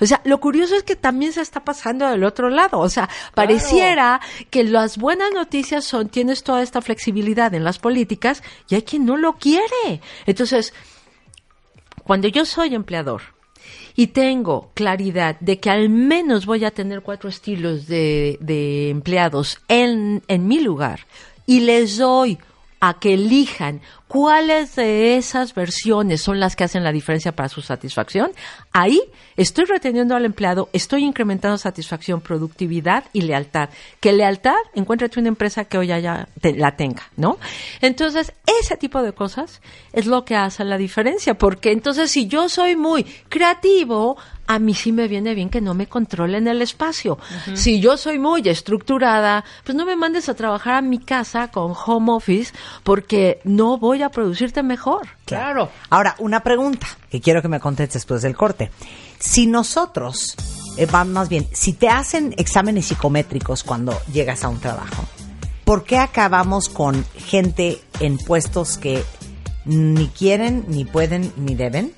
O 0.00 0.06
sea, 0.06 0.20
lo 0.24 0.40
curioso 0.40 0.74
es 0.76 0.82
que 0.82 0.96
también 0.96 1.32
se 1.32 1.40
está 1.40 1.64
pasando 1.64 2.08
del 2.08 2.24
otro 2.24 2.50
lado. 2.50 2.78
O 2.78 2.88
sea, 2.88 3.08
pareciera 3.34 4.20
que 4.50 4.64
las 4.64 4.98
buenas 4.98 5.32
noticias 5.32 5.84
son, 5.84 6.08
tienes 6.08 6.42
toda 6.42 6.62
esta 6.62 6.82
flexibilidad 6.82 7.54
en 7.54 7.64
las 7.64 7.78
políticas 7.78 8.42
y 8.68 8.74
hay 8.74 8.82
quien 8.82 9.04
no 9.04 9.16
lo 9.16 9.34
quiere. 9.34 10.00
Entonces, 10.26 10.72
cuando 12.04 12.28
yo 12.28 12.44
soy 12.44 12.74
empleador 12.74 13.22
y 13.96 14.08
tengo 14.08 14.70
claridad 14.74 15.38
de 15.40 15.58
que 15.58 15.70
al 15.70 15.88
menos 15.88 16.46
voy 16.46 16.64
a 16.64 16.70
tener 16.70 17.00
cuatro 17.02 17.28
estilos 17.28 17.86
de, 17.86 18.38
de 18.40 18.90
empleados 18.90 19.60
en, 19.68 20.22
en 20.28 20.46
mi 20.46 20.60
lugar 20.60 21.06
y 21.46 21.60
les 21.60 21.98
doy 21.98 22.38
a 22.80 22.98
que 22.98 23.14
elijan 23.14 23.80
cuáles 24.14 24.76
de 24.76 25.16
esas 25.16 25.56
versiones 25.56 26.22
son 26.22 26.38
las 26.38 26.54
que 26.54 26.62
hacen 26.62 26.84
la 26.84 26.92
diferencia 26.92 27.32
para 27.32 27.48
su 27.48 27.62
satisfacción, 27.62 28.30
ahí 28.70 29.02
estoy 29.34 29.64
reteniendo 29.64 30.14
al 30.14 30.24
empleado, 30.24 30.68
estoy 30.72 31.02
incrementando 31.02 31.58
satisfacción, 31.58 32.20
productividad 32.20 33.06
y 33.12 33.22
lealtad. 33.22 33.70
Que 33.98 34.12
lealtad, 34.12 34.54
encuéntrate 34.72 35.18
una 35.18 35.30
empresa 35.30 35.64
que 35.64 35.78
hoy 35.78 35.88
ya 35.88 36.28
la 36.40 36.76
tenga, 36.76 37.02
¿no? 37.16 37.38
Entonces, 37.80 38.32
ese 38.60 38.76
tipo 38.76 39.02
de 39.02 39.14
cosas 39.14 39.60
es 39.92 40.06
lo 40.06 40.24
que 40.24 40.36
hace 40.36 40.62
la 40.62 40.78
diferencia, 40.78 41.34
porque 41.34 41.72
entonces 41.72 42.08
si 42.12 42.28
yo 42.28 42.48
soy 42.48 42.76
muy 42.76 43.02
creativo, 43.28 44.16
a 44.46 44.58
mí 44.58 44.74
sí 44.74 44.92
me 44.92 45.08
viene 45.08 45.34
bien 45.34 45.48
que 45.48 45.60
no 45.60 45.74
me 45.74 45.86
controlen 45.86 46.46
el 46.46 46.62
espacio. 46.62 47.18
Si 47.54 47.80
yo 47.80 47.96
soy 47.96 48.18
muy 48.18 48.42
estructurada, 48.46 49.44
pues 49.64 49.74
no 49.74 49.86
me 49.86 49.96
mandes 49.96 50.28
a 50.28 50.34
trabajar 50.34 50.74
a 50.74 50.82
mi 50.82 50.98
casa 50.98 51.50
con 51.50 51.72
home 51.74 52.12
office 52.12 52.52
porque 52.82 53.40
no 53.44 53.78
voy 53.78 54.02
a 54.02 54.03
producirte 54.10 54.62
mejor. 54.62 55.08
Claro. 55.24 55.70
Ahora, 55.90 56.14
una 56.18 56.40
pregunta 56.40 56.86
que 57.10 57.20
quiero 57.20 57.42
que 57.42 57.48
me 57.48 57.60
contestes 57.60 58.02
después 58.02 58.22
del 58.22 58.36
corte. 58.36 58.70
Si 59.18 59.46
nosotros, 59.46 60.34
eh, 60.76 60.86
va- 60.86 61.04
más 61.04 61.28
bien, 61.28 61.46
si 61.52 61.72
te 61.72 61.88
hacen 61.88 62.34
exámenes 62.38 62.86
psicométricos 62.86 63.62
cuando 63.64 63.98
llegas 64.12 64.44
a 64.44 64.48
un 64.48 64.60
trabajo, 64.60 65.04
¿por 65.64 65.84
qué 65.84 65.98
acabamos 65.98 66.68
con 66.68 67.04
gente 67.16 67.80
en 68.00 68.18
puestos 68.18 68.76
que 68.78 69.02
ni 69.64 70.08
quieren, 70.08 70.64
ni 70.68 70.84
pueden, 70.84 71.32
ni 71.36 71.54
deben? 71.54 71.92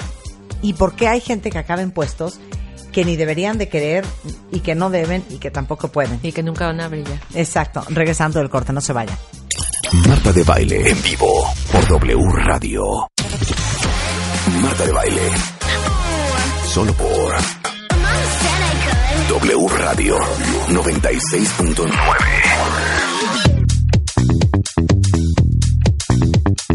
¿Y 0.62 0.74
por 0.74 0.94
qué 0.94 1.08
hay 1.08 1.20
gente 1.20 1.50
que 1.50 1.58
acaba 1.58 1.82
en 1.82 1.90
puestos 1.90 2.38
que 2.92 3.04
ni 3.04 3.16
deberían 3.16 3.58
de 3.58 3.68
querer 3.68 4.06
y 4.50 4.60
que 4.60 4.74
no 4.74 4.88
deben 4.88 5.22
y 5.28 5.38
que 5.38 5.50
tampoco 5.50 5.88
pueden? 5.88 6.18
Y 6.22 6.32
que 6.32 6.42
nunca 6.42 6.66
van 6.66 6.80
a 6.80 6.88
brillar. 6.88 7.20
Exacto. 7.34 7.84
Regresando 7.90 8.38
del 8.38 8.48
corte, 8.50 8.72
no 8.72 8.80
se 8.80 8.92
vayan. 8.92 9.18
Marta 9.92 10.32
de 10.32 10.42
Baile 10.42 10.90
en 10.90 11.02
vivo 11.02 11.44
por 11.70 11.86
W 11.86 12.18
Radio. 12.44 12.82
Marta 14.60 14.84
de 14.84 14.92
Baile. 14.92 15.30
Solo 16.66 16.92
por 16.94 17.34
W 19.28 19.68
Radio 19.78 20.16
96.9. 20.68 21.90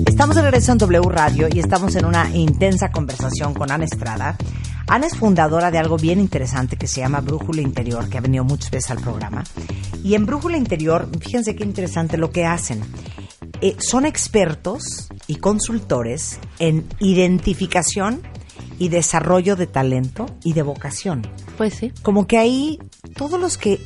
Estamos 0.07 0.35
de 0.35 0.41
regreso 0.41 0.71
en 0.71 0.77
W 0.77 1.09
Radio 1.09 1.47
y 1.51 1.59
estamos 1.59 1.95
en 1.95 2.05
una 2.05 2.29
intensa 2.29 2.91
conversación 2.91 3.53
con 3.53 3.71
Ana 3.71 3.85
Estrada. 3.85 4.37
Ana 4.87 5.07
es 5.07 5.17
fundadora 5.17 5.71
de 5.71 5.79
algo 5.79 5.97
bien 5.97 6.19
interesante 6.19 6.77
que 6.77 6.87
se 6.87 7.01
llama 7.01 7.21
Brújula 7.21 7.61
Interior, 7.61 8.09
que 8.09 8.17
ha 8.17 8.21
venido 8.21 8.43
muchas 8.43 8.71
veces 8.71 8.91
al 8.91 8.99
programa. 8.99 9.43
Y 10.03 10.15
en 10.15 10.25
Brújula 10.25 10.57
Interior, 10.57 11.07
fíjense 11.19 11.55
qué 11.55 11.63
interesante 11.63 12.17
lo 12.17 12.31
que 12.31 12.45
hacen. 12.45 12.81
Eh, 13.61 13.75
son 13.79 14.05
expertos 14.05 15.09
y 15.27 15.35
consultores 15.35 16.39
en 16.59 16.87
identificación 16.99 18.21
y 18.79 18.89
desarrollo 18.89 19.55
de 19.55 19.67
talento 19.67 20.25
y 20.43 20.53
de 20.53 20.63
vocación. 20.63 21.21
Pues 21.57 21.75
sí. 21.75 21.91
Como 22.01 22.25
que 22.25 22.39
ahí 22.39 22.79
todos 23.15 23.39
los 23.39 23.57
que 23.57 23.79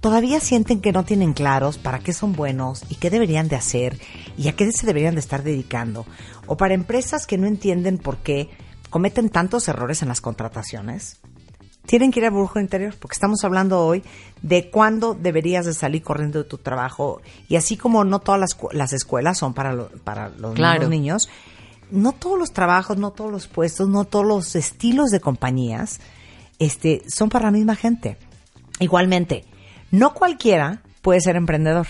todavía 0.00 0.38
sienten 0.38 0.80
que 0.80 0.92
no 0.92 1.04
tienen 1.04 1.32
claros 1.32 1.78
para 1.78 1.98
qué 1.98 2.12
son 2.12 2.34
buenos 2.34 2.84
y 2.90 2.96
qué 2.96 3.10
deberían 3.10 3.48
de 3.48 3.56
hacer 3.56 3.98
y 4.36 4.48
a 4.48 4.52
qué 4.52 4.70
se 4.70 4.86
deberían 4.86 5.14
de 5.14 5.20
estar 5.20 5.42
dedicando, 5.42 6.06
o 6.46 6.56
para 6.56 6.74
empresas 6.74 7.26
que 7.26 7.38
no 7.38 7.46
entienden 7.46 7.98
por 7.98 8.18
qué 8.18 8.50
cometen 8.90 9.30
tantos 9.30 9.66
errores 9.66 10.02
en 10.02 10.08
las 10.08 10.20
contrataciones, 10.20 11.20
tienen 11.86 12.10
que 12.10 12.20
ir 12.20 12.26
al 12.26 12.32
brujo 12.32 12.58
interior, 12.60 12.94
porque 12.98 13.14
estamos 13.14 13.44
hablando 13.44 13.84
hoy 13.84 14.02
de 14.42 14.70
cuándo 14.70 15.14
deberías 15.14 15.66
de 15.66 15.74
salir 15.74 16.02
corriendo 16.02 16.42
de 16.42 16.48
tu 16.48 16.58
trabajo 16.58 17.20
y 17.48 17.56
así 17.56 17.76
como 17.76 18.04
no 18.04 18.20
todas 18.20 18.40
las, 18.40 18.56
las 18.72 18.92
escuelas 18.92 19.38
son 19.38 19.54
para, 19.54 19.72
lo- 19.72 19.88
para 20.04 20.28
los 20.30 20.54
Claro. 20.54 20.88
niños, 20.88 21.28
no 21.90 22.12
todos 22.12 22.38
los 22.38 22.52
trabajos, 22.52 22.96
no 22.96 23.10
todos 23.10 23.30
los 23.30 23.46
puestos, 23.46 23.88
no 23.88 24.04
todos 24.04 24.24
los 24.26 24.56
estilos 24.56 25.10
de 25.10 25.20
compañías 25.20 26.00
este, 26.58 27.02
son 27.08 27.28
para 27.28 27.46
la 27.46 27.50
misma 27.52 27.76
gente. 27.76 28.16
Igualmente, 28.80 29.44
no 29.90 30.14
cualquiera 30.14 30.82
puede 31.02 31.20
ser 31.20 31.36
emprendedor. 31.36 31.86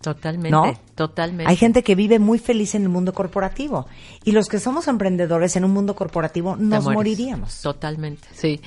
Totalmente. 0.00 0.50
¿No? 0.50 0.72
Totalmente. 0.94 1.50
Hay 1.50 1.56
gente 1.56 1.82
que 1.82 1.94
vive 1.94 2.18
muy 2.18 2.38
feliz 2.38 2.74
en 2.74 2.82
el 2.82 2.88
mundo 2.88 3.12
corporativo. 3.12 3.86
Y 4.24 4.32
los 4.32 4.46
que 4.48 4.60
somos 4.60 4.86
emprendedores 4.88 5.56
en 5.56 5.64
un 5.64 5.72
mundo 5.72 5.96
corporativo 5.96 6.56
nos 6.56 6.84
moriríamos. 6.84 7.60
Totalmente, 7.62 8.28
sí. 8.32 8.60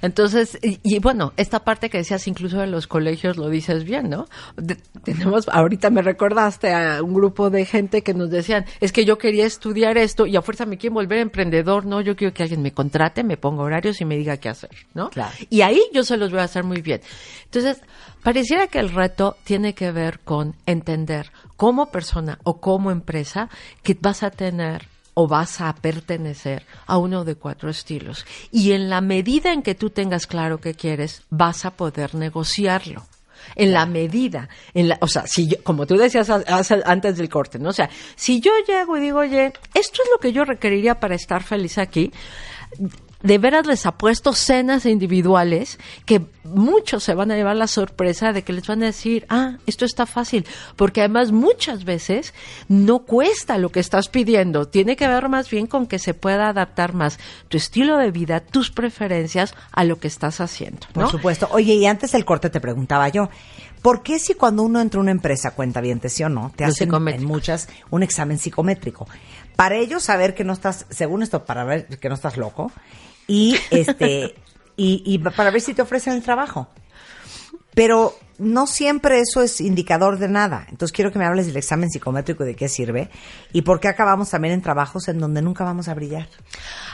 Entonces, 0.00 0.58
y, 0.62 0.78
y 0.82 0.98
bueno, 1.00 1.32
esta 1.36 1.60
parte 1.64 1.90
que 1.90 1.98
decías 1.98 2.26
incluso 2.28 2.58
de 2.58 2.66
los 2.66 2.86
colegios 2.86 3.36
lo 3.36 3.48
dices 3.48 3.84
bien, 3.84 4.08
¿no? 4.10 4.26
De- 4.56 4.76
tenemos, 5.04 5.48
ahorita 5.48 5.90
me 5.90 6.02
recordaste 6.02 6.72
a 6.72 7.02
un 7.02 7.14
grupo 7.14 7.50
de 7.50 7.64
gente 7.64 8.02
que 8.02 8.14
nos 8.14 8.30
decían, 8.30 8.64
es 8.80 8.92
que 8.92 9.04
yo 9.04 9.18
quería 9.18 9.46
estudiar 9.46 9.98
esto 9.98 10.26
y 10.26 10.36
a 10.36 10.42
fuerza 10.42 10.66
me 10.66 10.78
quieren 10.78 10.94
volver 10.94 11.18
emprendedor, 11.18 11.84
¿no? 11.84 12.00
Yo 12.00 12.14
quiero 12.16 12.32
que 12.32 12.42
alguien 12.44 12.62
me 12.62 12.72
contrate, 12.72 13.24
me 13.24 13.36
ponga 13.36 13.62
horarios 13.62 14.00
y 14.00 14.04
me 14.04 14.16
diga 14.16 14.36
qué 14.36 14.48
hacer, 14.48 14.70
¿no? 14.94 15.10
Claro. 15.10 15.32
Y 15.50 15.62
ahí 15.62 15.80
yo 15.92 16.04
se 16.04 16.16
los 16.16 16.30
voy 16.30 16.40
a 16.40 16.44
hacer 16.44 16.64
muy 16.64 16.80
bien. 16.80 17.00
Entonces, 17.44 17.80
pareciera 18.22 18.68
que 18.68 18.78
el 18.78 18.90
reto 18.90 19.36
tiene 19.44 19.74
que 19.74 19.90
ver 19.92 20.20
con 20.20 20.54
entender 20.66 21.30
como 21.62 21.86
persona 21.92 22.40
o 22.42 22.60
como 22.60 22.90
empresa 22.90 23.48
que 23.84 23.96
vas 24.00 24.24
a 24.24 24.30
tener 24.32 24.88
o 25.14 25.28
vas 25.28 25.60
a 25.60 25.72
pertenecer 25.76 26.66
a 26.88 26.98
uno 26.98 27.24
de 27.24 27.36
cuatro 27.36 27.70
estilos. 27.70 28.26
Y 28.50 28.72
en 28.72 28.90
la 28.90 29.00
medida 29.00 29.52
en 29.52 29.62
que 29.62 29.76
tú 29.76 29.88
tengas 29.90 30.26
claro 30.26 30.58
qué 30.58 30.74
quieres, 30.74 31.22
vas 31.30 31.64
a 31.64 31.70
poder 31.70 32.16
negociarlo. 32.16 33.06
En 33.54 33.72
la 33.72 33.86
medida, 33.86 34.48
en 34.74 34.88
la, 34.88 34.98
o 35.00 35.06
sea, 35.06 35.24
si 35.28 35.46
yo, 35.46 35.62
como 35.62 35.86
tú 35.86 35.96
decías 35.96 36.30
hace- 36.30 36.82
antes 36.84 37.16
del 37.16 37.28
corte, 37.28 37.60
¿no? 37.60 37.68
O 37.68 37.72
sea, 37.72 37.88
si 38.16 38.40
yo 38.40 38.50
llego 38.66 38.96
y 38.96 39.00
digo, 39.00 39.20
oye, 39.20 39.52
esto 39.72 40.02
es 40.02 40.10
lo 40.12 40.18
que 40.20 40.32
yo 40.32 40.44
requeriría 40.44 40.98
para 40.98 41.14
estar 41.14 41.44
feliz 41.44 41.78
aquí, 41.78 42.10
de 43.22 43.38
veras 43.38 43.66
les 43.66 43.86
apuesto 43.86 44.32
cenas 44.32 44.86
individuales 44.86 45.78
que 46.06 46.22
muchos 46.44 47.04
se 47.04 47.14
van 47.14 47.30
a 47.30 47.36
llevar 47.36 47.56
la 47.56 47.66
sorpresa 47.66 48.32
de 48.32 48.42
que 48.42 48.52
les 48.52 48.66
van 48.66 48.82
a 48.82 48.86
decir, 48.86 49.26
ah, 49.28 49.58
esto 49.66 49.84
está 49.84 50.06
fácil, 50.06 50.46
porque 50.76 51.00
además 51.00 51.32
muchas 51.32 51.84
veces 51.84 52.34
no 52.68 53.00
cuesta 53.00 53.58
lo 53.58 53.70
que 53.70 53.80
estás 53.80 54.08
pidiendo, 54.08 54.66
tiene 54.66 54.96
que 54.96 55.08
ver 55.08 55.28
más 55.28 55.48
bien 55.48 55.66
con 55.66 55.86
que 55.86 55.98
se 55.98 56.14
pueda 56.14 56.48
adaptar 56.48 56.94
más 56.94 57.18
tu 57.48 57.56
estilo 57.56 57.96
de 57.96 58.10
vida, 58.10 58.40
tus 58.40 58.70
preferencias 58.70 59.54
a 59.70 59.84
lo 59.84 59.98
que 59.98 60.08
estás 60.08 60.40
haciendo, 60.40 60.86
Por 60.92 61.10
supuesto. 61.10 61.48
Oye, 61.52 61.74
y 61.74 61.86
antes 61.86 62.12
del 62.12 62.24
corte 62.24 62.50
te 62.50 62.60
preguntaba 62.60 63.08
yo, 63.08 63.28
¿por 63.82 64.02
qué 64.02 64.18
si 64.18 64.34
cuando 64.34 64.62
uno 64.62 64.80
entra 64.80 64.98
a 64.98 65.02
una 65.02 65.10
empresa, 65.10 65.52
cuenta 65.52 65.80
bien, 65.80 66.00
sí 66.08 66.22
o 66.24 66.28
no, 66.28 66.52
te 66.56 66.64
hacen 66.64 66.92
en 67.08 67.24
muchas 67.24 67.68
un 67.90 68.02
examen 68.02 68.38
psicométrico? 68.38 69.06
Para 69.56 69.76
ellos 69.76 70.02
saber 70.02 70.34
que 70.34 70.44
no 70.44 70.52
estás, 70.52 70.86
según 70.90 71.22
esto, 71.22 71.44
para 71.44 71.64
ver 71.64 71.86
que 71.86 72.08
no 72.08 72.14
estás 72.14 72.36
loco, 72.36 72.72
y 73.32 73.56
este, 73.70 74.34
y, 74.76 75.18
para 75.18 75.50
ver 75.50 75.62
si 75.62 75.72
te 75.72 75.80
ofrecen 75.80 76.12
el 76.12 76.22
trabajo. 76.22 76.68
Pero 77.74 78.14
no 78.36 78.66
siempre 78.66 79.20
eso 79.20 79.40
es 79.40 79.62
indicador 79.62 80.18
de 80.18 80.28
nada. 80.28 80.66
Entonces 80.68 80.92
quiero 80.92 81.10
que 81.10 81.18
me 81.18 81.24
hables 81.24 81.46
del 81.46 81.56
examen 81.56 81.88
psicométrico 81.88 82.44
de 82.44 82.54
qué 82.54 82.68
sirve 82.68 83.08
y 83.54 83.62
por 83.62 83.80
qué 83.80 83.88
acabamos 83.88 84.28
también 84.28 84.52
en 84.52 84.60
trabajos 84.60 85.08
en 85.08 85.18
donde 85.18 85.40
nunca 85.40 85.64
vamos 85.64 85.88
a 85.88 85.94
brillar. 85.94 86.28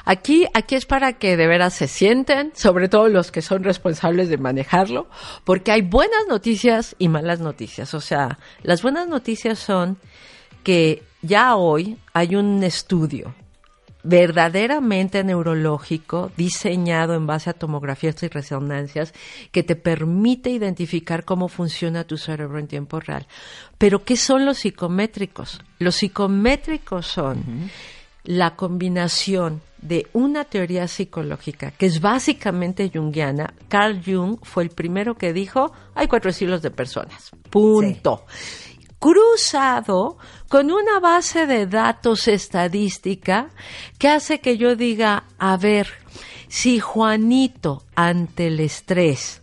Aquí, 0.05 0.47
aquí 0.55 0.77
es 0.77 0.87
para 0.87 1.15
que 1.15 1.37
de 1.37 1.49
veras 1.49 1.75
se 1.75 1.89
sienten, 1.89 2.53
sobre 2.55 2.89
todo 2.89 3.09
los 3.09 3.33
que 3.33 3.43
son 3.43 3.65
responsables 3.65 4.29
de 4.29 4.39
manejarlo, 4.39 5.09
porque 5.43 5.73
hay 5.73 5.83
buenas 5.83 6.29
noticias 6.29 6.95
y 7.01 7.09
malas 7.09 7.41
noticias. 7.41 7.95
O 7.95 8.01
sea, 8.01 8.39
las 8.63 8.83
buenas 8.83 9.09
noticias 9.09 9.59
son 9.59 9.99
que 10.63 11.03
ya 11.23 11.57
hoy 11.57 11.99
hay 12.13 12.37
un 12.37 12.63
estudio 12.63 13.35
verdaderamente 14.09 15.23
neurológico, 15.23 16.33
diseñado 16.35 17.15
en 17.15 17.27
base 17.27 17.51
a 17.51 17.53
tomografías 17.53 18.23
y 18.23 18.29
resonancias, 18.29 19.13
que 19.53 19.63
te 19.63 19.77
permite 19.77 20.49
identificar 20.49 21.25
cómo 21.25 21.49
funciona 21.49 22.05
tu 22.05 22.17
cerebro 22.17 22.59
en 22.59 22.69
tiempo 22.69 23.01
real. 23.01 23.27
Pero, 23.77 24.05
¿qué 24.05 24.17
son 24.17 24.47
los 24.47 24.59
psicométricos? 24.59 25.61
Los 25.79 25.97
psicométricos 25.97 27.07
son 27.07 27.71
la 28.25 28.57
combinación 28.57 29.61
de 29.81 30.07
una 30.15 30.45
teoría 30.45 30.89
psicológica 30.89 31.71
que 31.71 31.87
es 31.87 32.01
básicamente 32.01 32.91
junguiana. 32.93 33.53
Carl 33.69 34.03
Jung 34.05 34.39
fue 34.43 34.65
el 34.65 34.71
primero 34.71 35.17
que 35.17 35.35
dijo, 35.35 35.73
hay 35.95 36.09
cuatro 36.09 36.31
estilos 36.31 36.63
de 36.63 36.71
personas. 36.71 37.31
Punto. 37.51 38.25
Cruzado 38.99 40.19
con 40.49 40.71
una 40.71 40.99
base 40.99 41.47
de 41.47 41.67
datos 41.67 42.27
estadística 42.27 43.51
que 43.99 44.09
hace 44.09 44.41
que 44.41 44.57
yo 44.57 44.75
diga, 44.77 45.25
a 45.39 45.57
ver, 45.57 45.89
si 46.49 46.81
Juanito 46.81 47.85
ante 47.95 48.49
el 48.49 48.61
estrés, 48.61 49.43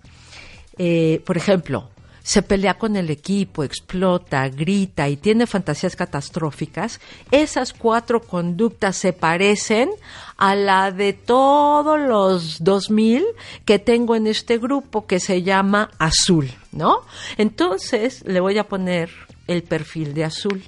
eh, 0.78 1.22
por 1.26 1.38
ejemplo, 1.38 1.90
se 2.26 2.42
pelea 2.42 2.80
con 2.80 2.96
el 2.96 3.12
equipo, 3.12 3.64
explota, 3.64 4.50
grita 4.50 5.08
y 5.08 5.16
tiene 5.16 5.46
fantasías 5.46 5.96
catastróficas, 5.96 7.00
esas 7.30 7.72
cuatro 7.72 8.20
conductas 8.20 8.98
se 8.98 9.14
parecen 9.14 9.92
a 10.36 10.56
la 10.56 10.92
de 10.92 11.14
todos 11.14 12.00
los 12.00 12.64
2000 12.64 13.24
que 13.64 13.78
tengo 13.78 14.16
en 14.16 14.26
este 14.26 14.58
grupo 14.58 15.06
que 15.06 15.20
se 15.20 15.44
llama 15.44 15.92
azul, 16.00 16.52
¿no? 16.72 17.02
Entonces 17.38 18.24
le 18.26 18.40
voy 18.40 18.58
a 18.58 18.68
poner 18.68 19.12
el 19.48 19.64
perfil 19.64 20.14
de 20.14 20.26
azul. 20.26 20.64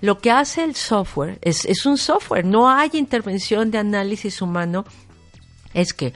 Lo 0.00 0.18
que 0.18 0.30
hace 0.30 0.64
el 0.64 0.74
software 0.76 1.38
es, 1.42 1.84
un 1.84 1.98
software, 1.98 2.44
no 2.44 2.70
hay 2.70 2.90
intervención 2.94 3.70
de 3.70 3.78
análisis 3.78 4.40
humano, 4.40 4.84
es 5.74 5.92
que 5.92 6.14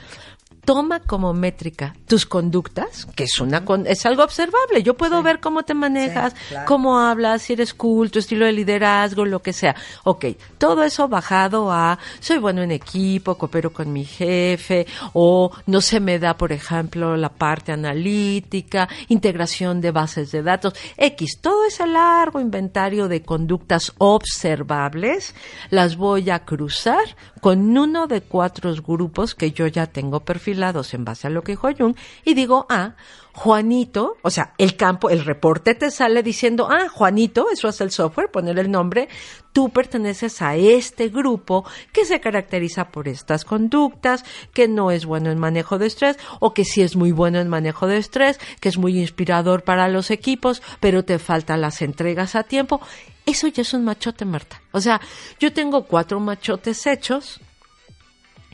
toma 0.65 0.99
como 0.99 1.33
métrica 1.33 1.95
tus 2.07 2.25
conductas, 2.25 3.05
que 3.15 3.23
es 3.23 3.39
una 3.39 3.63
es 3.85 4.05
algo 4.05 4.23
observable. 4.23 4.83
Yo 4.83 4.95
puedo 4.95 5.21
ver 5.23 5.39
cómo 5.39 5.63
te 5.63 5.73
manejas, 5.73 6.35
cómo 6.65 6.99
hablas, 6.99 7.43
si 7.43 7.53
eres 7.53 7.73
cool, 7.73 8.11
tu 8.11 8.19
estilo 8.19 8.45
de 8.45 8.51
liderazgo, 8.51 9.25
lo 9.25 9.41
que 9.41 9.53
sea. 9.53 9.75
Ok, 10.03 10.25
todo 10.57 10.83
eso 10.83 11.07
bajado 11.07 11.71
a 11.71 11.97
soy 12.19 12.39
bueno 12.39 12.61
en 12.63 12.71
equipo, 12.71 13.37
coopero 13.37 13.71
con 13.71 13.93
mi 13.93 14.05
jefe, 14.05 14.87
o 15.13 15.51
no 15.67 15.81
se 15.81 15.99
me 15.99 16.19
da, 16.19 16.35
por 16.35 16.51
ejemplo, 16.51 17.15
la 17.15 17.29
parte 17.29 17.71
analítica, 17.71 18.89
integración 19.07 19.81
de 19.81 19.91
bases 19.91 20.31
de 20.31 20.41
datos, 20.41 20.73
X, 20.97 21.39
todo 21.41 21.65
ese 21.65 21.85
largo 21.85 22.39
inventario 22.39 23.07
de 23.07 23.21
conductas 23.21 23.93
observables, 23.99 25.35
las 25.69 25.95
voy 25.95 26.29
a 26.29 26.39
cruzar 26.39 27.15
con 27.41 27.77
uno 27.77 28.07
de 28.07 28.21
cuatro 28.21 28.73
grupos 28.81 29.35
que 29.35 29.51
yo 29.51 29.67
ya 29.67 29.85
tengo 29.85 30.21
perfilados 30.55 30.93
en 30.93 31.03
base 31.03 31.27
a 31.27 31.29
lo 31.29 31.43
que 31.43 31.51
dijo 31.51 31.69
Jung 31.77 31.95
y 32.23 32.33
digo, 32.33 32.65
ah, 32.69 32.95
Juanito, 33.33 34.15
o 34.21 34.29
sea, 34.29 34.53
el 34.57 34.77
campo, 34.77 35.09
el 35.09 35.25
reporte 35.25 35.75
te 35.75 35.91
sale 35.91 36.23
diciendo, 36.23 36.69
ah, 36.71 36.87
Juanito, 36.87 37.47
eso 37.51 37.67
es 37.67 37.81
el 37.81 37.91
software, 37.91 38.31
poner 38.31 38.57
el 38.59 38.71
nombre, 38.71 39.09
tú 39.51 39.69
perteneces 39.69 40.41
a 40.41 40.55
este 40.55 41.09
grupo 41.09 41.65
que 41.91 42.05
se 42.05 42.21
caracteriza 42.21 42.89
por 42.89 43.09
estas 43.09 43.43
conductas, 43.43 44.23
que 44.53 44.69
no 44.69 44.91
es 44.91 45.05
bueno 45.05 45.29
en 45.31 45.39
manejo 45.39 45.77
de 45.77 45.87
estrés, 45.87 46.17
o 46.39 46.53
que 46.53 46.63
sí 46.63 46.81
es 46.81 46.95
muy 46.95 47.11
bueno 47.11 47.39
en 47.39 47.49
manejo 47.49 47.87
de 47.87 47.97
estrés, 47.97 48.39
que 48.61 48.69
es 48.69 48.77
muy 48.77 48.97
inspirador 48.97 49.63
para 49.63 49.89
los 49.89 50.11
equipos, 50.11 50.61
pero 50.79 51.03
te 51.03 51.19
faltan 51.19 51.59
las 51.59 51.81
entregas 51.81 52.35
a 52.35 52.43
tiempo. 52.43 52.79
Eso 53.25 53.47
ya 53.47 53.63
es 53.63 53.73
un 53.73 53.83
machote, 53.83 54.23
Marta. 54.23 54.61
O 54.71 54.79
sea, 54.79 55.01
yo 55.39 55.51
tengo 55.51 55.85
cuatro 55.85 56.19
machotes 56.21 56.87
hechos, 56.87 57.41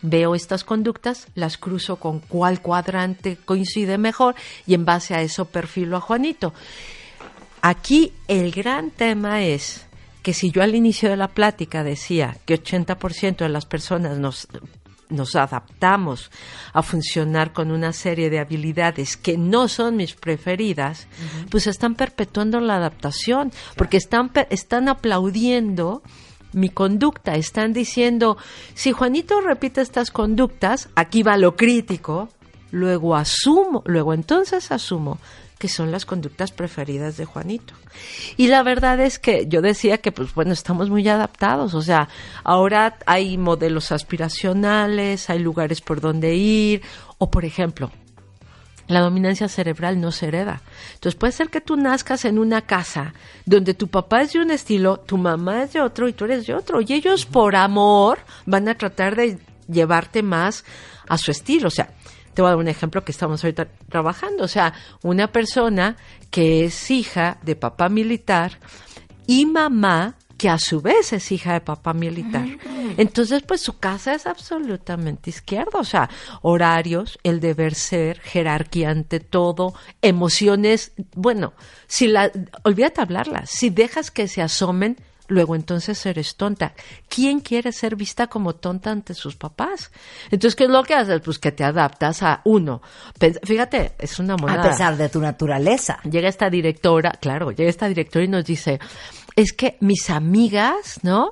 veo 0.02 0.36
estas 0.36 0.64
conductas, 0.64 1.28
las 1.36 1.58
cruzo 1.58 1.98
con 1.98 2.20
cuál 2.20 2.62
cuadrante 2.62 3.38
coincide 3.44 3.98
mejor 3.98 4.36
y 4.66 4.74
en 4.74 4.86
base 4.86 5.16
a 5.16 5.22
eso 5.22 5.46
perfilo 5.46 5.98
a 5.98 6.02
Juanito. 6.02 6.54
Aquí 7.62 8.14
el 8.28 8.52
gran 8.52 8.92
tema 8.92 9.44
es 9.44 9.86
que 10.24 10.34
si 10.34 10.52
yo 10.52 10.62
al 10.62 10.76
inicio 10.76 11.10
de 11.10 11.18
la 11.18 11.28
plática 11.28 11.84
decía 11.84 12.38
que 12.46 12.62
80% 12.62 13.38
de 13.38 13.50
las 13.50 13.66
personas 13.66 14.18
nos 14.18 14.48
nos 15.12 15.36
adaptamos 15.36 16.32
a 16.74 16.82
funcionar 16.82 17.54
con 17.54 17.70
una 17.70 17.94
serie 17.94 18.30
de 18.30 18.40
habilidades 18.40 19.18
que 19.18 19.38
no 19.38 19.68
son 19.68 19.98
mis 19.98 20.14
preferidas, 20.14 21.08
pues 21.50 21.68
están 21.68 21.96
perpetuando 21.96 22.60
la 22.60 22.78
adaptación, 22.78 23.52
porque 23.76 23.98
están, 23.98 24.32
están 24.50 24.88
aplaudiendo 24.88 26.02
mi 26.54 26.70
conducta, 26.70 27.36
están 27.36 27.74
diciendo, 27.74 28.38
si 28.74 28.92
Juanito 28.92 29.42
repite 29.42 29.82
estas 29.82 30.12
conductas, 30.12 30.90
aquí 30.96 31.24
va 31.24 31.38
lo 31.38 31.56
crítico, 31.56 32.30
luego 32.72 33.16
asumo, 33.16 33.84
luego 33.86 34.14
entonces 34.14 34.72
asumo 34.72 35.20
que 35.62 35.68
son 35.68 35.92
las 35.92 36.08
conductas 36.08 36.52
preferidas 36.52 37.18
de 37.18 37.26
Juanito. 37.26 37.76
Y 38.36 38.48
la 38.48 38.64
verdad 38.64 39.00
es 39.00 39.20
que 39.20 39.46
yo 39.48 39.62
decía 39.62 40.00
que, 40.00 40.12
pues 40.12 40.34
bueno, 40.34 40.54
estamos 40.54 40.90
muy 40.90 41.08
adaptados, 41.08 41.76
o 41.76 41.84
sea, 41.84 42.10
ahora 42.44 42.98
hay 43.06 43.38
modelos 43.38 43.92
aspiracionales, 43.92 45.30
hay 45.30 45.38
lugares 45.38 45.80
por 45.80 46.02
donde 46.02 46.34
ir, 46.34 46.82
o 47.20 47.30
por 47.30 47.46
ejemplo, 47.46 47.92
la 48.92 49.02
dominancia 49.02 49.48
cerebral 49.48 50.00
no 50.00 50.12
se 50.12 50.28
hereda. 50.28 50.62
Entonces 50.94 51.16
puede 51.16 51.34
ser 51.34 51.50
que 51.50 51.62
tú 51.62 51.78
nazcas 51.78 52.26
en 52.26 52.38
una 52.38 52.62
casa 52.62 53.14
donde 53.46 53.74
tu 53.74 53.88
papá 53.88 54.22
es 54.22 54.34
de 54.34 54.40
un 54.40 54.52
estilo, 54.52 55.00
tu 55.00 55.18
mamá 55.18 55.64
es 55.64 55.74
de 55.74 55.82
otro 55.82 56.08
y 56.08 56.14
tú 56.14 56.26
eres 56.26 56.46
de 56.46 56.54
otro. 56.54 56.82
Y 56.82 56.94
ellos 56.94 57.26
por 57.26 57.56
amor 57.56 58.20
van 58.46 58.68
a 58.68 58.76
tratar 58.76 59.16
de 59.16 59.40
llevarte 59.68 60.24
más 60.24 60.66
a 61.08 61.18
su 61.18 61.32
estilo. 61.32 61.68
O 61.68 61.72
sea, 61.72 61.90
te 62.34 62.42
voy 62.42 62.50
a 62.50 62.52
dar 62.52 62.60
un 62.60 62.68
ejemplo 62.68 63.04
que 63.04 63.12
estamos 63.12 63.44
ahorita 63.44 63.68
trabajando. 63.90 64.44
O 64.44 64.48
sea, 64.48 64.74
una 65.02 65.28
persona 65.32 65.96
que 66.30 66.66
es 66.66 66.92
hija 66.92 67.38
de 67.44 67.56
papá 67.56 67.90
militar 67.90 68.60
y 69.28 69.46
mamá 69.46 70.16
que 70.42 70.50
a 70.50 70.58
su 70.58 70.82
vez 70.82 71.14
es 71.14 71.32
hija 71.32 71.54
de 71.54 71.62
papá 71.62 71.94
militar. 71.94 72.48
Entonces, 72.98 73.44
pues 73.44 73.62
su 73.62 73.78
casa 73.78 74.16
es 74.16 74.26
absolutamente 74.26 75.30
izquierda, 75.30 75.78
o 75.78 75.84
sea, 75.84 76.10
horarios, 76.42 77.20
el 77.22 77.40
deber 77.40 77.76
ser, 77.76 78.20
jerarquía 78.22 78.90
ante 78.90 79.20
todo, 79.20 79.76
emociones, 80.02 80.94
bueno, 81.14 81.54
si 81.86 82.08
la, 82.08 82.32
olvídate 82.64 83.02
hablarlas, 83.02 83.52
si 83.52 83.70
dejas 83.70 84.10
que 84.10 84.28
se 84.28 84.42
asomen, 84.42 84.98
luego 85.28 85.56
entonces 85.56 86.06
eres 86.06 86.36
tonta. 86.36 86.74
¿Quién 87.08 87.40
quiere 87.40 87.72
ser 87.72 87.96
vista 87.96 88.26
como 88.26 88.56
tonta 88.56 88.92
ante 88.92 89.14
sus 89.14 89.36
papás? 89.36 89.92
Entonces, 90.32 90.56
¿qué 90.56 90.66
es 90.66 90.70
lo 90.70 90.84
que 90.84 90.94
haces? 90.94 91.22
Pues 91.22 91.40
que 91.40 91.52
te 91.52 91.64
adaptas 91.64 92.22
a 92.24 92.42
uno. 92.46 92.82
Fíjate, 93.44 93.94
es 93.98 94.20
una 94.20 94.36
moneda. 94.36 94.64
A 94.64 94.70
pesar 94.70 94.98
de 94.98 95.08
tu 95.10 95.20
naturaleza. 95.20 96.00
Llega 96.04 96.28
esta 96.28 96.50
directora, 96.50 97.12
claro, 97.12 97.52
llega 97.52 97.70
esta 97.70 97.88
directora 97.88 98.26
y 98.26 98.28
nos 98.28 98.46
dice, 98.46 98.80
es 99.36 99.54
que 99.54 99.78
mis 99.80 100.10
amigas, 100.10 101.00
¿no? 101.04 101.32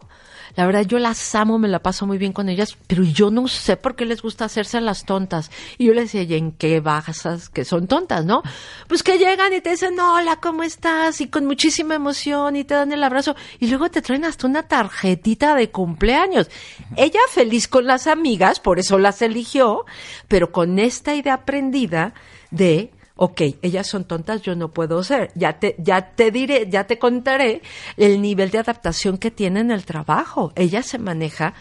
La 0.55 0.65
verdad, 0.65 0.85
yo 0.85 0.99
las 0.99 1.35
amo, 1.35 1.57
me 1.57 1.67
la 1.67 1.79
paso 1.81 2.05
muy 2.05 2.17
bien 2.17 2.33
con 2.33 2.49
ellas, 2.49 2.77
pero 2.87 3.03
yo 3.03 3.31
no 3.31 3.47
sé 3.47 3.77
por 3.77 3.95
qué 3.95 4.05
les 4.05 4.21
gusta 4.21 4.45
hacerse 4.45 4.81
las 4.81 5.05
tontas. 5.05 5.51
Y 5.77 5.85
yo 5.85 5.93
les 5.93 6.11
decía, 6.11 6.23
¿y 6.23 6.33
en 6.37 6.51
qué 6.51 6.79
bajas 6.79 7.49
que 7.49 7.63
son 7.63 7.87
tontas, 7.87 8.25
no? 8.25 8.41
Pues 8.87 9.03
que 9.03 9.17
llegan 9.17 9.53
y 9.53 9.61
te 9.61 9.71
dicen, 9.71 9.97
hola, 9.99 10.37
¿cómo 10.41 10.63
estás? 10.63 11.21
Y 11.21 11.27
con 11.27 11.45
muchísima 11.45 11.95
emoción 11.95 12.55
y 12.55 12.63
te 12.63 12.73
dan 12.73 12.91
el 12.91 13.03
abrazo. 13.03 13.35
Y 13.59 13.67
luego 13.67 13.89
te 13.89 14.01
traen 14.01 14.25
hasta 14.25 14.47
una 14.47 14.63
tarjetita 14.63 15.55
de 15.55 15.69
cumpleaños. 15.69 16.49
Ella 16.97 17.21
feliz 17.29 17.67
con 17.67 17.85
las 17.85 18.07
amigas, 18.07 18.59
por 18.59 18.79
eso 18.79 18.97
las 18.97 19.21
eligió, 19.21 19.85
pero 20.27 20.51
con 20.51 20.79
esta 20.79 21.15
idea 21.15 21.35
aprendida 21.35 22.13
de 22.51 22.91
ok, 23.21 23.41
ellas 23.61 23.85
son 23.85 24.05
tontas, 24.05 24.41
yo 24.43 24.55
no 24.55 24.69
puedo 24.69 25.03
ser. 25.03 25.31
Ya 25.35 25.59
te, 25.59 25.75
ya 25.77 26.15
te 26.15 26.31
diré, 26.31 26.69
ya 26.69 26.85
te 26.87 26.97
contaré 26.97 27.61
el 27.97 28.21
nivel 28.21 28.49
de 28.49 28.59
adaptación 28.59 29.17
que 29.17 29.29
tiene 29.29 29.59
en 29.59 29.71
el 29.71 29.83
trabajo. 29.83 30.53
Ella 30.55 30.83
se 30.83 30.99
maneja 30.99 31.53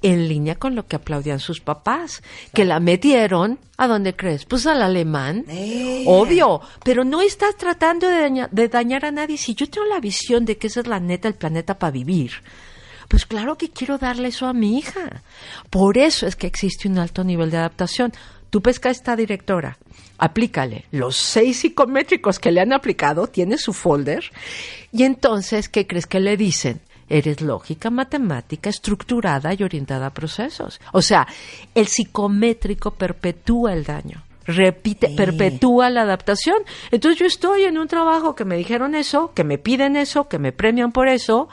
en 0.00 0.28
línea 0.28 0.54
con 0.54 0.76
lo 0.76 0.86
que 0.86 0.94
aplaudían 0.94 1.40
sus 1.40 1.60
papás, 1.60 2.22
que 2.54 2.64
la 2.64 2.78
metieron, 2.78 3.58
¿a 3.76 3.88
dónde 3.88 4.14
crees? 4.14 4.44
Pues 4.44 4.64
al 4.68 4.80
alemán, 4.80 5.44
eh. 5.48 6.04
obvio, 6.06 6.60
pero 6.84 7.02
no 7.02 7.20
estás 7.20 7.56
tratando 7.56 8.08
de, 8.08 8.46
de 8.50 8.68
dañar 8.68 9.04
a 9.04 9.10
nadie. 9.10 9.36
Si 9.36 9.56
yo 9.56 9.68
tengo 9.68 9.86
la 9.88 9.98
visión 9.98 10.44
de 10.44 10.56
que 10.56 10.68
esa 10.68 10.80
es 10.80 10.86
la 10.86 11.00
neta, 11.00 11.26
el 11.26 11.34
planeta 11.34 11.80
para 11.80 11.90
vivir, 11.90 12.30
pues 13.08 13.26
claro 13.26 13.58
que 13.58 13.70
quiero 13.70 13.98
darle 13.98 14.28
eso 14.28 14.46
a 14.46 14.52
mi 14.52 14.78
hija. 14.78 15.22
Por 15.68 15.98
eso 15.98 16.28
es 16.28 16.36
que 16.36 16.46
existe 16.46 16.88
un 16.88 16.98
alto 16.98 17.24
nivel 17.24 17.50
de 17.50 17.58
adaptación. 17.58 18.12
Tú 18.52 18.60
pesca 18.60 18.90
esta 18.90 19.16
directora, 19.16 19.78
aplícale 20.18 20.84
los 20.90 21.16
seis 21.16 21.60
psicométricos 21.60 22.38
que 22.38 22.52
le 22.52 22.60
han 22.60 22.74
aplicado, 22.74 23.26
tiene 23.26 23.56
su 23.56 23.72
folder, 23.72 24.30
y 24.92 25.04
entonces, 25.04 25.70
¿qué 25.70 25.86
crees 25.86 26.06
que 26.06 26.20
le 26.20 26.36
dicen? 26.36 26.82
Eres 27.08 27.40
lógica, 27.40 27.88
matemática, 27.88 28.68
estructurada 28.68 29.54
y 29.54 29.62
orientada 29.62 30.08
a 30.08 30.12
procesos. 30.12 30.82
O 30.92 31.00
sea, 31.00 31.26
el 31.74 31.86
psicométrico 31.86 32.90
perpetúa 32.90 33.72
el 33.72 33.84
daño 33.84 34.22
repite, 34.44 35.08
perpetúa 35.16 35.88
la 35.88 36.02
adaptación. 36.02 36.56
Entonces 36.90 37.18
yo 37.18 37.24
estoy 37.24 37.62
en 37.62 37.78
un 37.78 37.88
trabajo 37.88 38.34
que 38.34 38.44
me 38.44 38.58
dijeron 38.58 38.94
eso, 38.94 39.32
que 39.32 39.44
me 39.44 39.56
piden 39.56 39.96
eso, 39.96 40.28
que 40.28 40.38
me 40.38 40.52
premian 40.52 40.92
por 40.92 41.08
eso, 41.08 41.48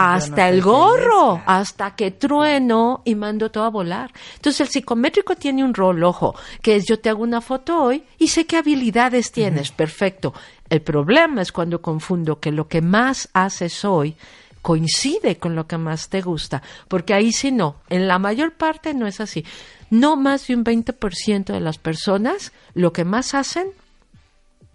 hasta 0.00 0.48
el 0.48 0.62
gorro, 0.62 1.42
hasta 1.44 1.94
que 1.94 2.10
trueno 2.10 3.02
y 3.04 3.14
mando 3.14 3.50
todo 3.50 3.64
a 3.64 3.70
volar. 3.70 4.10
Entonces 4.36 4.62
el 4.62 4.68
psicométrico 4.68 5.36
tiene 5.36 5.62
un 5.62 5.74
rol, 5.74 6.02
ojo, 6.02 6.34
que 6.62 6.76
es 6.76 6.86
yo 6.86 6.98
te 6.98 7.10
hago 7.10 7.22
una 7.22 7.42
foto 7.42 7.82
hoy 7.82 8.04
y 8.18 8.28
sé 8.28 8.46
qué 8.46 8.56
habilidades 8.56 9.30
tienes, 9.30 9.72
perfecto. 9.72 10.32
El 10.70 10.80
problema 10.80 11.42
es 11.42 11.52
cuando 11.52 11.82
confundo 11.82 12.40
que 12.40 12.50
lo 12.50 12.66
que 12.66 12.80
más 12.80 13.28
haces 13.34 13.84
hoy 13.84 14.16
coincide 14.62 15.36
con 15.36 15.54
lo 15.54 15.66
que 15.66 15.76
más 15.76 16.08
te 16.08 16.22
gusta, 16.22 16.62
porque 16.88 17.12
ahí 17.12 17.32
sí 17.32 17.52
no, 17.52 17.76
en 17.90 18.08
la 18.08 18.18
mayor 18.18 18.52
parte 18.52 18.94
no 18.94 19.06
es 19.06 19.20
así. 19.20 19.44
No 19.90 20.16
más 20.16 20.46
de 20.46 20.54
un 20.54 20.64
20% 20.64 21.52
de 21.52 21.60
las 21.60 21.76
personas 21.76 22.52
lo 22.74 22.92
que 22.92 23.04
más 23.04 23.34
hacen 23.34 23.66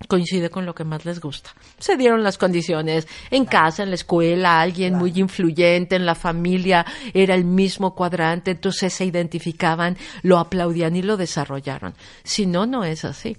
coincide 0.08 0.49
con 0.49 0.65
lo 0.65 0.75
que 0.75 0.84
más 0.84 1.05
les 1.05 1.19
gusta. 1.19 1.51
Se 1.79 1.97
dieron 1.97 2.23
las 2.23 2.38
condiciones 2.38 3.08
en 3.31 3.45
casa, 3.45 3.84
en 3.84 3.89
la 3.89 3.95
escuela, 3.95 4.62
alguien 4.62 4.95
muy 4.95 5.13
influyente 5.15 5.95
en 5.95 6.05
la 6.05 6.15
familia 6.15 6.86
era 7.13 7.34
el 7.34 7.45
mismo 7.45 7.95
cuadrante, 7.95 8.51
entonces 8.51 8.93
se 8.93 9.05
identificaban, 9.05 9.97
lo 10.21 10.38
aplaudían 10.38 10.95
y 10.95 11.01
lo 11.01 11.17
desarrollaron. 11.17 11.95
Si 12.23 12.45
no, 12.45 12.65
no 12.65 12.84
es 12.84 13.05
así. 13.05 13.38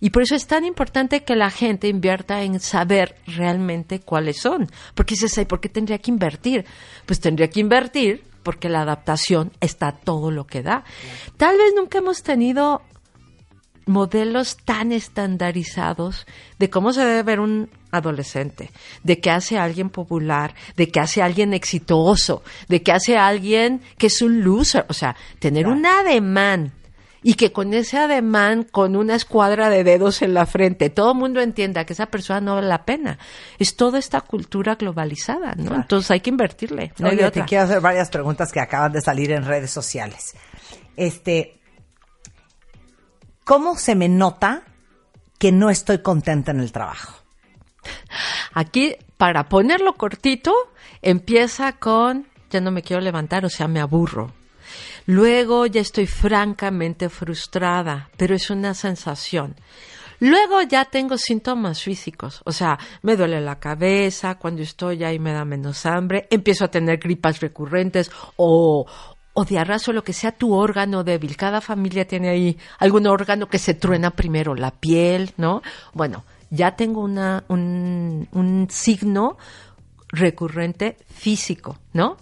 Y 0.00 0.10
por 0.10 0.22
eso 0.22 0.34
es 0.34 0.46
tan 0.46 0.64
importante 0.64 1.24
que 1.24 1.36
la 1.36 1.50
gente 1.50 1.88
invierta 1.88 2.42
en 2.42 2.60
saber 2.60 3.16
realmente 3.26 4.00
cuáles 4.00 4.38
son. 4.38 4.68
Porque 4.94 5.14
dices, 5.14 5.46
¿por 5.46 5.60
qué 5.60 5.68
tendría 5.68 5.98
que 5.98 6.10
invertir? 6.10 6.66
Pues 7.06 7.20
tendría 7.20 7.48
que 7.48 7.60
invertir 7.60 8.22
porque 8.42 8.68
la 8.68 8.82
adaptación 8.82 9.52
está 9.60 9.92
todo 9.92 10.30
lo 10.30 10.46
que 10.46 10.62
da. 10.62 10.84
Tal 11.36 11.56
vez 11.56 11.72
nunca 11.74 11.98
hemos 11.98 12.22
tenido 12.22 12.82
modelos 13.86 14.56
tan 14.58 14.92
estandarizados 14.92 16.26
de 16.58 16.68
cómo 16.68 16.92
se 16.92 17.04
debe 17.04 17.22
ver 17.22 17.40
un 17.40 17.70
adolescente, 17.92 18.70
de 19.02 19.20
qué 19.20 19.30
hace 19.30 19.58
alguien 19.58 19.90
popular, 19.90 20.54
de 20.76 20.90
qué 20.90 21.00
hace 21.00 21.22
alguien 21.22 21.54
exitoso, 21.54 22.42
de 22.68 22.82
qué 22.82 22.92
hace 22.92 23.16
alguien 23.16 23.80
que 23.96 24.08
es 24.08 24.20
un 24.20 24.42
loser, 24.42 24.84
o 24.88 24.92
sea, 24.92 25.16
tener 25.38 25.66
un 25.66 25.86
ademán 25.86 26.72
y 27.22 27.34
que 27.34 27.50
con 27.50 27.74
ese 27.74 27.98
ademán, 27.98 28.62
con 28.62 28.94
una 28.94 29.16
escuadra 29.16 29.68
de 29.68 29.82
dedos 29.82 30.22
en 30.22 30.32
la 30.32 30.46
frente, 30.46 30.90
todo 30.90 31.10
el 31.10 31.18
mundo 31.18 31.40
entienda 31.40 31.84
que 31.84 31.92
esa 31.92 32.06
persona 32.06 32.40
no 32.40 32.54
vale 32.54 32.68
la 32.68 32.84
pena. 32.84 33.18
Es 33.58 33.74
toda 33.74 33.98
esta 33.98 34.20
cultura 34.20 34.76
globalizada, 34.76 35.56
¿no? 35.56 35.74
Entonces 35.74 36.08
hay 36.12 36.20
que 36.20 36.30
invertirle. 36.30 36.92
No 37.00 37.08
Oye, 37.08 37.28
te 37.32 37.44
quiero 37.44 37.64
hacer 37.64 37.80
varias 37.80 38.10
preguntas 38.10 38.52
que 38.52 38.60
acaban 38.60 38.92
de 38.92 39.00
salir 39.00 39.32
en 39.32 39.44
redes 39.44 39.72
sociales. 39.72 40.34
Este, 40.96 41.55
¿cómo 43.46 43.78
se 43.78 43.94
me 43.94 44.08
nota 44.08 44.64
que 45.38 45.52
no 45.52 45.70
estoy 45.70 46.02
contenta 46.02 46.50
en 46.50 46.60
el 46.60 46.72
trabajo? 46.72 47.22
Aquí, 48.52 48.96
para 49.16 49.48
ponerlo 49.48 49.94
cortito, 49.94 50.52
empieza 51.00 51.72
con, 51.74 52.26
ya 52.50 52.60
no 52.60 52.72
me 52.72 52.82
quiero 52.82 53.00
levantar, 53.00 53.44
o 53.44 53.48
sea, 53.48 53.68
me 53.68 53.80
aburro. 53.80 54.32
Luego 55.06 55.64
ya 55.66 55.80
estoy 55.80 56.08
francamente 56.08 57.08
frustrada, 57.08 58.10
pero 58.16 58.34
es 58.34 58.50
una 58.50 58.74
sensación. 58.74 59.54
Luego 60.18 60.62
ya 60.62 60.86
tengo 60.86 61.16
síntomas 61.16 61.82
físicos, 61.82 62.40
o 62.44 62.50
sea, 62.50 62.78
me 63.02 63.16
duele 63.16 63.40
la 63.40 63.60
cabeza, 63.60 64.36
cuando 64.36 64.62
estoy 64.62 65.04
ahí 65.04 65.18
me 65.18 65.32
da 65.32 65.44
menos 65.44 65.86
hambre, 65.86 66.26
empiezo 66.30 66.64
a 66.64 66.70
tener 66.70 66.98
gripas 66.98 67.38
recurrentes 67.40 68.10
o, 68.36 68.86
o 69.38 69.44
diarrea 69.44 69.76
o 69.86 69.92
lo 69.92 70.02
que 70.02 70.14
sea 70.14 70.32
tu 70.32 70.54
órgano 70.54 71.04
débil. 71.04 71.36
Cada 71.36 71.60
familia 71.60 72.08
tiene 72.08 72.30
ahí 72.30 72.58
algún 72.78 73.06
órgano 73.06 73.48
que 73.48 73.58
se 73.58 73.74
truena 73.74 74.10
primero, 74.10 74.54
la 74.54 74.70
piel, 74.70 75.34
¿no? 75.36 75.60
Bueno, 75.92 76.24
ya 76.48 76.74
tengo 76.74 77.02
una, 77.02 77.44
un, 77.48 78.28
un 78.32 78.66
signo 78.70 79.36
recurrente 80.08 80.96
físico, 81.14 81.76
¿no? 81.92 82.16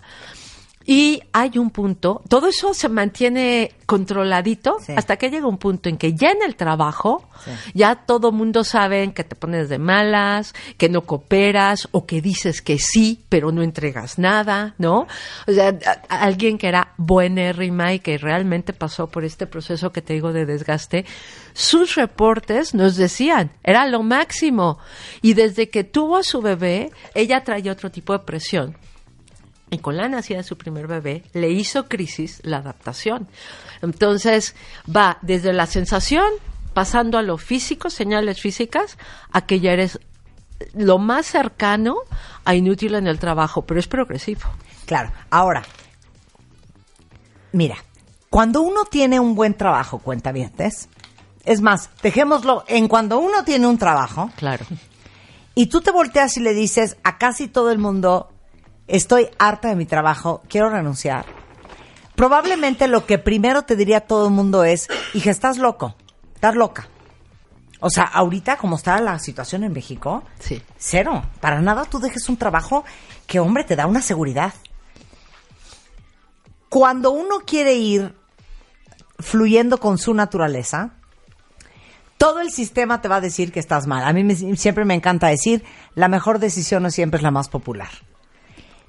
Y 0.86 1.22
hay 1.32 1.56
un 1.56 1.70
punto, 1.70 2.22
todo 2.28 2.48
eso 2.48 2.74
se 2.74 2.90
mantiene 2.90 3.72
controladito 3.86 4.76
hasta 4.96 5.16
que 5.16 5.30
llega 5.30 5.46
un 5.46 5.56
punto 5.56 5.88
en 5.88 5.96
que 5.96 6.12
ya 6.12 6.30
en 6.30 6.42
el 6.42 6.56
trabajo, 6.56 7.28
ya 7.72 7.94
todo 7.94 8.32
mundo 8.32 8.64
sabe 8.64 9.10
que 9.14 9.24
te 9.24 9.34
pones 9.34 9.70
de 9.70 9.78
malas, 9.78 10.54
que 10.76 10.90
no 10.90 11.02
cooperas 11.02 11.88
o 11.92 12.04
que 12.04 12.20
dices 12.20 12.60
que 12.60 12.78
sí, 12.78 13.24
pero 13.30 13.50
no 13.50 13.62
entregas 13.62 14.18
nada, 14.18 14.74
¿no? 14.76 15.06
O 15.46 15.52
sea, 15.52 15.78
alguien 16.08 16.58
que 16.58 16.68
era 16.68 16.92
buenérrima 16.98 17.94
y 17.94 18.00
que 18.00 18.18
realmente 18.18 18.74
pasó 18.74 19.06
por 19.06 19.24
este 19.24 19.46
proceso 19.46 19.90
que 19.90 20.02
te 20.02 20.12
digo 20.12 20.34
de 20.34 20.44
desgaste, 20.44 21.06
sus 21.54 21.94
reportes 21.94 22.74
nos 22.74 22.96
decían, 22.96 23.52
era 23.62 23.86
lo 23.86 24.02
máximo. 24.02 24.78
Y 25.22 25.32
desde 25.32 25.70
que 25.70 25.84
tuvo 25.84 26.18
a 26.18 26.22
su 26.22 26.42
bebé, 26.42 26.90
ella 27.14 27.42
traía 27.42 27.72
otro 27.72 27.90
tipo 27.90 28.12
de 28.12 28.18
presión 28.18 28.76
y 29.74 29.78
con 29.78 29.96
la 29.96 30.08
nacida 30.08 30.38
de 30.38 30.44
su 30.44 30.56
primer 30.56 30.86
bebé 30.86 31.22
le 31.32 31.50
hizo 31.50 31.88
crisis 31.88 32.40
la 32.44 32.58
adaptación. 32.58 33.28
Entonces 33.82 34.54
va 34.94 35.18
desde 35.22 35.52
la 35.52 35.66
sensación, 35.66 36.26
pasando 36.72 37.18
a 37.18 37.22
lo 37.22 37.36
físico, 37.38 37.90
señales 37.90 38.40
físicas, 38.40 38.98
a 39.30 39.42
que 39.46 39.60
ya 39.60 39.72
eres 39.72 40.00
lo 40.74 40.98
más 40.98 41.26
cercano 41.26 41.96
a 42.44 42.54
inútil 42.54 42.94
en 42.94 43.06
el 43.06 43.18
trabajo, 43.18 43.62
pero 43.62 43.80
es 43.80 43.88
progresivo. 43.88 44.42
Claro, 44.86 45.12
ahora, 45.30 45.62
mira, 47.52 47.76
cuando 48.30 48.62
uno 48.62 48.84
tiene 48.84 49.20
un 49.20 49.34
buen 49.34 49.54
trabajo, 49.54 49.98
cuenta 49.98 50.32
bien, 50.32 50.52
es 51.44 51.60
más, 51.60 51.90
dejémoslo 52.02 52.64
en 52.68 52.88
cuando 52.88 53.18
uno 53.18 53.44
tiene 53.44 53.66
un 53.66 53.78
trabajo. 53.78 54.30
Claro. 54.36 54.64
Y 55.54 55.66
tú 55.66 55.80
te 55.80 55.92
volteas 55.92 56.36
y 56.36 56.40
le 56.40 56.52
dices 56.52 56.96
a 57.04 57.16
casi 57.18 57.46
todo 57.46 57.70
el 57.70 57.78
mundo, 57.78 58.32
estoy 58.86 59.28
harta 59.38 59.68
de 59.68 59.76
mi 59.76 59.86
trabajo, 59.86 60.42
quiero 60.48 60.70
renunciar. 60.70 61.24
Probablemente 62.16 62.86
lo 62.86 63.06
que 63.06 63.18
primero 63.18 63.62
te 63.62 63.76
diría 63.76 64.00
todo 64.00 64.28
el 64.28 64.32
mundo 64.32 64.64
es, 64.64 64.88
hija, 65.14 65.30
estás 65.30 65.58
loco, 65.58 65.96
estás 66.34 66.54
loca. 66.54 66.88
O 67.80 67.90
sea, 67.90 68.04
ahorita 68.04 68.56
como 68.56 68.76
está 68.76 68.98
la 69.00 69.18
situación 69.18 69.64
en 69.64 69.72
México, 69.72 70.22
sí. 70.38 70.62
cero. 70.78 71.22
Para 71.40 71.60
nada 71.60 71.84
tú 71.84 71.98
dejes 71.98 72.28
un 72.28 72.36
trabajo 72.36 72.84
que, 73.26 73.40
hombre, 73.40 73.64
te 73.64 73.76
da 73.76 73.86
una 73.86 74.00
seguridad. 74.00 74.54
Cuando 76.68 77.10
uno 77.10 77.40
quiere 77.40 77.74
ir 77.74 78.14
fluyendo 79.18 79.78
con 79.78 79.98
su 79.98 80.14
naturaleza, 80.14 80.94
todo 82.16 82.40
el 82.40 82.50
sistema 82.50 83.00
te 83.02 83.08
va 83.08 83.16
a 83.16 83.20
decir 83.20 83.52
que 83.52 83.60
estás 83.60 83.86
mal. 83.86 84.04
A 84.04 84.12
mí 84.12 84.56
siempre 84.56 84.84
me 84.84 84.94
encanta 84.94 85.28
decir, 85.28 85.64
la 85.94 86.08
mejor 86.08 86.38
decisión 86.38 86.82
no 86.84 86.90
siempre 86.90 87.18
es 87.18 87.22
la 87.22 87.30
más 87.30 87.48
popular. 87.48 87.90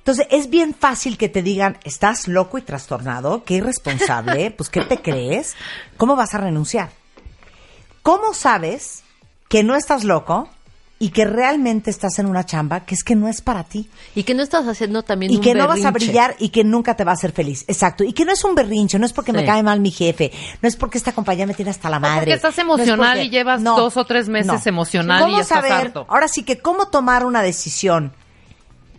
Entonces, 0.06 0.28
es 0.30 0.52
bien 0.52 0.76
fácil 0.76 1.18
que 1.18 1.30
te 1.30 1.42
digan, 1.42 1.80
estás 1.84 2.28
loco 2.28 2.60
y 2.60 2.62
trastornado, 2.62 3.44
qué 3.44 3.56
irresponsable, 3.56 4.52
pues 4.56 4.70
¿qué 4.70 4.82
te 4.82 5.02
crees? 5.02 5.56
¿Cómo 5.98 6.16
vas 6.16 6.36
a 6.36 6.38
renunciar? 6.38 6.92
¿Cómo 8.04 8.36
sabes 8.36 9.02
que 9.50 9.64
no 9.64 9.76
estás 9.76 10.04
loco 10.04 10.48
y 11.00 11.10
que 11.10 11.26
realmente 11.26 11.90
estás 11.90 12.20
en 12.20 12.28
una 12.28 12.46
chamba 12.46 12.82
que 12.82 12.94
es 12.94 13.04
que 13.04 13.16
no 13.16 13.28
es 13.28 13.42
para 13.42 13.64
ti? 13.64 13.90
Y 14.14 14.22
que 14.22 14.36
no 14.36 14.44
estás 14.44 14.68
haciendo 14.68 15.02
también 15.02 15.32
y 15.34 15.40
que 15.40 15.56
no 15.56 15.68
vas 15.68 15.84
a 15.84 15.90
brillar 15.90 16.36
y 16.38 16.50
que 16.50 16.64
nunca 16.64 16.96
te 16.96 17.04
va 17.04 17.10
a 17.10 17.16
hacer 17.16 17.32
feliz. 17.32 17.66
Exacto. 17.68 18.04
Y 18.04 18.14
que 18.14 18.26
no 18.26 18.32
es 18.32 18.44
un 18.44 18.54
berrinche, 18.54 19.00
no 19.00 19.08
es 19.08 19.12
porque 19.12 19.34
me 19.34 19.44
cae 19.44 19.64
mal 19.64 19.80
mi 19.80 19.90
jefe, 19.90 20.32
no 20.62 20.70
es 20.70 20.76
porque 20.76 21.00
esta 21.00 21.14
compañía 21.14 21.48
me 21.48 21.56
tiene 21.56 21.72
hasta 21.72 21.90
la 21.90 22.00
madre. 22.00 22.20
porque 22.20 22.34
estás 22.34 22.60
emocional 22.60 23.24
y 23.24 23.32
llevas 23.32 23.64
dos 23.64 23.98
o 23.98 24.06
tres 24.06 24.30
meses 24.30 24.68
emocional 24.68 25.32
y 25.32 25.40
estás 25.40 25.66
harto. 25.66 26.06
Ahora 26.10 26.28
sí 26.28 26.44
que 26.44 26.60
cómo 26.60 26.90
tomar 26.90 27.26
una 27.26 27.42
decisión 27.42 28.14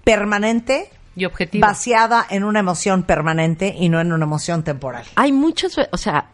permanente 0.02 0.90
y 1.16 1.24
objetiva. 1.24 1.66
Vaciada 1.66 2.24
en 2.28 2.44
una 2.44 2.60
emoción 2.60 3.02
permanente 3.02 3.74
y 3.76 3.88
no 3.88 4.00
en 4.00 4.12
una 4.12 4.24
emoción 4.24 4.62
temporal. 4.62 5.04
Hay 5.16 5.32
muchos, 5.32 5.76
o 5.90 5.96
sea, 5.96 6.30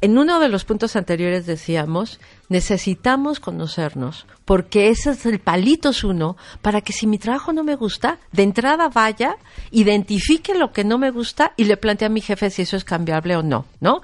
en 0.00 0.18
uno 0.18 0.40
de 0.40 0.48
los 0.48 0.64
puntos 0.64 0.96
anteriores 0.96 1.46
decíamos, 1.46 2.20
necesitamos 2.48 3.40
conocernos, 3.40 4.26
porque 4.48 4.88
ese 4.88 5.10
es 5.10 5.26
el 5.26 5.40
palitos 5.40 6.04
uno, 6.04 6.38
para 6.62 6.80
que 6.80 6.94
si 6.94 7.06
mi 7.06 7.18
trabajo 7.18 7.52
no 7.52 7.64
me 7.64 7.76
gusta, 7.76 8.18
de 8.32 8.44
entrada 8.44 8.88
vaya, 8.88 9.36
identifique 9.72 10.54
lo 10.54 10.72
que 10.72 10.84
no 10.84 10.96
me 10.96 11.10
gusta 11.10 11.52
y 11.58 11.64
le 11.64 11.76
plantee 11.76 12.06
a 12.06 12.08
mi 12.08 12.22
jefe 12.22 12.48
si 12.48 12.62
eso 12.62 12.78
es 12.78 12.82
cambiable 12.82 13.36
o 13.36 13.42
no, 13.42 13.66
¿no? 13.80 14.00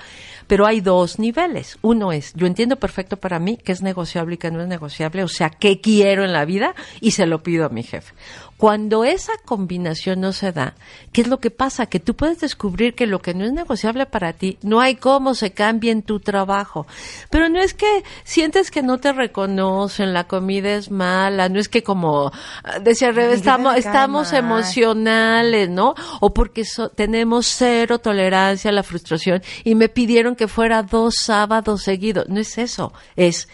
Pero 0.46 0.66
hay 0.66 0.82
dos 0.82 1.18
niveles. 1.18 1.78
Uno 1.80 2.12
es, 2.12 2.34
yo 2.34 2.46
entiendo 2.46 2.76
perfecto 2.76 3.16
para 3.16 3.38
mí 3.38 3.56
que 3.56 3.72
es 3.72 3.80
negociable 3.80 4.34
y 4.34 4.36
que 4.36 4.50
no 4.50 4.60
es 4.60 4.68
negociable, 4.68 5.24
o 5.24 5.28
sea, 5.28 5.48
qué 5.48 5.80
quiero 5.80 6.26
en 6.26 6.34
la 6.34 6.44
vida 6.44 6.74
y 7.00 7.12
se 7.12 7.24
lo 7.24 7.42
pido 7.42 7.64
a 7.64 7.70
mi 7.70 7.82
jefe. 7.82 8.12
Cuando 8.56 9.04
esa 9.04 9.32
combinación 9.44 10.20
no 10.20 10.32
se 10.32 10.52
da, 10.52 10.74
¿qué 11.12 11.22
es 11.22 11.26
lo 11.26 11.40
que 11.40 11.50
pasa? 11.50 11.86
Que 11.86 11.98
tú 11.98 12.14
puedes 12.14 12.40
descubrir 12.40 12.94
que 12.94 13.06
lo 13.06 13.20
que 13.20 13.34
no 13.34 13.44
es 13.44 13.52
negociable 13.52 14.06
para 14.06 14.32
ti, 14.32 14.58
no 14.62 14.80
hay 14.80 14.94
cómo 14.94 15.34
se 15.34 15.52
cambie 15.52 15.90
en 15.90 16.02
tu 16.02 16.20
trabajo. 16.20 16.86
Pero 17.30 17.48
no 17.48 17.60
es 17.60 17.74
que 17.74 18.04
sientes 18.22 18.70
que 18.70 18.82
no 18.82 18.98
te 18.98 19.12
reconocen, 19.12 20.12
la 20.12 20.24
comida 20.34 20.74
es 20.74 20.90
mala, 20.90 21.48
no 21.48 21.60
es 21.60 21.68
que 21.68 21.84
como 21.84 22.32
ah, 22.64 22.78
decía 22.80 23.12
Rebe, 23.12 23.34
estamos, 23.34 23.76
estamos 23.76 24.32
emocionales, 24.32 25.70
¿no? 25.70 25.94
O 26.20 26.34
porque 26.34 26.64
tenemos 26.96 27.46
cero 27.46 28.00
tolerancia 28.00 28.70
a 28.70 28.72
la 28.72 28.82
frustración 28.82 29.42
y 29.62 29.76
me 29.76 29.88
pidieron 29.88 30.34
que 30.34 30.48
fuera 30.48 30.82
dos 30.82 31.14
sábados 31.20 31.82
seguidos. 31.82 32.28
No 32.28 32.40
es 32.40 32.58
eso, 32.58 32.92
es 33.14 33.48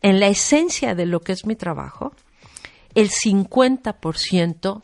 en 0.00 0.18
la 0.18 0.26
esencia 0.26 0.96
de 0.96 1.06
lo 1.06 1.20
que 1.20 1.32
es 1.32 1.46
mi 1.46 1.54
trabajo, 1.54 2.12
el 2.94 3.10
50% 3.10 4.82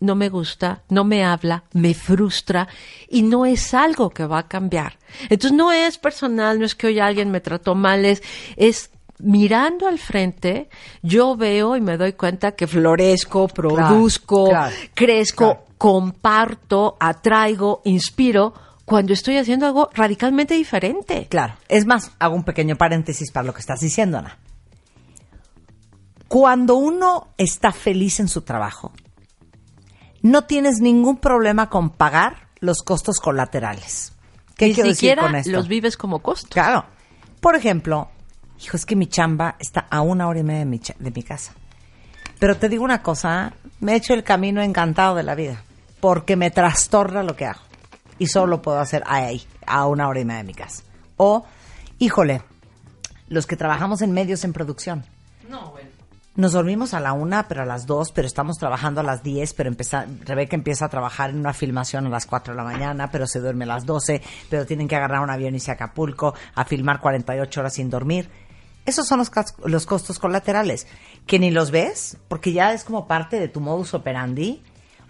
no 0.00 0.14
me 0.14 0.30
gusta, 0.30 0.82
no 0.88 1.04
me 1.04 1.24
habla, 1.24 1.64
me 1.72 1.94
frustra 1.94 2.66
y 3.08 3.22
no 3.22 3.46
es 3.46 3.74
algo 3.74 4.10
que 4.10 4.24
va 4.26 4.38
a 4.40 4.48
cambiar. 4.48 4.98
Entonces 5.28 5.52
no 5.52 5.70
es 5.70 5.98
personal, 5.98 6.58
no 6.58 6.64
es 6.64 6.74
que 6.74 6.88
hoy 6.88 6.98
alguien 6.98 7.30
me 7.30 7.40
trató 7.40 7.74
mal, 7.74 8.04
es, 8.04 8.22
es 8.56 8.90
mirando 9.22 9.86
al 9.86 9.98
frente, 9.98 10.68
yo 11.02 11.36
veo 11.36 11.76
y 11.76 11.80
me 11.80 11.96
doy 11.96 12.12
cuenta 12.14 12.52
que 12.52 12.66
florezco, 12.66 13.48
produzco, 13.48 14.48
claro, 14.48 14.74
crezco, 14.94 15.44
claro. 15.44 15.64
comparto, 15.78 16.96
atraigo, 17.00 17.82
inspiro 17.84 18.52
cuando 18.84 19.12
estoy 19.12 19.36
haciendo 19.36 19.66
algo 19.66 19.88
radicalmente 19.94 20.54
diferente. 20.54 21.26
Claro. 21.30 21.54
Es 21.68 21.86
más, 21.86 22.10
hago 22.18 22.34
un 22.34 22.44
pequeño 22.44 22.76
paréntesis 22.76 23.30
para 23.30 23.46
lo 23.46 23.54
que 23.54 23.60
estás 23.60 23.80
diciendo, 23.80 24.18
Ana. 24.18 24.38
Cuando 26.28 26.76
uno 26.76 27.28
está 27.38 27.72
feliz 27.72 28.20
en 28.20 28.28
su 28.28 28.42
trabajo, 28.42 28.92
no 30.22 30.44
tienes 30.44 30.80
ningún 30.80 31.16
problema 31.16 31.68
con 31.68 31.90
pagar 31.90 32.48
los 32.60 32.82
costos 32.82 33.18
colaterales. 33.20 34.12
¿Qué 34.56 34.66
Ni 34.68 34.74
quiero 34.74 34.88
decir 34.90 35.00
siquiera 35.00 35.22
con 35.22 35.36
esto? 35.36 35.50
los 35.52 35.68
vives 35.68 35.96
como 35.96 36.20
costo. 36.20 36.48
Claro. 36.50 36.84
Por 37.40 37.56
ejemplo, 37.56 38.10
hijo, 38.62 38.76
es 38.76 38.86
que 38.86 38.96
mi 38.96 39.06
chamba 39.06 39.56
está 39.58 39.86
a 39.90 40.00
una 40.00 40.28
hora 40.28 40.40
y 40.40 40.42
media 40.42 40.60
de 40.60 40.64
mi, 40.66 40.80
de 40.98 41.10
mi 41.10 41.22
casa. 41.22 41.52
Pero 42.38 42.56
te 42.56 42.68
digo 42.68 42.84
una 42.84 43.02
cosa, 43.02 43.52
me 43.80 43.92
he 43.92 43.96
hecho 43.96 44.14
el 44.14 44.24
camino 44.24 44.62
encantado 44.62 45.14
de 45.14 45.22
la 45.22 45.34
vida, 45.34 45.62
porque 46.00 46.36
me 46.36 46.50
trastorna 46.50 47.22
lo 47.22 47.36
que 47.36 47.46
hago. 47.46 47.60
Y 48.18 48.26
solo 48.26 48.46
lo 48.46 48.62
puedo 48.62 48.78
hacer 48.78 49.02
ahí, 49.06 49.46
a 49.66 49.86
una 49.86 50.08
hora 50.08 50.20
y 50.20 50.24
media 50.24 50.38
de 50.38 50.44
mi 50.44 50.54
casa. 50.54 50.82
O, 51.16 51.44
híjole, 51.98 52.42
los 53.28 53.46
que 53.46 53.56
trabajamos 53.56 54.02
en 54.02 54.12
medios 54.12 54.44
en 54.44 54.52
producción. 54.52 55.04
No, 55.48 55.70
bueno. 55.70 55.88
Nos 56.36 56.52
dormimos 56.52 56.94
a 56.94 57.00
la 57.00 57.12
una, 57.12 57.48
pero 57.48 57.62
a 57.62 57.66
las 57.66 57.86
dos, 57.86 58.12
pero 58.12 58.26
estamos 58.26 58.56
trabajando 58.56 59.00
a 59.00 59.04
las 59.04 59.22
diez, 59.22 59.52
pero 59.52 59.68
empieza, 59.68 60.06
Rebeca 60.24 60.56
empieza 60.56 60.86
a 60.86 60.88
trabajar 60.88 61.30
en 61.30 61.38
una 61.38 61.52
filmación 61.52 62.06
a 62.06 62.08
las 62.08 62.24
cuatro 62.24 62.54
de 62.54 62.56
la 62.56 62.64
mañana, 62.64 63.10
pero 63.10 63.26
se 63.26 63.40
duerme 63.40 63.64
a 63.64 63.68
las 63.68 63.84
doce, 63.84 64.22
pero 64.48 64.64
tienen 64.64 64.88
que 64.88 64.96
agarrar 64.96 65.20
un 65.20 65.30
avión 65.30 65.52
y 65.52 65.56
irse 65.56 65.72
a 65.72 65.74
Acapulco 65.74 66.34
a 66.54 66.64
filmar 66.64 67.00
48 67.00 67.60
horas 67.60 67.74
sin 67.74 67.90
dormir. 67.90 68.30
Esos 68.90 69.06
son 69.06 69.18
los, 69.18 69.30
los 69.64 69.86
costos 69.86 70.18
colaterales, 70.18 70.86
que 71.26 71.38
ni 71.38 71.50
los 71.52 71.70
ves, 71.70 72.16
porque 72.28 72.52
ya 72.52 72.72
es 72.72 72.82
como 72.84 73.06
parte 73.06 73.38
de 73.38 73.46
tu 73.48 73.60
modus 73.60 73.94
operandi, 73.94 74.62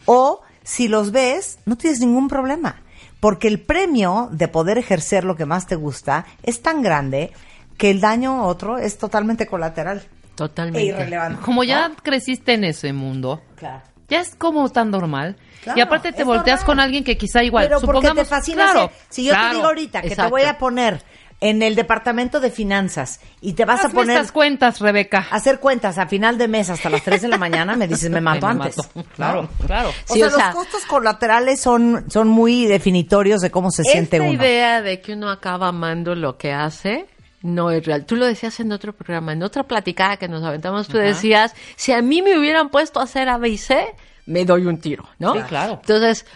o 0.05 0.43
si 0.63 0.87
los 0.87 1.11
ves, 1.13 1.59
no 1.65 1.77
tienes 1.77 2.01
ningún 2.01 2.29
problema, 2.29 2.83
porque 3.21 3.49
el 3.49 3.59
premio 3.61 4.29
de 4.33 4.47
poder 4.49 4.77
ejercer 4.77 5.25
lo 5.25 5.35
que 5.35 5.47
más 5.47 5.67
te 5.67 5.77
gusta 5.77 6.27
es 6.43 6.61
tan 6.63 6.83
grande 6.83 7.33
que 7.79 7.91
el 7.91 8.01
daño 8.03 8.33
a 8.43 8.43
otro 8.45 8.77
es 8.77 8.99
totalmente 8.99 9.47
colateral. 9.47 10.07
Totalmente. 10.35 10.81
E 10.81 10.85
irrelevante. 10.85 11.41
Como 11.43 11.65
ya 11.65 11.89
¿no? 11.89 11.97
creciste 11.97 12.53
en 12.53 12.65
ese 12.65 12.93
mundo, 12.93 13.41
Claro. 13.57 13.83
ya 14.09 14.21
es 14.21 14.35
como 14.35 14.69
tan 14.71 14.91
normal. 14.91 15.37
Claro, 15.63 15.79
y 15.79 15.83
aparte 15.83 16.13
te 16.13 16.25
volteas 16.25 16.61
normal. 16.61 16.67
con 16.67 16.81
alguien 16.81 17.05
que 17.05 17.17
quizá 17.19 17.43
igual, 17.43 17.67
Pero 17.69 17.81
porque 17.81 18.11
te 18.11 18.25
fascina 18.25 18.65
claro, 18.73 18.91
Si 19.11 19.25
yo 19.25 19.33
claro, 19.33 19.49
te 19.49 19.55
digo 19.57 19.67
ahorita 19.67 20.03
que 20.03 20.17
te 20.17 20.27
voy 20.29 20.43
a 20.43 20.57
poner 20.59 21.03
en 21.43 21.63
el 21.63 21.75
departamento 21.75 22.39
de 22.41 22.51
finanzas 22.51 23.21
y 23.41 23.55
te 23.55 23.65
vas 23.65 23.81
a 23.81 23.87
Hazme 23.87 23.95
poner 24.01 24.17
estas 24.19 24.33
cuentas, 24.33 24.79
Rebeca. 24.81 25.27
a 25.31 25.37
hacer 25.37 25.59
cuentas 25.59 25.97
a 25.99 26.07
final 26.07 26.37
de 26.37 26.49
mes 26.49 26.69
hasta 26.69 26.91
las 26.91 27.03
3 27.03 27.23
de 27.23 27.29
la 27.29 27.39
mañana, 27.39 27.77
me 27.77 27.89
dices, 27.89 28.11
me 28.11 28.21
mato 28.21 28.47
me 28.47 28.53
antes. 28.53 28.77
mato. 28.77 29.09
Claro, 29.17 29.49
claro. 29.67 29.89
O 30.09 30.13
Sí, 30.13 30.19
sea, 30.21 30.29
o 30.29 30.31
sea- 30.31 30.47
los 30.49 30.55
costos 30.57 30.85
colaterales 30.87 31.61
son, 31.61 32.05
son 32.11 32.29
muy 32.29 32.67
definitorios 32.67 33.41
de 33.41 33.51
cómo 33.51 33.71
se 33.71 33.85
siente 33.85 34.19
Esta 34.19 34.29
uno. 34.29 34.35
idea 34.43 34.83
de 34.83 35.01
que 35.01 35.15
uno 35.15 35.31
acaba 35.31 35.69
amando 35.69 36.15
lo 36.15 36.37
que 36.37 36.53
hace 36.53 37.07
no 37.43 37.71
es 37.71 37.87
real. 37.87 38.05
Tú 38.05 38.17
lo 38.17 38.27
decías 38.27 38.61
en 38.61 38.71
otro 38.71 38.93
programa, 38.93 39.33
en 39.33 39.43
otra 39.43 39.63
platicada 39.63 40.19
que 40.19 40.29
nos 40.29 40.43
aventamos, 40.45 40.89
tú 40.89 40.99
decías, 40.99 41.55
si 41.77 41.93
a 41.93 42.03
mí 42.03 42.21
me 42.21 42.39
hubieran 42.39 42.69
puesto 42.69 43.01
a 43.01 43.05
hacer 43.05 43.31
A, 43.31 43.39
B 43.39 43.49
y 43.49 43.57
C, 43.57 43.87
me 44.27 44.45
doy 44.45 44.67
un 44.67 44.79
tiro, 44.79 45.09
¿no? 45.19 45.33
Sí, 45.33 45.41
claro. 45.49 45.79
Entonces, 45.81 46.27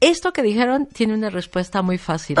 esto 0.00 0.32
que 0.32 0.42
dijeron 0.42 0.86
tiene 0.86 1.12
una 1.14 1.28
respuesta 1.28 1.82
muy 1.82 1.98
fácil. 1.98 2.36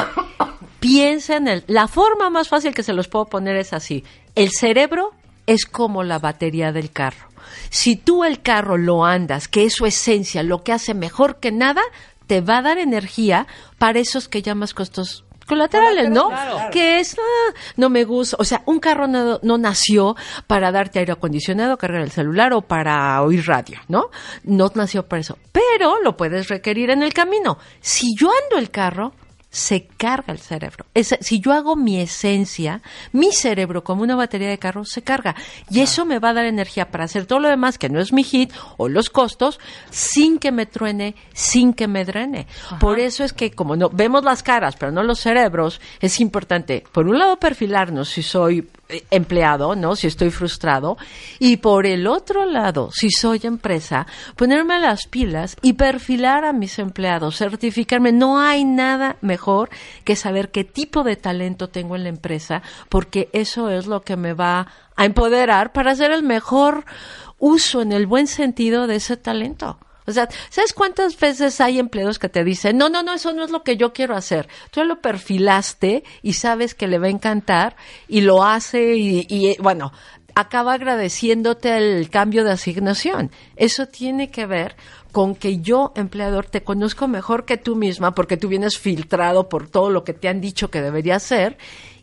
Piensa 0.84 1.36
en 1.36 1.48
el... 1.48 1.64
La 1.66 1.88
forma 1.88 2.28
más 2.28 2.50
fácil 2.50 2.74
que 2.74 2.82
se 2.82 2.92
los 2.92 3.08
puedo 3.08 3.24
poner 3.24 3.56
es 3.56 3.72
así. 3.72 4.04
El 4.34 4.50
cerebro 4.50 5.12
es 5.46 5.64
como 5.64 6.02
la 6.02 6.18
batería 6.18 6.72
del 6.72 6.90
carro. 6.90 7.26
Si 7.70 7.96
tú 7.96 8.22
el 8.22 8.42
carro 8.42 8.76
lo 8.76 9.06
andas, 9.06 9.48
que 9.48 9.64
es 9.64 9.72
su 9.72 9.86
esencia, 9.86 10.42
lo 10.42 10.62
que 10.62 10.72
hace 10.72 10.92
mejor 10.92 11.36
que 11.40 11.52
nada, 11.52 11.80
te 12.26 12.42
va 12.42 12.58
a 12.58 12.62
dar 12.62 12.76
energía 12.76 13.46
para 13.78 13.98
esos 13.98 14.28
que 14.28 14.42
llamas 14.42 14.74
costos 14.74 15.24
colaterales, 15.46 16.10
¿no? 16.10 16.28
Claro. 16.28 16.70
Que 16.70 17.00
es, 17.00 17.16
ah, 17.18 17.54
no 17.78 17.88
me 17.88 18.04
gusta, 18.04 18.36
o 18.38 18.44
sea, 18.44 18.62
un 18.66 18.78
carro 18.78 19.06
no, 19.06 19.40
no 19.42 19.56
nació 19.56 20.16
para 20.46 20.70
darte 20.70 20.98
aire 20.98 21.12
acondicionado, 21.12 21.78
cargar 21.78 22.02
el 22.02 22.10
celular 22.10 22.52
o 22.52 22.60
para 22.60 23.22
oír 23.22 23.46
radio, 23.46 23.80
¿no? 23.88 24.10
No 24.42 24.70
nació 24.74 25.06
para 25.06 25.20
eso, 25.20 25.38
pero 25.50 26.02
lo 26.02 26.14
puedes 26.14 26.48
requerir 26.48 26.90
en 26.90 27.02
el 27.02 27.14
camino. 27.14 27.56
Si 27.80 28.14
yo 28.14 28.30
ando 28.44 28.58
el 28.58 28.70
carro, 28.70 29.14
se 29.54 29.86
carga 29.86 30.32
el 30.32 30.40
cerebro. 30.40 30.84
Es- 30.94 31.16
si 31.20 31.38
yo 31.40 31.52
hago 31.52 31.76
mi 31.76 32.00
esencia, 32.00 32.82
mi 33.12 33.30
cerebro 33.30 33.84
como 33.84 34.02
una 34.02 34.16
batería 34.16 34.48
de 34.48 34.58
carro 34.58 34.84
se 34.84 35.02
carga. 35.02 35.36
Y 35.70 35.78
eso 35.80 36.04
me 36.04 36.18
va 36.18 36.30
a 36.30 36.34
dar 36.34 36.44
energía 36.44 36.90
para 36.90 37.04
hacer 37.04 37.26
todo 37.26 37.38
lo 37.38 37.48
demás 37.48 37.78
que 37.78 37.88
no 37.88 38.00
es 38.00 38.12
mi 38.12 38.24
hit 38.24 38.52
o 38.78 38.88
los 38.88 39.10
costos 39.10 39.60
sin 39.90 40.40
que 40.40 40.50
me 40.50 40.66
truene, 40.66 41.14
sin 41.34 41.72
que 41.72 41.86
me 41.86 42.04
drene. 42.04 42.48
Por 42.80 42.98
eso 42.98 43.22
es 43.22 43.32
que 43.32 43.52
como 43.52 43.76
no 43.76 43.90
vemos 43.90 44.24
las 44.24 44.42
caras, 44.42 44.74
pero 44.74 44.90
no 44.90 45.04
los 45.04 45.20
cerebros, 45.20 45.80
es 46.00 46.18
importante, 46.18 46.82
por 46.90 47.06
un 47.06 47.20
lado, 47.20 47.36
perfilarnos 47.38 48.08
si 48.08 48.22
soy 48.24 48.68
empleado, 49.10 49.74
¿no? 49.76 49.96
Si 49.96 50.06
estoy 50.06 50.30
frustrado. 50.30 50.96
Y 51.38 51.58
por 51.58 51.86
el 51.86 52.06
otro 52.06 52.44
lado, 52.44 52.90
si 52.92 53.10
soy 53.10 53.40
empresa, 53.44 54.06
ponerme 54.36 54.78
las 54.78 55.06
pilas 55.06 55.56
y 55.62 55.74
perfilar 55.74 56.44
a 56.44 56.52
mis 56.52 56.78
empleados, 56.78 57.36
certificarme. 57.36 58.12
No 58.12 58.38
hay 58.38 58.64
nada 58.64 59.16
mejor 59.20 59.70
que 60.04 60.16
saber 60.16 60.50
qué 60.50 60.64
tipo 60.64 61.02
de 61.02 61.16
talento 61.16 61.68
tengo 61.68 61.96
en 61.96 62.04
la 62.04 62.08
empresa, 62.10 62.62
porque 62.88 63.28
eso 63.32 63.70
es 63.70 63.86
lo 63.86 64.02
que 64.02 64.16
me 64.16 64.34
va 64.34 64.68
a 64.96 65.04
empoderar 65.04 65.72
para 65.72 65.92
hacer 65.92 66.12
el 66.12 66.22
mejor 66.22 66.84
uso 67.38 67.82
en 67.82 67.92
el 67.92 68.06
buen 68.06 68.26
sentido 68.26 68.86
de 68.86 68.96
ese 68.96 69.16
talento. 69.16 69.78
O 70.06 70.12
sea, 70.12 70.28
¿sabes 70.50 70.72
cuántas 70.72 71.18
veces 71.18 71.60
hay 71.60 71.78
empleados 71.78 72.18
que 72.18 72.28
te 72.28 72.44
dicen, 72.44 72.76
no, 72.76 72.88
no, 72.88 73.02
no, 73.02 73.14
eso 73.14 73.32
no 73.32 73.44
es 73.44 73.50
lo 73.50 73.62
que 73.62 73.76
yo 73.76 73.92
quiero 73.92 74.14
hacer? 74.16 74.48
Tú 74.70 74.84
lo 74.84 75.00
perfilaste 75.00 76.04
y 76.22 76.34
sabes 76.34 76.74
que 76.74 76.86
le 76.88 76.98
va 76.98 77.06
a 77.06 77.10
encantar 77.10 77.76
y 78.08 78.20
lo 78.20 78.44
hace 78.44 78.96
y, 78.96 79.26
y, 79.28 79.56
bueno, 79.60 79.92
acaba 80.34 80.74
agradeciéndote 80.74 81.76
el 81.76 82.10
cambio 82.10 82.44
de 82.44 82.52
asignación. 82.52 83.30
Eso 83.56 83.86
tiene 83.86 84.30
que 84.30 84.46
ver 84.46 84.76
con 85.12 85.36
que 85.36 85.60
yo, 85.60 85.92
empleador, 85.94 86.46
te 86.46 86.64
conozco 86.64 87.06
mejor 87.08 87.44
que 87.44 87.56
tú 87.56 87.76
misma 87.76 88.14
porque 88.14 88.36
tú 88.36 88.48
vienes 88.48 88.76
filtrado 88.78 89.48
por 89.48 89.68
todo 89.68 89.90
lo 89.90 90.02
que 90.04 90.12
te 90.12 90.28
han 90.28 90.40
dicho 90.40 90.70
que 90.70 90.82
debería 90.82 91.16
hacer. 91.16 91.56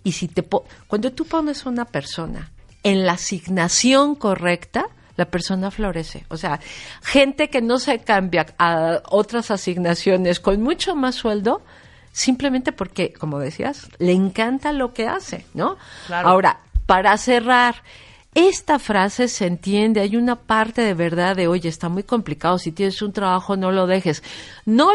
Y 0.04 0.14
si 0.14 0.28
te 0.28 0.43
po- 0.43 0.66
cuando 0.88 1.12
tú 1.12 1.26
pones 1.26 1.66
a 1.66 1.70
una 1.70 1.86
persona 1.86 2.52
en 2.84 3.06
la 3.06 3.14
asignación 3.14 4.16
correcta, 4.16 4.86
la 5.22 5.30
persona 5.30 5.69
florece. 5.69 6.26
O 6.30 6.38
sea, 6.38 6.59
gente 7.03 7.51
que 7.51 7.61
no 7.61 7.78
se 7.78 7.99
cambia 7.99 8.47
a 8.57 9.03
otras 9.09 9.51
asignaciones 9.51 10.39
con 10.39 10.63
mucho 10.63 10.95
más 10.95 11.13
sueldo, 11.13 11.61
simplemente 12.11 12.72
porque, 12.72 13.13
como 13.13 13.38
decías, 13.38 13.88
le 13.99 14.13
encanta 14.13 14.74
lo 14.74 14.93
que 14.93 15.07
hace, 15.07 15.45
¿no? 15.53 15.78
Claro. 16.07 16.28
Ahora, 16.28 16.59
para 16.88 17.15
cerrar, 17.17 17.84
esta 18.34 18.79
frase 18.79 19.27
se 19.27 19.45
entiende, 19.45 19.99
hay 19.99 20.15
una 20.15 20.38
parte 20.38 20.82
de 20.82 20.93
verdad 20.93 21.36
de, 21.36 21.49
oye, 21.49 21.67
está 21.67 21.89
muy 21.89 22.03
complicado, 22.03 22.57
si 22.59 22.71
tienes 22.71 23.01
un 23.01 23.11
trabajo 23.11 23.57
no 23.57 23.71
lo 23.71 23.88
dejes. 23.88 24.23
No, 24.65 24.89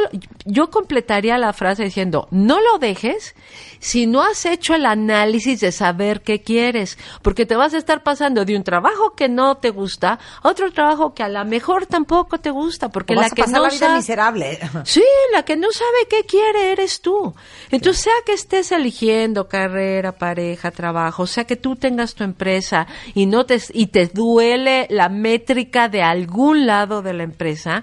yo 0.47 0.70
completaría 0.70 1.37
la 1.37 1.53
frase 1.53 1.84
diciendo, 1.84 2.28
no 2.30 2.61
lo 2.61 2.78
dejes 2.78 3.34
si 3.78 4.07
no 4.07 4.22
has 4.22 4.47
hecho 4.47 4.74
el 4.74 4.87
análisis 4.87 5.61
de 5.61 5.70
saber 5.70 6.22
qué 6.22 6.41
quieres, 6.41 6.97
porque 7.20 7.45
te 7.45 7.57
vas 7.57 7.74
a 7.74 7.78
estar 7.78 8.03
pasando 8.03 8.47
de 8.47 8.57
un 8.57 8.64
trabajo 8.64 9.14
que 9.14 9.28
no 9.28 9.59
te 9.59 9.68
gusta 9.68 10.18
a 10.43 10.49
otro 10.49 10.72
trabajo 10.72 11.12
que 11.12 11.22
a 11.22 11.28
lo 11.28 11.45
mejor 11.45 11.84
tampoco 11.84 12.39
te 12.39 12.51
gusta, 12.51 12.89
porque 12.89 13.12
O 13.12 13.16
la 13.16 13.22
vas 13.22 13.32
a 13.32 13.37
pasar 13.37 13.53
no 13.53 13.62
la 13.64 13.68
vida 13.68 13.78
sabe- 13.87 13.97
miserable. 13.99 14.59
Sí, 14.84 15.05
la 15.34 15.43
que 15.45 15.57
no 15.57 15.68
sabe 15.72 16.07
qué 16.09 16.24
quiere 16.24 16.72
eres 16.72 17.03
tú. 17.03 17.34
Entonces, 17.70 18.03
sea 18.05 18.12
que 18.24 18.32
estés 18.32 18.72
eligiendo 18.72 19.47
carrera, 19.47 20.12
pareja, 20.12 20.70
trabajo, 20.70 21.26
sea 21.26 21.45
que 21.45 21.57
tú 21.57 21.76
tengas 21.76 22.14
tu 22.14 22.24
empresa 22.24 22.87
y 23.14 23.26
y 23.72 23.87
te 23.89 24.07
duele 24.07 24.87
la 24.91 25.09
métrica 25.09 25.89
de 25.89 26.03
algún 26.03 26.66
lado 26.66 27.03
de 27.03 27.12
la 27.12 27.22
empresa, 27.22 27.83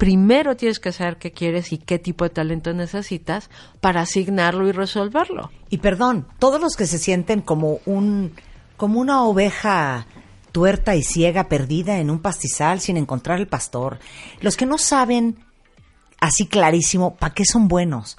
primero 0.00 0.56
tienes 0.56 0.80
que 0.80 0.92
saber 0.92 1.18
qué 1.18 1.30
quieres 1.30 1.72
y 1.72 1.78
qué 1.78 1.98
tipo 1.98 2.24
de 2.24 2.30
talento 2.30 2.72
necesitas 2.72 3.50
para 3.80 4.00
asignarlo 4.00 4.66
y 4.66 4.72
resolverlo. 4.72 5.50
Y 5.68 5.78
perdón, 5.78 6.26
todos 6.38 6.60
los 6.60 6.74
que 6.74 6.86
se 6.86 6.98
sienten 6.98 7.42
como 7.42 7.80
un 7.84 8.32
como 8.78 8.98
una 8.98 9.24
oveja 9.24 10.06
tuerta 10.52 10.96
y 10.96 11.02
ciega 11.02 11.48
perdida 11.48 11.98
en 11.98 12.10
un 12.10 12.20
pastizal 12.20 12.80
sin 12.80 12.96
encontrar 12.96 13.38
el 13.38 13.46
pastor, 13.46 13.98
los 14.40 14.56
que 14.56 14.64
no 14.64 14.78
saben 14.78 15.36
así 16.18 16.46
clarísimo 16.46 17.14
para 17.14 17.34
qué 17.34 17.44
son 17.44 17.68
buenos, 17.68 18.16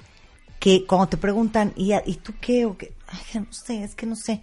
que 0.60 0.86
cuando 0.86 1.08
te 1.08 1.16
preguntan 1.16 1.72
¿y, 1.74 1.92
¿y 2.06 2.14
tú 2.14 2.32
qué? 2.40 2.64
O 2.64 2.76
qué? 2.76 2.92
Ay, 3.08 3.40
no 3.40 3.52
sé, 3.52 3.82
es 3.82 3.96
que 3.96 4.06
no 4.06 4.14
sé. 4.14 4.40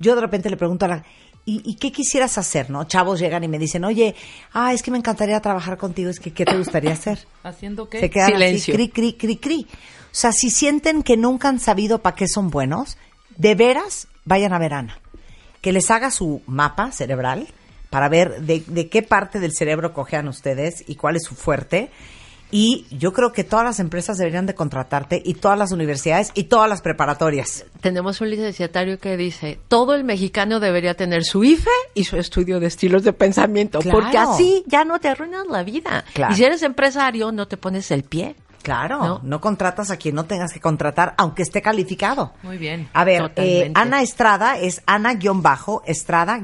Yo 0.00 0.16
de 0.16 0.22
repente 0.22 0.50
le 0.50 0.56
pregunto 0.56 0.86
a 0.86 0.88
la 0.88 1.04
¿y 1.50 1.56
¿y, 1.56 1.70
y 1.70 1.74
qué 1.74 1.90
quisieras 1.90 2.38
hacer, 2.38 2.70
no? 2.70 2.84
Chavos 2.84 3.18
llegan 3.18 3.42
y 3.44 3.48
me 3.48 3.58
dicen, 3.58 3.84
oye, 3.84 4.14
ah, 4.52 4.72
es 4.72 4.82
que 4.82 4.90
me 4.90 4.98
encantaría 4.98 5.40
trabajar 5.40 5.76
contigo, 5.76 6.10
es 6.10 6.20
que, 6.20 6.32
¿qué 6.32 6.44
te 6.44 6.56
gustaría 6.56 6.92
hacer? 6.92 7.26
¿Haciendo 7.42 7.88
qué? 7.88 8.00
Se 8.00 8.10
quedan 8.10 8.32
Silencio. 8.32 8.74
así, 8.74 8.88
cri, 8.88 8.88
cri, 8.88 9.12
cri, 9.14 9.36
cri. 9.36 9.66
O 9.70 10.12
sea, 10.14 10.32
si 10.32 10.50
sienten 10.50 11.02
que 11.02 11.16
nunca 11.16 11.48
han 11.48 11.60
sabido 11.60 11.98
para 12.00 12.16
qué 12.16 12.28
son 12.28 12.50
buenos, 12.50 12.98
de 13.36 13.54
veras, 13.54 14.08
vayan 14.24 14.52
a 14.52 14.58
ver 14.58 14.74
a 14.74 14.78
Ana. 14.78 15.00
Que 15.60 15.72
les 15.72 15.90
haga 15.90 16.10
su 16.10 16.42
mapa 16.46 16.92
cerebral 16.92 17.48
para 17.90 18.08
ver 18.08 18.42
de, 18.42 18.62
de 18.66 18.88
qué 18.88 19.02
parte 19.02 19.40
del 19.40 19.52
cerebro 19.52 19.92
cojean 19.92 20.28
ustedes 20.28 20.84
y 20.86 20.94
cuál 20.94 21.16
es 21.16 21.24
su 21.24 21.34
fuerte. 21.34 21.90
Y 22.50 22.86
yo 22.90 23.12
creo 23.12 23.32
que 23.32 23.44
todas 23.44 23.64
las 23.64 23.80
empresas 23.80 24.18
deberían 24.18 24.46
de 24.46 24.54
contratarte 24.54 25.22
y 25.24 25.34
todas 25.34 25.58
las 25.58 25.72
universidades 25.72 26.30
y 26.34 26.44
todas 26.44 26.68
las 26.68 26.82
preparatorias. 26.82 27.64
Tenemos 27.80 28.20
un 28.20 28.30
licenciatario 28.30 28.98
que 28.98 29.16
dice, 29.16 29.58
todo 29.68 29.94
el 29.94 30.04
mexicano 30.04 30.60
debería 30.60 30.94
tener 30.94 31.24
su 31.24 31.44
IFE 31.44 31.70
y 31.94 32.04
su 32.04 32.16
estudio 32.16 32.58
de 32.60 32.66
estilos 32.66 33.04
de 33.04 33.12
pensamiento, 33.12 33.78
Claro. 33.80 34.00
porque 34.00 34.18
así 34.18 34.64
ya 34.66 34.84
no 34.84 34.98
te 34.98 35.08
arruinas 35.08 35.46
la 35.48 35.62
vida. 35.62 36.04
Claro. 36.12 36.32
Y 36.32 36.36
si 36.36 36.44
eres 36.44 36.62
empresario, 36.62 37.30
no 37.32 37.46
te 37.46 37.56
pones 37.56 37.90
el 37.90 38.02
pie. 38.02 38.34
Claro, 38.62 38.98
¿No? 38.98 39.20
no, 39.22 39.40
contratas 39.40 39.90
a 39.90 39.96
quien 39.96 40.14
no 40.14 40.26
tengas 40.26 40.52
que 40.52 40.60
contratar, 40.60 41.14
aunque 41.16 41.40
esté 41.42 41.62
calificado. 41.62 42.34
Muy 42.42 42.58
bien. 42.58 42.90
A 42.92 43.04
ver, 43.04 43.32
eh, 43.36 43.70
Ana 43.74 44.02
Estrada 44.02 44.58
es 44.58 44.82
Ana-Estrada- 44.84 46.40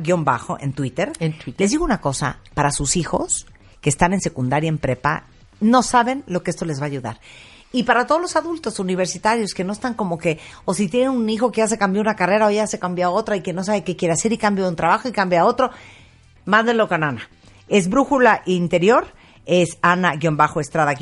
en 0.60 0.72
Twitter. 0.72 1.12
En 1.20 1.32
Twitter. 1.38 1.54
Les 1.60 1.70
digo 1.72 1.84
una 1.84 2.00
cosa, 2.00 2.38
para 2.54 2.70
sus 2.70 2.96
hijos 2.96 3.46
que 3.82 3.90
están 3.90 4.14
en 4.14 4.20
secundaria, 4.22 4.68
en 4.68 4.78
prepa, 4.78 5.26
no 5.60 5.82
saben 5.82 6.24
lo 6.26 6.42
que 6.42 6.50
esto 6.50 6.64
les 6.64 6.80
va 6.80 6.84
a 6.84 6.88
ayudar. 6.88 7.20
Y 7.72 7.82
para 7.82 8.06
todos 8.06 8.20
los 8.20 8.36
adultos 8.36 8.78
universitarios 8.78 9.52
que 9.52 9.64
no 9.64 9.72
están 9.72 9.94
como 9.94 10.18
que, 10.18 10.38
o 10.64 10.72
si 10.72 10.88
tienen 10.88 11.10
un 11.10 11.28
hijo 11.28 11.52
que 11.52 11.60
ya 11.60 11.68
se 11.68 11.78
cambió 11.78 12.00
una 12.00 12.16
carrera 12.16 12.46
o 12.46 12.50
ya 12.50 12.66
se 12.66 12.78
cambió 12.78 13.10
otra 13.10 13.36
y 13.36 13.42
que 13.42 13.52
no 13.52 13.64
sabe 13.64 13.84
qué 13.84 13.96
quiere 13.96 14.14
hacer 14.14 14.32
y 14.32 14.38
cambia 14.38 14.68
un 14.68 14.76
trabajo 14.76 15.08
y 15.08 15.12
cambia 15.12 15.42
a 15.42 15.44
otro, 15.44 15.70
mándenlo 16.44 16.88
con 16.88 17.04
Ana. 17.04 17.28
Es 17.68 17.88
Brújula 17.88 18.42
Interior, 18.46 19.08
es 19.44 19.78
Ana-Estrada-, 19.82 20.96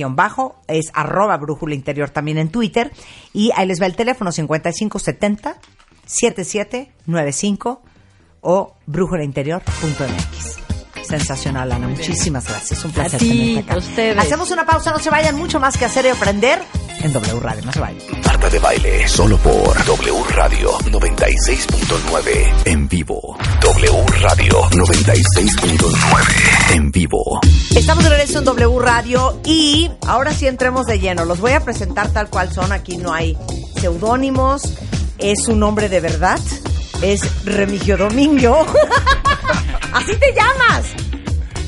es 0.66 0.90
arroba 0.94 1.36
Brújula 1.36 1.74
Interior 1.74 2.10
también 2.10 2.38
en 2.38 2.48
Twitter. 2.50 2.92
Y 3.32 3.50
ahí 3.54 3.66
les 3.66 3.80
va 3.80 3.86
el 3.86 3.96
teléfono 3.96 4.32
5570 4.32 5.56
7795 6.06 7.82
o 8.40 8.74
brújulainterior.mx. 8.86 10.63
Sensacional, 11.08 11.70
Ana. 11.72 11.88
Muchísimas 11.88 12.46
gracias. 12.48 12.84
Un 12.84 12.92
placer 12.92 13.16
A 13.16 13.18
ti, 13.18 13.28
tenerte 13.28 13.60
acá. 13.60 13.74
a 13.74 13.78
ustedes. 13.78 14.18
Hacemos 14.18 14.50
una 14.50 14.66
pausa, 14.66 14.90
no 14.92 14.98
se 14.98 15.10
vayan. 15.10 15.36
Mucho 15.36 15.60
más 15.60 15.76
que 15.76 15.84
hacer 15.84 16.04
y 16.06 16.08
aprender 16.08 16.60
en 17.02 17.12
W 17.12 17.40
Radio. 17.40 17.64
No 17.64 17.72
se 17.72 17.80
vayan. 17.80 17.98
Marta 18.24 18.48
de 18.50 18.58
Baile, 18.58 19.08
solo 19.08 19.36
por 19.38 19.84
W 19.84 20.22
Radio 20.30 20.72
96.9 20.80 22.52
en 22.66 22.88
vivo. 22.88 23.36
W 23.60 24.04
Radio 24.20 24.62
96.9 24.70 26.74
en 26.74 26.90
vivo. 26.90 27.40
Estamos 27.76 28.04
de 28.04 28.10
regreso 28.10 28.38
en 28.38 28.44
W 28.44 28.78
Radio 28.80 29.40
y 29.44 29.90
ahora 30.06 30.32
sí 30.32 30.46
entremos 30.46 30.86
de 30.86 30.98
lleno. 30.98 31.24
Los 31.24 31.40
voy 31.40 31.52
a 31.52 31.60
presentar 31.60 32.10
tal 32.12 32.28
cual 32.30 32.52
son. 32.52 32.72
Aquí 32.72 32.96
no 32.96 33.12
hay 33.12 33.36
seudónimos. 33.80 34.62
Es 35.18 35.46
un 35.48 35.60
nombre 35.60 35.88
de 35.88 36.00
verdad. 36.00 36.38
Es 37.02 37.44
Remigio 37.44 37.96
Domingo. 37.96 38.66
Así 39.92 40.12
te 40.16 40.32
llamas. 40.34 40.92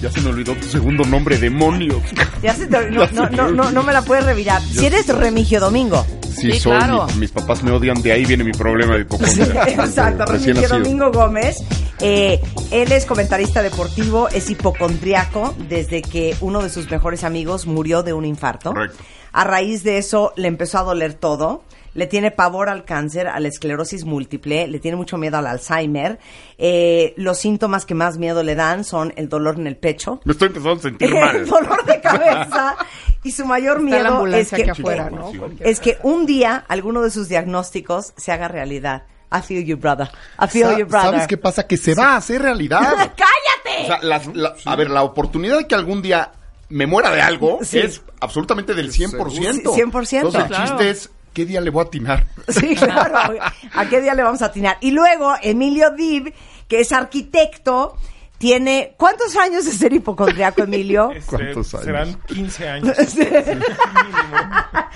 Ya 0.01 0.11
se 0.11 0.21
me 0.21 0.29
olvidó 0.31 0.55
tu 0.55 0.67
segundo 0.67 1.05
nombre, 1.05 1.39
demonios. 1.39 2.03
Ya 2.43 2.55
se 2.55 2.67
te- 2.67 2.91
no, 2.91 3.07
no, 3.13 3.29
no, 3.31 3.49
no, 3.51 3.71
no 3.71 3.83
me 3.83 3.93
la 3.93 4.03
puedes 4.03 4.25
revirar. 4.25 4.61
Si 4.63 4.87
eres 4.87 5.09
Remigio 5.09 5.61
Domingo. 5.61 6.05
Sí, 6.23 6.53
Sí, 6.53 6.61
soy. 6.61 6.77
claro. 6.77 7.07
mi- 7.15 7.21
mis 7.21 7.31
papás 7.31 7.63
me 7.63 7.71
odian, 7.71 8.03
de 8.03 8.13
ahí 8.13 8.25
viene 8.27 8.45
mi 8.45 8.53
problema 8.53 8.95
de 8.97 9.03
hipocondria. 9.03 9.65
Exacto, 9.69 10.27
Recién 10.27 10.57
Remigio. 10.57 10.79
Domingo 10.79 11.11
Gómez. 11.13 11.57
Eh, 12.01 12.41
él 12.71 12.93
es 12.93 13.07
comentarista 13.07 13.63
deportivo, 13.63 14.29
es 14.29 14.51
hipocondriaco 14.51 15.55
desde 15.69 16.03
que 16.03 16.37
uno 16.43 16.63
de 16.63 16.69
sus 16.69 16.91
mejores 16.91 17.25
amigos 17.25 17.67
murió 17.67 18.03
de 18.03 18.13
un 18.13 18.27
infarto. 18.27 18.73
Correcto. 18.75 18.99
A 19.33 19.45
raíz 19.45 19.83
de 19.83 19.97
eso 19.99 20.33
le 20.37 20.49
empezó 20.49 20.79
a 20.79 20.83
doler 20.83 21.15
todo. 21.15 21.63
Le 21.97 22.07
tiene 22.07 22.31
pavor 22.31 22.69
al 22.69 22.85
cáncer, 22.85 23.27
a 23.27 23.41
la 23.41 23.49
esclerosis 23.49 24.05
múltiple, 24.05 24.69
le 24.69 24.79
tiene 24.79 24.97
mucho 24.97 25.17
miedo 25.17 25.39
al 25.39 25.47
Alzheimer. 25.47 26.19
Eh, 26.59 27.15
los 27.17 27.39
síntomas 27.39 27.85
que 27.87 27.95
más 27.95 28.19
miedo 28.19 28.43
le 28.43 28.55
dan 28.55 28.85
son 28.85 29.13
el 29.17 29.29
dolor 29.29 29.59
en 29.59 29.67
el 29.67 29.77
pecho, 29.77 30.21
Me 30.25 30.33
estoy 30.33 30.49
empezando 30.49 30.75
a 30.79 30.83
sentir 30.83 31.09
el 31.13 31.15
mal. 31.15 31.47
dolor 31.47 31.85
de 31.87 32.01
cabeza 32.01 32.77
y 33.25 33.33
su 33.33 33.45
mayor 33.47 33.79
Está 33.79 33.83
miedo 33.85 33.99
es 33.99 34.07
ambulancia 34.13 34.57
que, 34.57 34.63
aquí 34.71 34.71
afuera, 34.83 35.11
¿no? 35.11 35.33
es 35.61 35.81
que 35.81 35.99
un 36.03 36.27
día 36.27 36.65
alguno 36.69 37.03
de 37.03 37.11
sus 37.11 37.29
diagnósticos 37.29 38.13
se 38.17 38.31
haga 38.31 38.49
realidad. 38.49 39.05
I 39.33 39.41
feel 39.43 39.65
you, 39.65 39.77
brother. 39.77 40.09
I 40.41 40.47
feel 40.49 40.67
Sa- 40.69 40.79
you, 40.79 40.87
brother. 40.87 41.11
¿Sabes 41.11 41.27
qué 41.27 41.37
pasa? 41.37 41.67
Que 41.67 41.77
se 41.77 41.95
va 41.95 42.13
a 42.13 42.17
hacer 42.19 42.43
realidad. 42.43 42.81
¡Cállate! 43.17 43.83
O 43.83 43.87
sea, 43.87 43.99
las- 44.03 44.27
la- 44.37 44.55
a 44.65 44.77
ver, 44.77 44.89
la 44.91 45.03
oportunidad 45.03 45.59
de 45.59 45.67
que 45.67 45.75
algún 45.75 46.01
día 46.03 46.31
me 46.69 46.87
muera 46.87 47.11
de 47.11 47.23
algo 47.23 47.59
Sí. 47.63 47.79
es 47.79 48.03
absolutamente 48.21 48.75
del 48.75 48.93
100%. 48.93 49.31
Sí, 49.75 49.81
100%. 49.83 50.17
Entonces 50.17 50.41
el 50.43 50.47
Claro. 50.49 50.65
chiste 50.65 50.91
es, 50.91 51.11
¿qué 51.37 51.45
día 51.45 51.61
le 51.61 51.69
voy 51.69 51.85
a 51.85 51.87
atinar? 51.87 52.27
Sí, 52.49 52.75
claro. 52.75 53.39
¿A 53.75 53.89
qué 53.89 54.01
día 54.01 54.15
le 54.15 54.23
vamos 54.23 54.41
a 54.41 54.47
atinar? 54.47 54.79
Y 54.81 54.93
luego, 54.93 55.35
Emilio 55.43 55.91
Dib, 55.91 56.33
que 56.67 56.81
es 56.81 56.93
arquitecto, 56.93 57.97
tiene... 58.39 58.95
¿Cuántos 58.97 59.37
años 59.37 59.67
de 59.67 59.73
ser 59.73 59.93
hipocondriaco, 59.93 60.63
Emilio? 60.63 61.11
¿Cuántos 61.27 61.75
años? 61.75 61.85
Serán 61.85 62.15
15 62.27 62.69
años. 62.69 62.97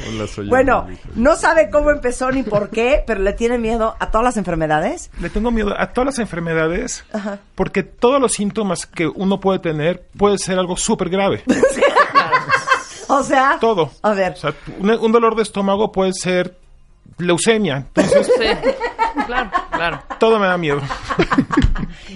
Hola, 0.08 0.26
soy 0.26 0.48
bueno, 0.48 0.86
no 1.14 1.36
sabe 1.36 1.68
cómo 1.68 1.90
empezó 1.90 2.30
ni 2.30 2.42
por 2.42 2.70
qué, 2.70 3.02
pero 3.06 3.20
le 3.20 3.34
tiene 3.34 3.58
miedo 3.58 3.96
a 3.98 4.10
todas 4.10 4.24
las 4.24 4.36
enfermedades. 4.38 5.10
Le 5.20 5.28
tengo 5.28 5.50
miedo 5.50 5.74
a 5.78 5.92
todas 5.92 6.06
las 6.06 6.18
enfermedades 6.20 7.04
porque 7.54 7.82
todos 7.82 8.18
los 8.20 8.32
síntomas 8.32 8.86
que 8.86 9.06
uno 9.06 9.40
puede 9.40 9.58
tener 9.58 10.06
puede 10.16 10.38
ser 10.38 10.58
algo 10.58 10.78
súper 10.78 11.10
grave. 11.10 11.42
O 13.10 13.22
sea... 13.22 13.58
Todo. 13.60 13.90
A 14.02 14.12
ver. 14.14 14.32
O 14.32 14.36
sea, 14.36 14.54
un, 14.78 14.90
un 14.90 15.12
dolor 15.12 15.34
de 15.36 15.42
estómago 15.42 15.92
puede 15.92 16.12
ser 16.12 16.56
leucemia. 17.18 17.86
Entonces, 17.94 18.26
Sí, 18.38 19.24
claro, 19.26 19.50
claro. 19.72 20.02
todo 20.18 20.38
me 20.38 20.46
da 20.46 20.56
miedo. 20.56 20.80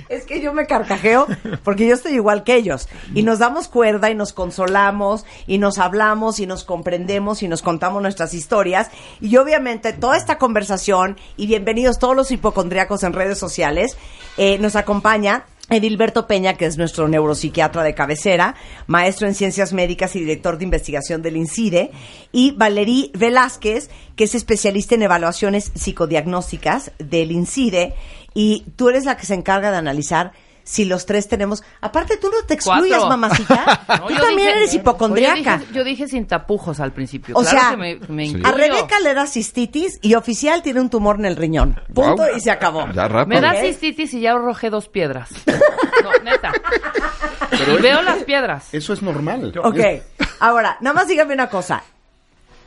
Es 0.08 0.24
que 0.24 0.40
yo 0.40 0.52
me 0.52 0.66
carcajeo 0.66 1.26
porque 1.62 1.86
yo 1.86 1.94
estoy 1.94 2.12
igual 2.14 2.44
que 2.44 2.54
ellos. 2.56 2.88
Y 3.14 3.22
nos 3.22 3.38
damos 3.38 3.68
cuerda 3.68 4.10
y 4.10 4.14
nos 4.14 4.32
consolamos 4.32 5.24
y 5.46 5.58
nos 5.58 5.78
hablamos 5.78 6.38
y 6.38 6.46
nos 6.46 6.64
comprendemos 6.64 7.42
y 7.42 7.48
nos 7.48 7.62
contamos 7.62 8.00
nuestras 8.02 8.34
historias. 8.34 8.90
Y 9.20 9.36
obviamente 9.36 9.92
toda 9.92 10.16
esta 10.16 10.38
conversación 10.38 11.18
y 11.36 11.46
bienvenidos 11.46 11.98
todos 11.98 12.16
los 12.16 12.30
hipocondriacos 12.30 13.02
en 13.02 13.12
redes 13.12 13.38
sociales, 13.38 13.96
eh, 14.36 14.58
nos 14.58 14.76
acompaña 14.76 15.44
Edilberto 15.70 16.26
Peña, 16.26 16.54
que 16.54 16.66
es 16.66 16.76
nuestro 16.76 17.08
neuropsiquiatra 17.08 17.82
de 17.82 17.94
cabecera, 17.94 18.54
maestro 18.86 19.26
en 19.26 19.34
ciencias 19.34 19.72
médicas 19.72 20.14
y 20.14 20.20
director 20.20 20.58
de 20.58 20.64
investigación 20.64 21.22
del 21.22 21.36
INCIDE, 21.36 21.90
y 22.32 22.50
Valerí 22.52 23.10
Velázquez, 23.14 23.88
que 24.14 24.24
es 24.24 24.34
especialista 24.34 24.94
en 24.94 25.02
evaluaciones 25.02 25.72
psicodiagnósticas 25.74 26.92
del 26.98 27.32
INCIDE, 27.32 27.94
y 28.34 28.64
tú 28.76 28.90
eres 28.90 29.04
la 29.04 29.16
que 29.16 29.26
se 29.26 29.34
encarga 29.34 29.70
de 29.70 29.78
analizar 29.78 30.32
si 30.64 30.84
los 30.86 31.06
tres 31.06 31.28
tenemos... 31.28 31.62
Aparte, 31.80 32.16
tú 32.16 32.28
no 32.30 32.44
te 32.46 32.54
excluyas, 32.54 32.98
Cuatro. 32.98 33.08
mamacita. 33.08 33.84
No, 34.00 34.06
tú 34.08 34.14
yo 34.14 34.20
también 34.20 34.48
dije- 34.48 34.56
eres 34.58 34.74
hipocondriaca. 34.74 35.56
Yo 35.56 35.58
dije, 35.60 35.72
yo 35.74 35.84
dije 35.84 36.08
sin 36.08 36.26
tapujos 36.26 36.80
al 36.80 36.92
principio. 36.92 37.36
O 37.36 37.42
claro 37.42 37.58
sea, 37.58 37.70
que 37.70 37.76
me, 37.76 37.96
me 38.08 38.22
A 38.22 38.26
incluyo. 38.26 38.56
Rebeca 38.56 38.98
le 39.00 39.14
da 39.14 39.26
cistitis 39.26 39.98
y 40.02 40.14
oficial 40.14 40.62
tiene 40.62 40.80
un 40.80 40.90
tumor 40.90 41.16
en 41.18 41.26
el 41.26 41.36
riñón. 41.36 41.78
Punto 41.94 42.14
Guau. 42.16 42.36
y 42.36 42.40
se 42.40 42.50
acabó. 42.50 42.88
Ya 42.92 43.06
rápido. 43.08 43.40
Me 43.40 43.46
da 43.46 43.54
cistitis 43.60 44.12
y 44.14 44.20
ya 44.20 44.32
arrojé 44.32 44.70
dos 44.70 44.88
piedras. 44.88 45.30
No, 46.02 46.10
neta. 46.22 46.52
y 47.52 47.80
veo 47.80 48.02
las 48.02 48.24
piedras. 48.24 48.74
Eso 48.74 48.92
es 48.92 49.00
normal. 49.00 49.54
Ok, 49.62 49.78
ahora, 50.40 50.76
nada 50.80 50.92
más 50.94 51.08
dígame 51.08 51.32
una 51.32 51.48
cosa. 51.48 51.82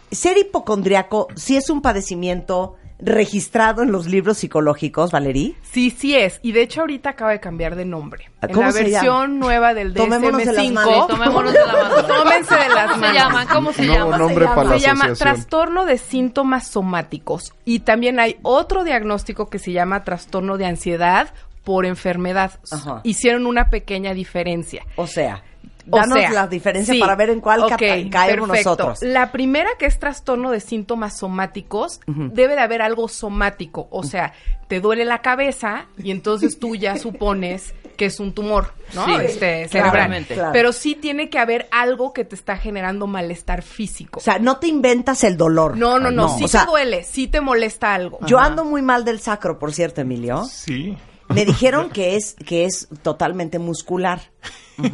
Ser 0.10 0.38
hipocondriaco 0.38 1.28
sí 1.36 1.56
es 1.58 1.70
un 1.70 1.82
padecimiento 1.82 2.78
registrado 3.00 3.84
en 3.84 3.92
los 3.92 4.08
libros 4.08 4.38
psicológicos, 4.40 5.12
Valerí. 5.12 5.56
Sí, 5.72 5.92
sí 5.92 6.16
es. 6.16 6.40
Y 6.42 6.52
de 6.52 6.64
hecho 6.64 6.82
ahorita 6.82 7.12
acaba 7.12 7.32
de 7.32 7.40
cambiar 7.40 7.76
de 7.76 7.86
nombre. 7.86 8.32
En 8.42 8.50
¿Cómo 8.50 8.62
la 8.68 8.72
se 8.72 8.80
llama? 8.90 8.92
versión 8.92 9.40
nueva 9.40 9.74
del 9.74 9.94
Tomémonos 9.94 10.40
de 10.44 10.46
las 10.54 10.56
DSM-5. 10.66 10.74
manos. 10.74 11.08
Tomémonos 11.08 11.54
de 11.54 11.60
la 11.66 11.74
mano. 11.74 12.04
Tómense 12.08 12.56
de 12.56 12.70
las 12.70 12.86
¿Cómo 12.92 12.94
se 12.96 13.00
manos. 13.02 13.16
llaman? 13.16 13.48
¿Cómo 13.48 13.74
se 13.74 13.86
Nuevo 13.86 14.04
llaman? 14.06 14.20
nombre 14.20 14.46
para 14.48 14.64
la 14.64 14.80
se 14.80 14.86
llama 14.86 15.14
trastorno 15.14 15.86
de 15.86 15.98
síntomas 15.98 16.68
somáticos. 16.68 17.54
Y 17.66 17.80
también 17.82 18.20
hay 18.20 18.38
otro 18.42 18.84
diagnóstico 18.84 19.50
que 19.50 19.60
se 19.60 19.72
llama 19.72 20.04
trastorno 20.04 20.58
de 20.58 20.66
ansiedad 20.66 21.30
por 21.64 21.86
enfermedad. 21.86 22.60
Ajá. 22.72 23.02
Hicieron 23.04 23.46
una 23.46 23.70
pequeña 23.70 24.14
diferencia. 24.14 24.86
O 24.96 25.06
sea, 25.06 25.44
O 25.90 25.98
danos 25.98 26.18
sea, 26.20 26.32
la 26.32 26.48
diferencia 26.48 26.94
sí. 26.94 27.00
para 27.00 27.16
ver 27.16 27.30
en 27.30 27.40
cuál 27.42 27.62
Ok, 27.64 27.70
cata- 27.72 27.86
caemos 28.10 28.50
perfecto. 28.50 28.70
nosotros. 28.72 29.00
La 29.02 29.32
primera 29.32 29.70
que 29.80 29.86
es 29.86 30.00
trastorno 30.00 30.52
de 30.52 30.60
síntomas 30.60 31.18
somáticos, 31.18 32.00
debe 32.08 32.56
de 32.56 32.62
haber 32.62 32.82
algo 32.82 33.08
somático, 33.08 33.88
o 33.92 34.04
sea, 34.04 34.34
te 34.68 34.80
duele 34.82 35.06
la 35.06 35.22
cabeza 35.22 35.86
y 35.98 36.12
entonces 36.12 36.60
tú 36.60 36.76
ya 36.76 36.98
supones 36.98 37.74
que 37.96 38.06
es 38.06 38.20
un 38.20 38.32
tumor, 38.34 38.74
¿no? 38.94 39.06
Sí, 39.06 39.12
este, 39.26 39.68
claramente. 39.72 40.28
cerebral. 40.28 40.36
Claro. 40.36 40.50
Pero 40.54 40.72
sí 40.72 40.94
tiene 40.94 41.30
que 41.32 41.40
haber 41.40 41.68
algo 41.72 42.14
que 42.14 42.26
te 42.26 42.36
está 42.36 42.56
generando 42.58 43.08
malestar 43.08 43.64
físico. 43.64 44.20
O 44.20 44.22
sea, 44.24 44.38
no 44.38 44.58
te 44.58 44.68
inventas 44.68 45.24
el 45.24 45.36
dolor. 45.36 45.76
no, 45.76 45.98
no, 45.98 46.12
no, 46.12 46.38
sí 46.38 46.44
O 46.44 46.48
sea, 46.48 46.66
te 46.66 46.70
duele, 46.70 47.04
sí 47.04 47.28
te 47.28 47.42
molesta 47.42 47.96
algo. 47.96 48.20
Yo 48.28 48.38
ando 48.38 48.66
muy 48.66 48.84
mal 48.84 49.04
del 49.04 49.20
sacro, 49.20 49.58
por 49.58 49.74
cierto, 49.74 50.02
Emilio. 50.02 50.44
Sí. 50.44 50.96
me 51.30 51.44
dijeron 51.44 51.90
que 51.94 52.16
es, 52.18 52.36
que 52.46 52.66
es 52.66 52.88
totalmente 53.02 53.58
muscular. 53.58 54.22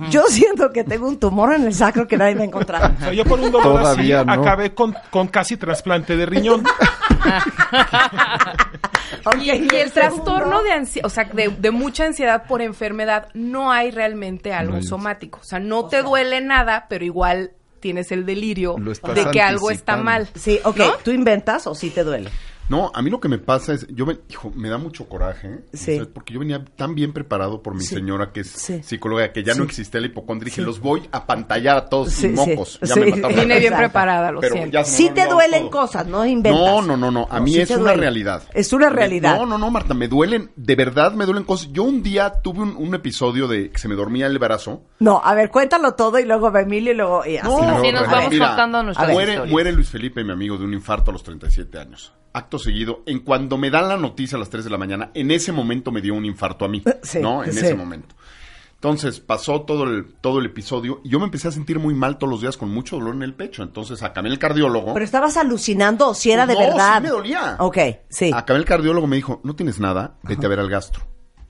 Yo 0.10 0.24
siento 0.28 0.72
que 0.72 0.84
tengo 0.84 1.08
un 1.08 1.20
tumor 1.20 1.54
en 1.54 1.66
el 1.66 1.74
sacro 1.74 2.08
que 2.08 2.18
nadie 2.18 2.36
me 2.36 2.44
ha 2.44 2.46
encontrado. 2.46 2.94
O 2.96 3.00
sea, 3.00 3.14
yo 3.14 3.26
por 3.26 3.40
un 3.40 3.52
dolor 3.52 3.78
así 3.80 3.84
Todavía 3.84 4.24
no. 4.24 4.34
acabé 4.34 4.74
con, 4.74 4.96
con 5.10 5.28
casi 5.28 5.58
trasplante 5.58 6.16
de 6.16 6.26
riñón. 6.26 6.64
Y, 9.40 9.52
y 9.52 9.68
el 9.78 9.92
trastorno 9.92 10.64
de 10.64 10.72
ansiedad, 10.74 11.06
o 11.06 11.10
sea, 11.10 11.24
de, 11.26 11.48
de 11.48 11.72
mucha 11.72 12.06
ansiedad 12.06 12.44
por 12.46 12.62
enfermedad, 12.62 13.30
no 13.34 13.72
hay 13.72 13.90
realmente 13.92 14.54
algo 14.54 14.76
hay. 14.78 14.84
somático. 14.84 15.40
O 15.42 15.46
sea, 15.46 15.60
no 15.60 15.86
te 15.88 16.02
duele 16.02 16.42
nada, 16.42 16.88
pero 16.90 17.06
igual 17.06 17.52
tienes 17.80 18.12
el 18.12 18.26
delirio 18.26 18.76
de 18.76 19.32
que 19.32 19.42
algo 19.42 19.72
está 19.72 19.98
mal. 19.98 20.28
Sí, 20.36 20.60
ok, 20.64 20.78
¿No? 20.78 20.94
¿tú 21.04 21.12
inventas 21.12 21.68
o 21.68 21.76
sí 21.76 21.90
te 21.90 22.04
duele? 22.04 22.30
No, 22.70 22.92
a 22.94 23.02
mí 23.02 23.10
lo 23.10 23.20
que 23.20 23.28
me 23.28 23.38
pasa 23.40 23.74
es, 23.74 23.86
yo 23.90 24.06
me, 24.06 24.20
hijo, 24.30 24.52
me 24.56 24.70
da 24.70 24.78
mucho 24.78 25.08
coraje, 25.10 25.48
¿eh? 25.48 25.60
Sí. 25.74 26.02
Porque 26.14 26.34
yo 26.34 26.40
venía 26.40 26.64
tan 26.64 26.96
bien 26.96 27.12
preparado 27.14 27.62
por 27.62 27.74
mi 27.76 27.82
Sí. 27.82 27.96
señora 27.96 28.32
que 28.32 28.40
es 28.42 28.48
Sí. 28.52 28.82
psicóloga, 28.84 29.32
que 29.34 29.44
ya 29.44 29.54
no 29.54 29.64
existía 29.64 30.00
el 30.00 30.06
hipocondria, 30.06 30.46
dije, 30.50 30.62
los 30.62 30.80
voy 30.80 31.04
a 31.12 31.26
pantallar 31.26 31.78
a 31.78 31.86
todos 31.88 32.12
Sí, 32.14 32.22
sin 32.22 32.36
mocos. 32.36 32.80
sí. 32.82 32.88
Ya 32.88 32.94
Sí. 32.94 33.00
me 33.02 33.06
mataron. 33.12 33.40
Vine 33.40 33.60
bien 33.60 33.74
preparada, 33.76 34.32
lo 34.32 34.40
Pero 34.40 34.56
siento. 34.56 34.72
ya 34.74 34.86
Sí 34.86 35.10
te 35.14 35.28
duelen 35.28 35.70
todo. 35.70 35.82
cosas, 35.82 36.08
no 36.08 36.26
inventas. 36.26 36.60
No, 36.62 36.82
no, 36.82 36.96
no, 36.98 37.12
no. 37.12 37.28
A 37.30 37.40
mí 37.42 37.54
sí 37.54 37.62
es 37.62 37.70
una 37.72 37.80
duele. 37.80 37.98
realidad. 38.02 38.44
Es 38.54 38.72
una 38.74 38.90
realidad. 38.90 39.38
No, 39.38 39.46
no, 39.46 39.58
no, 39.58 39.70
Marta, 39.70 39.94
me 39.94 40.08
duelen, 40.08 40.52
de 40.56 40.76
verdad 40.76 41.14
me 41.14 41.26
duelen 41.26 41.44
cosas. 41.44 41.70
Yo 41.74 41.84
un 41.84 42.02
día 42.02 42.42
tuve 42.42 42.60
un, 42.62 42.76
un 42.78 42.96
episodio 42.96 43.48
de 43.48 43.72
que 43.72 43.78
se 43.78 43.88
me 43.90 43.96
dormía 43.96 44.26
el 44.28 44.40
brazo. 44.40 44.84
No, 45.00 45.22
a 45.24 45.34
ver, 45.36 45.50
cuéntalo 45.52 45.96
todo 45.96 46.18
y 46.18 46.26
luego 46.26 46.56
Emilio 46.58 46.94
y 46.94 46.96
luego... 46.96 47.26
y 47.26 47.38
así. 47.38 47.48
No, 47.48 47.58
Así 47.58 47.92
nos 47.92 48.08
vamos 48.10 48.30
contando 48.30 48.84
nuestras 48.84 49.12
muere, 49.12 49.32
historias. 49.34 49.52
muere 49.52 49.72
Luis 49.74 49.90
Felipe, 49.90 50.24
mi 50.24 50.32
amigo, 50.32 50.58
de 50.58 50.64
un 50.64 50.74
infarto 50.74 51.12
a 51.12 51.14
los 51.14 51.24
37 51.24 51.78
años. 51.78 52.14
Acto 52.34 52.58
seguido, 52.58 53.04
en 53.06 53.20
cuando 53.20 53.58
me 53.58 53.70
dan 53.70 53.88
la 53.90 53.98
noticia 53.98 54.36
a 54.36 54.40
las 54.40 54.50
3 54.50 54.64
de 54.64 54.70
la 54.72 54.78
mañana, 54.80 55.12
en 55.14 55.30
ese 55.32 55.52
momento 55.52 55.92
me 55.92 56.02
dio 56.02 56.16
un 56.16 56.26
infarto 56.26 56.66
a 56.66 56.68
mí, 56.68 56.84
Sí, 57.04 57.20
¿no? 57.22 57.44
En 57.44 57.54
sí. 57.54 57.60
ese 57.60 57.76
momento. 57.76 58.16
Entonces 58.76 59.22
pasó 59.22 59.62
todo 59.62 59.86
el, 59.86 60.14
todo 60.20 60.40
el 60.40 60.48
episodio 60.48 61.00
y 61.06 61.10
yo 61.10 61.20
me 61.20 61.26
empecé 61.26 61.48
a 61.48 61.52
sentir 61.52 61.80
muy 61.80 61.94
mal 61.94 62.18
todos 62.18 62.30
los 62.32 62.42
días 62.42 62.58
con 62.58 62.70
mucho 62.70 62.98
dolor 62.98 63.16
en 63.16 63.24
el 63.24 63.34
pecho. 63.34 63.64
Entonces 63.64 64.04
acabé 64.04 64.28
el 64.28 64.40
cardiólogo. 64.40 64.94
Pero 64.94 65.06
estabas 65.06 65.38
alucinando 65.38 66.10
o 66.10 66.14
si 66.14 66.32
era 66.32 66.46
de 66.46 66.54
No, 66.54 66.60
verdad. 66.60 66.98
sí 66.98 67.04
me 67.04 67.10
dolía. 67.10 67.56
Ok, 67.60 67.78
sí. 68.10 68.32
Acabé 68.34 68.60
el 68.60 68.66
cardiólogo, 68.66 69.08
me 69.08 69.16
dijo, 69.16 69.40
no 69.46 69.56
tienes 69.56 69.80
nada, 69.80 70.16
vete 70.24 70.46
a 70.46 70.50
ver 70.50 70.60
al 70.60 70.70
gastro. 70.70 71.04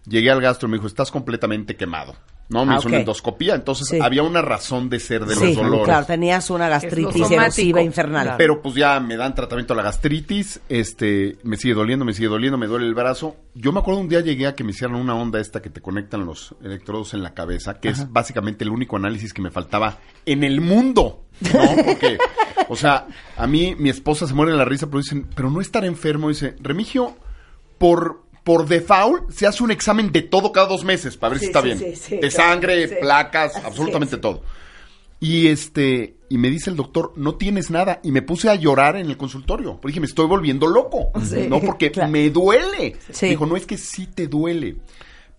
Llegué 0.05 0.29
al 0.29 0.41
gastro 0.41 0.67
y 0.67 0.71
me 0.71 0.77
dijo, 0.77 0.85
estás 0.87 1.09
completamente 1.09 1.75
quemado. 1.75 2.13
No, 2.49 2.65
me 2.65 2.73
Ah, 2.73 2.77
hizo 2.77 2.87
ok. 2.87 2.91
una 2.91 2.99
endoscopía, 2.99 3.55
entonces 3.55 3.87
Sí. 3.87 3.99
había 4.01 4.21
una 4.21 4.41
razón 4.41 4.89
de 4.89 4.99
ser 4.99 5.25
de 5.25 5.33
sí, 5.33 5.45
los 5.47 5.55
dolores. 5.55 5.85
claro, 5.85 6.05
tenías 6.05 6.49
una 6.49 6.67
gastritis 6.69 7.31
erosiva 7.31 7.81
infernal. 7.81 8.35
Pero 8.37 8.61
pues 8.61 8.75
ya 8.75 8.99
me 8.99 9.15
dan 9.15 9.33
tratamiento 9.33 9.73
a 9.73 9.77
la 9.77 9.83
gastritis, 9.83 10.59
este, 10.69 11.37
me 11.43 11.55
sigue 11.57 11.73
doliendo, 11.73 12.05
me 12.05 12.13
sigue 12.13 12.27
doliendo, 12.27 12.57
me 12.57 12.67
duele 12.67 12.85
el 12.85 12.93
brazo. 12.93 13.37
Yo 13.55 13.71
me 13.71 13.79
acuerdo 13.79 14.01
un 14.01 14.09
día 14.09 14.19
llegué 14.19 14.45
a 14.45 14.55
que 14.55 14.63
me 14.63 14.71
hicieran 14.71 14.95
una 14.97 15.15
onda 15.15 15.39
esta 15.39 15.61
que 15.61 15.69
te 15.69 15.81
conectan 15.81 16.25
los 16.25 16.53
electrodos 16.63 17.13
en 17.13 17.23
la 17.23 17.33
cabeza, 17.33 17.79
que 17.79 17.89
es 17.89 18.11
básicamente 18.11 18.63
el 18.65 18.69
único 18.71 18.97
análisis 18.97 19.33
que 19.33 19.41
me 19.41 19.49
faltaba 19.49 19.97
en 20.25 20.43
el 20.43 20.59
mundo, 20.61 21.23
¿no? 21.53 21.83
Porque, 21.85 22.17
o 22.67 22.75
sea, 22.75 23.07
a 23.37 23.47
mí 23.47 23.73
mi 23.79 23.89
esposa 23.89 24.27
se 24.27 24.33
muere 24.33 24.51
de 24.51 24.57
la 24.57 24.65
risa, 24.65 24.87
pero 24.87 24.99
dicen, 24.99 25.27
pero 25.33 25.49
no 25.49 25.61
estar 25.61 25.85
enfermo, 25.85 26.29
dice, 26.29 26.55
Remigio, 26.61 27.15
por 27.77 28.22
por 28.43 28.67
default 28.67 29.31
se 29.31 29.47
hace 29.47 29.63
un 29.63 29.71
examen 29.71 30.11
de 30.11 30.21
todo 30.21 30.51
cada 30.51 30.67
dos 30.67 30.83
meses 30.83 31.15
para 31.17 31.31
ver 31.31 31.39
Sí, 31.39 31.45
si 31.45 31.49
está 31.49 31.61
sí, 31.61 31.65
bien. 31.67 31.77
sí, 31.79 31.95
sí, 31.95 32.17
de 32.17 32.31
sangre, 32.31 32.87
placas, 32.99 33.55
absolutamente 33.57 34.17
todo. 34.17 34.41
Y 35.19 35.47
este, 35.47 36.15
y 36.27 36.37
me 36.37 36.49
dice 36.49 36.69
el 36.69 36.75
doctor, 36.75 37.13
no 37.15 37.35
tienes 37.35 37.71
nada. 37.71 38.01
Y 38.03 38.11
me 38.11 38.21
puse 38.21 38.49
a 38.49 38.55
llorar 38.55 38.97
en 38.97 39.05
el 39.09 39.15
consultorio. 39.15 39.75
Porque 39.75 39.87
dije, 39.87 40.01
me 40.01 40.05
estoy 40.07 40.27
volviendo 40.27 40.67
loco. 40.67 41.11
No, 41.47 41.61
porque 41.61 41.91
claro. 41.91 42.11
me 42.11 42.29
duele. 42.29 42.97
Dijo, 43.21 43.45
no 43.45 43.55
es 43.55 43.65
que 43.65 43.77
sí 43.77 44.07
te 44.07 44.27
duele. 44.27 44.75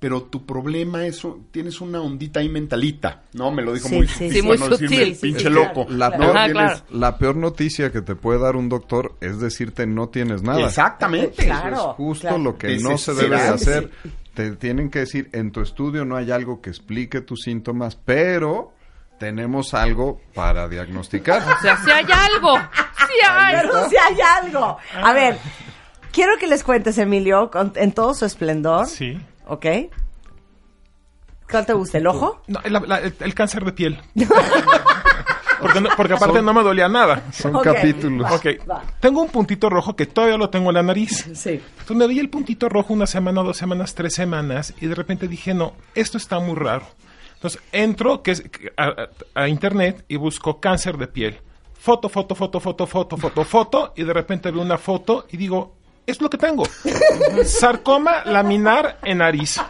Pero 0.04 0.24
tu 0.24 0.44
problema 0.44 1.06
es, 1.06 1.22
tienes 1.50 1.80
una 1.80 2.02
ondita 2.02 2.40
ahí 2.40 2.50
mentalita. 2.50 3.22
No, 3.32 3.50
me 3.50 3.62
lo 3.62 3.72
dijo 3.72 3.88
Sí, 3.88 3.94
muy 3.96 4.06
sí, 4.06 4.12
sutil. 4.12 4.32
sí, 4.34 4.42
muy 4.42 4.58
no 4.58 4.68
decirme, 4.68 4.96
sutil. 4.96 5.16
Pinche 5.18 5.44
Sí, 5.44 5.48
loco. 5.48 5.86
La, 5.88 6.08
Claro. 6.10 6.18
peor, 6.18 6.36
Ajá, 6.36 6.44
tienes- 6.46 6.52
claro. 6.82 6.84
la 6.90 7.16
peor 7.18 7.36
noticia 7.36 7.90
que 7.90 8.02
te 8.02 8.14
puede 8.14 8.38
dar 8.38 8.56
un 8.56 8.68
doctor 8.68 9.14
es 9.22 9.40
decirte 9.40 9.86
no 9.86 10.10
tienes 10.10 10.42
nada. 10.42 10.60
Exactamente. 10.60 11.42
Claro. 11.46 11.74
Eso 11.74 11.90
es 11.92 11.96
justo 11.96 12.28
claro. 12.28 12.42
lo 12.42 12.58
que 12.58 12.76
no 12.80 12.98
se 12.98 13.14
debe 13.14 13.36
de 13.36 13.48
hacer. 13.48 13.90
Te 14.34 14.50
tienen 14.56 14.90
que 14.90 14.98
decir, 14.98 15.30
en 15.32 15.52
tu 15.52 15.62
estudio 15.62 16.04
no 16.04 16.16
hay 16.16 16.30
algo 16.32 16.60
que 16.60 16.68
explique 16.68 17.22
tus 17.22 17.40
síntomas, 17.44 17.96
pero 17.96 18.74
tenemos 19.18 19.72
algo 19.72 20.20
para 20.34 20.68
diagnosticar. 20.68 21.40
O 21.42 21.62
sea, 21.62 21.78
si 21.82 21.90
hay 21.90 22.04
algo. 22.12 22.58
Si 22.58 23.26
hay. 23.26 23.56
Pero 23.56 23.88
si 23.88 23.96
hay 23.96 24.16
algo. 24.44 24.76
A 25.02 25.12
ver, 25.14 25.38
quiero 26.12 26.36
que 26.38 26.46
les 26.46 26.62
cuentes, 26.62 26.98
Emilio, 26.98 27.50
con- 27.50 27.72
en 27.76 27.92
todo 27.92 28.12
su 28.12 28.26
esplendor. 28.26 28.86
Sí. 28.86 29.18
¿Ok? 29.46 29.66
¿Cuál 31.50 31.66
te 31.66 31.72
gusta? 31.74 31.98
¿El 31.98 32.06
ojo? 32.06 32.40
No, 32.46 32.60
la- 32.64 32.80
la- 32.80 32.98
el, 33.00 33.14
el 33.20 33.34
cáncer 33.34 33.64
de 33.64 33.72
piel. 33.72 34.00
porque, 35.60 35.80
no- 35.80 35.90
porque 35.96 36.14
aparte 36.14 36.42
no 36.42 36.52
me 36.54 36.62
dolía 36.62 36.88
nada. 36.88 37.22
Son 37.32 37.52
capítulos. 37.60 38.30
va. 38.30 38.36
Ok. 38.36 38.46
Tengo 39.00 39.22
un 39.22 39.28
puntito 39.28 39.68
rojo 39.70 39.94
que 39.94 40.06
todavía 40.06 40.36
lo 40.36 40.50
tengo 40.50 40.70
en 40.70 40.74
la 40.76 40.82
nariz. 40.82 41.28
Sí. 41.34 41.60
Entonces 41.70 41.96
me 41.96 42.06
veía 42.06 42.22
el 42.22 42.30
puntito 42.30 42.68
rojo 42.68 42.92
una 42.92 43.06
semana, 43.06 43.42
dos 43.42 43.56
semanas, 43.56 43.94
tres 43.94 44.14
semanas 44.14 44.74
y 44.80 44.86
de 44.86 44.94
repente 44.94 45.28
dije, 45.28 45.54
no, 45.54 45.74
esto 45.94 46.16
está 46.18 46.38
muy 46.40 46.54
raro. 46.56 46.86
Entonces 47.34 47.60
entro 47.72 48.22
que 48.22 48.30
es, 48.32 48.40
que- 48.42 48.72
a, 48.76 48.84
a- 49.34 49.42
a 49.42 49.48
internet 49.48 50.04
y 50.08 50.16
busco 50.16 50.60
cáncer 50.60 50.96
de 50.96 51.06
piel. 51.08 51.40
Foto, 51.74 52.08
foto, 52.08 52.34
foto, 52.34 52.58
foto, 52.60 52.86
foto, 52.86 53.16
foto, 53.18 53.44
foto 53.44 53.92
y 53.96 54.04
de 54.04 54.12
repente 54.14 54.50
veo 54.50 54.62
una 54.62 54.78
foto 54.78 55.26
y 55.30 55.36
digo, 55.36 55.76
es 56.06 56.20
lo 56.20 56.30
que 56.30 56.38
tengo. 56.38 56.64
Sarcoma 57.44 58.24
laminar 58.24 58.98
en 59.02 59.18
nariz. 59.18 59.60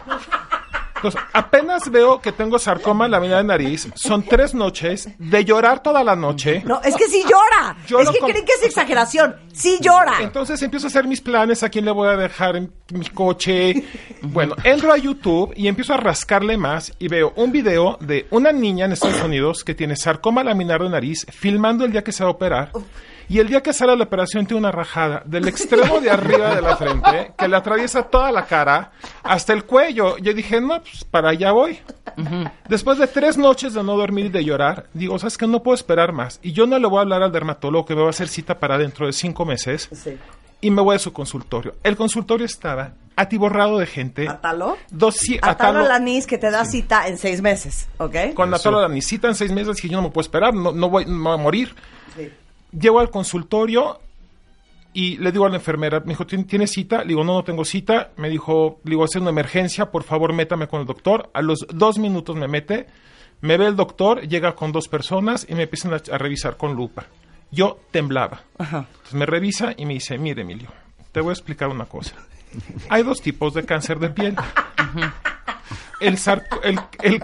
Entonces, 0.95 1.21
apenas 1.33 1.91
veo 1.91 2.19
que 2.19 2.31
tengo 2.31 2.57
sarcoma 2.57 3.07
laminar 3.07 3.41
en 3.41 3.47
nariz. 3.47 3.87
Son 3.95 4.23
tres 4.23 4.55
noches 4.55 5.09
de 5.19 5.45
llorar 5.45 5.83
toda 5.83 6.03
la 6.03 6.15
noche. 6.15 6.63
No, 6.65 6.81
es 6.81 6.95
que 6.95 7.07
sí 7.07 7.21
llora. 7.23 7.77
Yo 7.85 7.99
es 7.99 8.09
que 8.09 8.19
creen 8.19 8.45
que 8.45 8.53
es 8.53 8.63
exageración. 8.63 9.35
Sí 9.53 9.77
llora. 9.81 10.15
Entonces 10.21 10.61
empiezo 10.63 10.87
a 10.87 10.89
hacer 10.89 11.05
mis 11.05 11.21
planes, 11.21 11.61
a 11.63 11.69
quién 11.69 11.85
le 11.85 11.91
voy 11.91 12.07
a 12.07 12.17
dejar 12.17 12.55
en 12.55 12.71
mi 12.91 13.05
coche. 13.09 13.83
Bueno, 14.21 14.55
entro 14.63 14.91
a 14.91 14.97
YouTube 14.97 15.53
y 15.55 15.67
empiezo 15.67 15.93
a 15.93 15.97
rascarle 15.97 16.57
más 16.57 16.91
y 16.97 17.07
veo 17.07 17.33
un 17.35 17.51
video 17.51 17.97
de 18.01 18.25
una 18.31 18.51
niña 18.51 18.85
en 18.85 18.93
Estados 18.93 19.21
Unidos 19.21 19.63
que 19.63 19.75
tiene 19.75 19.95
sarcoma 19.95 20.43
laminar 20.43 20.81
de 20.81 20.89
nariz 20.89 21.25
filmando 21.29 21.85
el 21.85 21.91
día 21.91 22.03
que 22.03 22.11
se 22.11 22.23
va 22.23 22.29
a 22.29 22.33
operar. 22.33 22.71
Y 23.27 23.39
el 23.39 23.47
día 23.47 23.61
que 23.61 23.73
sale 23.73 23.95
la 23.95 24.03
operación 24.03 24.45
tiene 24.45 24.59
una 24.59 24.71
rajada 24.71 25.23
del 25.25 25.47
extremo 25.47 25.99
de 25.99 26.09
arriba 26.11 26.53
de 26.55 26.61
la 26.61 26.75
frente 26.77 27.31
que 27.37 27.47
le 27.47 27.55
atraviesa 27.55 28.03
toda 28.03 28.31
la 28.31 28.45
cara 28.45 28.91
hasta 29.23 29.53
el 29.53 29.63
cuello. 29.65 30.17
Yo 30.17 30.33
dije, 30.33 30.61
no, 30.61 30.79
pues 30.81 31.03
para 31.05 31.29
allá 31.29 31.51
voy. 31.51 31.79
Después 32.69 32.97
de 32.97 33.07
tres 33.07 33.37
noches 33.37 33.73
de 33.73 33.83
no 33.83 33.97
dormir 33.97 34.25
y 34.25 34.29
de 34.29 34.43
llorar, 34.43 34.85
digo, 34.93 35.17
¿sabes 35.19 35.37
que 35.37 35.47
No 35.47 35.63
puedo 35.63 35.75
esperar 35.75 36.11
más. 36.11 36.39
Y 36.43 36.51
yo 36.51 36.67
no 36.67 36.77
le 36.79 36.87
voy 36.87 36.99
a 36.99 37.01
hablar 37.01 37.23
al 37.23 37.31
dermatólogo 37.31 37.85
que 37.85 37.95
me 37.95 38.01
va 38.01 38.07
a 38.07 38.09
hacer 38.11 38.27
cita 38.27 38.59
para 38.59 38.77
dentro 38.77 39.05
de 39.05 39.13
cinco 39.13 39.45
meses. 39.45 39.89
Sí. 39.91 40.17
Y 40.61 40.71
me 40.71 40.81
voy 40.81 40.95
a 40.95 40.99
su 40.99 41.13
consultorio. 41.13 41.75
El 41.83 41.95
consultorio 41.95 42.45
estaba 42.45 42.91
atiborrado 43.15 43.77
de 43.77 43.85
gente. 43.85 44.27
Atalo. 44.27 44.77
Dosi- 44.91 45.39
Atalo 45.41 45.79
atalo- 45.81 45.87
la 45.87 45.99
NIS 45.99 46.25
que 46.27 46.37
te 46.37 46.49
da 46.51 46.65
cita 46.65 47.07
en 47.07 47.17
seis 47.17 47.41
meses, 47.41 47.87
¿ok? 47.97 48.33
con 48.33 48.53
Atalo 48.53 48.87
la 48.87 49.01
cita 49.01 49.27
en 49.27 49.35
seis 49.35 49.51
meses 49.51 49.83
y 49.83 49.89
yo 49.89 49.97
no 49.97 50.03
me 50.03 50.09
puedo 50.09 50.23
esperar, 50.25 50.53
no, 50.53 50.71
no 50.71 50.89
voy 50.89 51.03
a 51.03 51.37
morir. 51.37 51.75
Llego 52.79 52.99
al 52.99 53.09
consultorio 53.09 53.99
y 54.93 55.17
le 55.17 55.31
digo 55.31 55.45
a 55.45 55.49
la 55.49 55.55
enfermera, 55.57 55.99
me 56.01 56.07
dijo, 56.07 56.25
¿tien- 56.25 56.45
¿tienes 56.47 56.71
cita? 56.71 56.99
Le 56.99 57.09
digo, 57.09 57.23
no, 57.23 57.33
no 57.33 57.43
tengo 57.43 57.65
cita. 57.65 58.11
Me 58.17 58.29
dijo, 58.29 58.79
le 58.83 58.91
digo, 58.91 59.05
es 59.05 59.15
una 59.15 59.29
emergencia, 59.29 59.91
por 59.91 60.03
favor, 60.03 60.33
métame 60.33 60.67
con 60.67 60.81
el 60.81 60.85
doctor. 60.85 61.29
A 61.33 61.41
los 61.41 61.65
dos 61.73 61.97
minutos 61.99 62.35
me 62.35 62.47
mete, 62.47 62.87
me 63.41 63.57
ve 63.57 63.67
el 63.67 63.75
doctor, 63.75 64.21
llega 64.27 64.55
con 64.55 64.71
dos 64.71 64.87
personas 64.87 65.45
y 65.49 65.55
me 65.55 65.63
empiezan 65.63 65.93
a, 65.93 65.97
a 66.11 66.17
revisar 66.17 66.57
con 66.57 66.73
lupa. 66.75 67.05
Yo 67.51 67.79
temblaba. 67.91 68.41
Ajá. 68.57 68.85
Entonces 68.89 69.13
me 69.13 69.25
revisa 69.25 69.73
y 69.77 69.85
me 69.85 69.93
dice, 69.95 70.17
mire, 70.17 70.41
Emilio, 70.41 70.69
te 71.11 71.21
voy 71.21 71.29
a 71.29 71.33
explicar 71.33 71.69
una 71.69 71.85
cosa. 71.85 72.15
Hay 72.89 73.03
dos 73.03 73.21
tipos 73.21 73.53
de 73.53 73.65
cáncer 73.65 73.99
de 73.99 74.09
piel. 74.09 74.35
El, 75.99 76.17
sarco- 76.17 76.59
el, 76.63 76.79
el, 77.01 77.21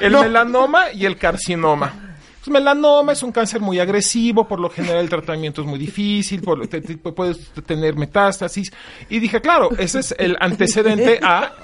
el 0.00 0.12
melanoma 0.12 0.92
y 0.92 1.06
el 1.06 1.16
carcinoma. 1.16 2.03
Pues, 2.44 2.52
melanoma 2.52 3.12
es 3.12 3.22
un 3.22 3.32
cáncer 3.32 3.60
muy 3.62 3.78
agresivo, 3.80 4.46
por 4.46 4.60
lo 4.60 4.68
general 4.68 4.98
el 4.98 5.08
tratamiento 5.08 5.62
es 5.62 5.66
muy 5.66 5.78
difícil, 5.78 6.42
por, 6.42 6.58
lo- 6.58 6.68
te- 6.68 6.82
te- 6.82 6.96
puedes 6.98 7.38
tener 7.66 7.96
metástasis. 7.96 8.70
Y 9.08 9.18
dije, 9.18 9.40
claro, 9.40 9.70
ese 9.78 10.00
es 10.00 10.14
el 10.18 10.36
antecedente 10.38 11.20
a 11.22 11.54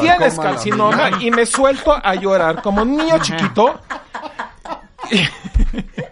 tienes 0.00 0.38
carcinoma 0.38 1.10
y 1.20 1.30
me 1.32 1.44
suelto 1.44 1.92
a 1.92 2.14
llorar 2.14 2.62
como 2.62 2.84
niño 2.84 3.18
chiquito. 3.20 3.80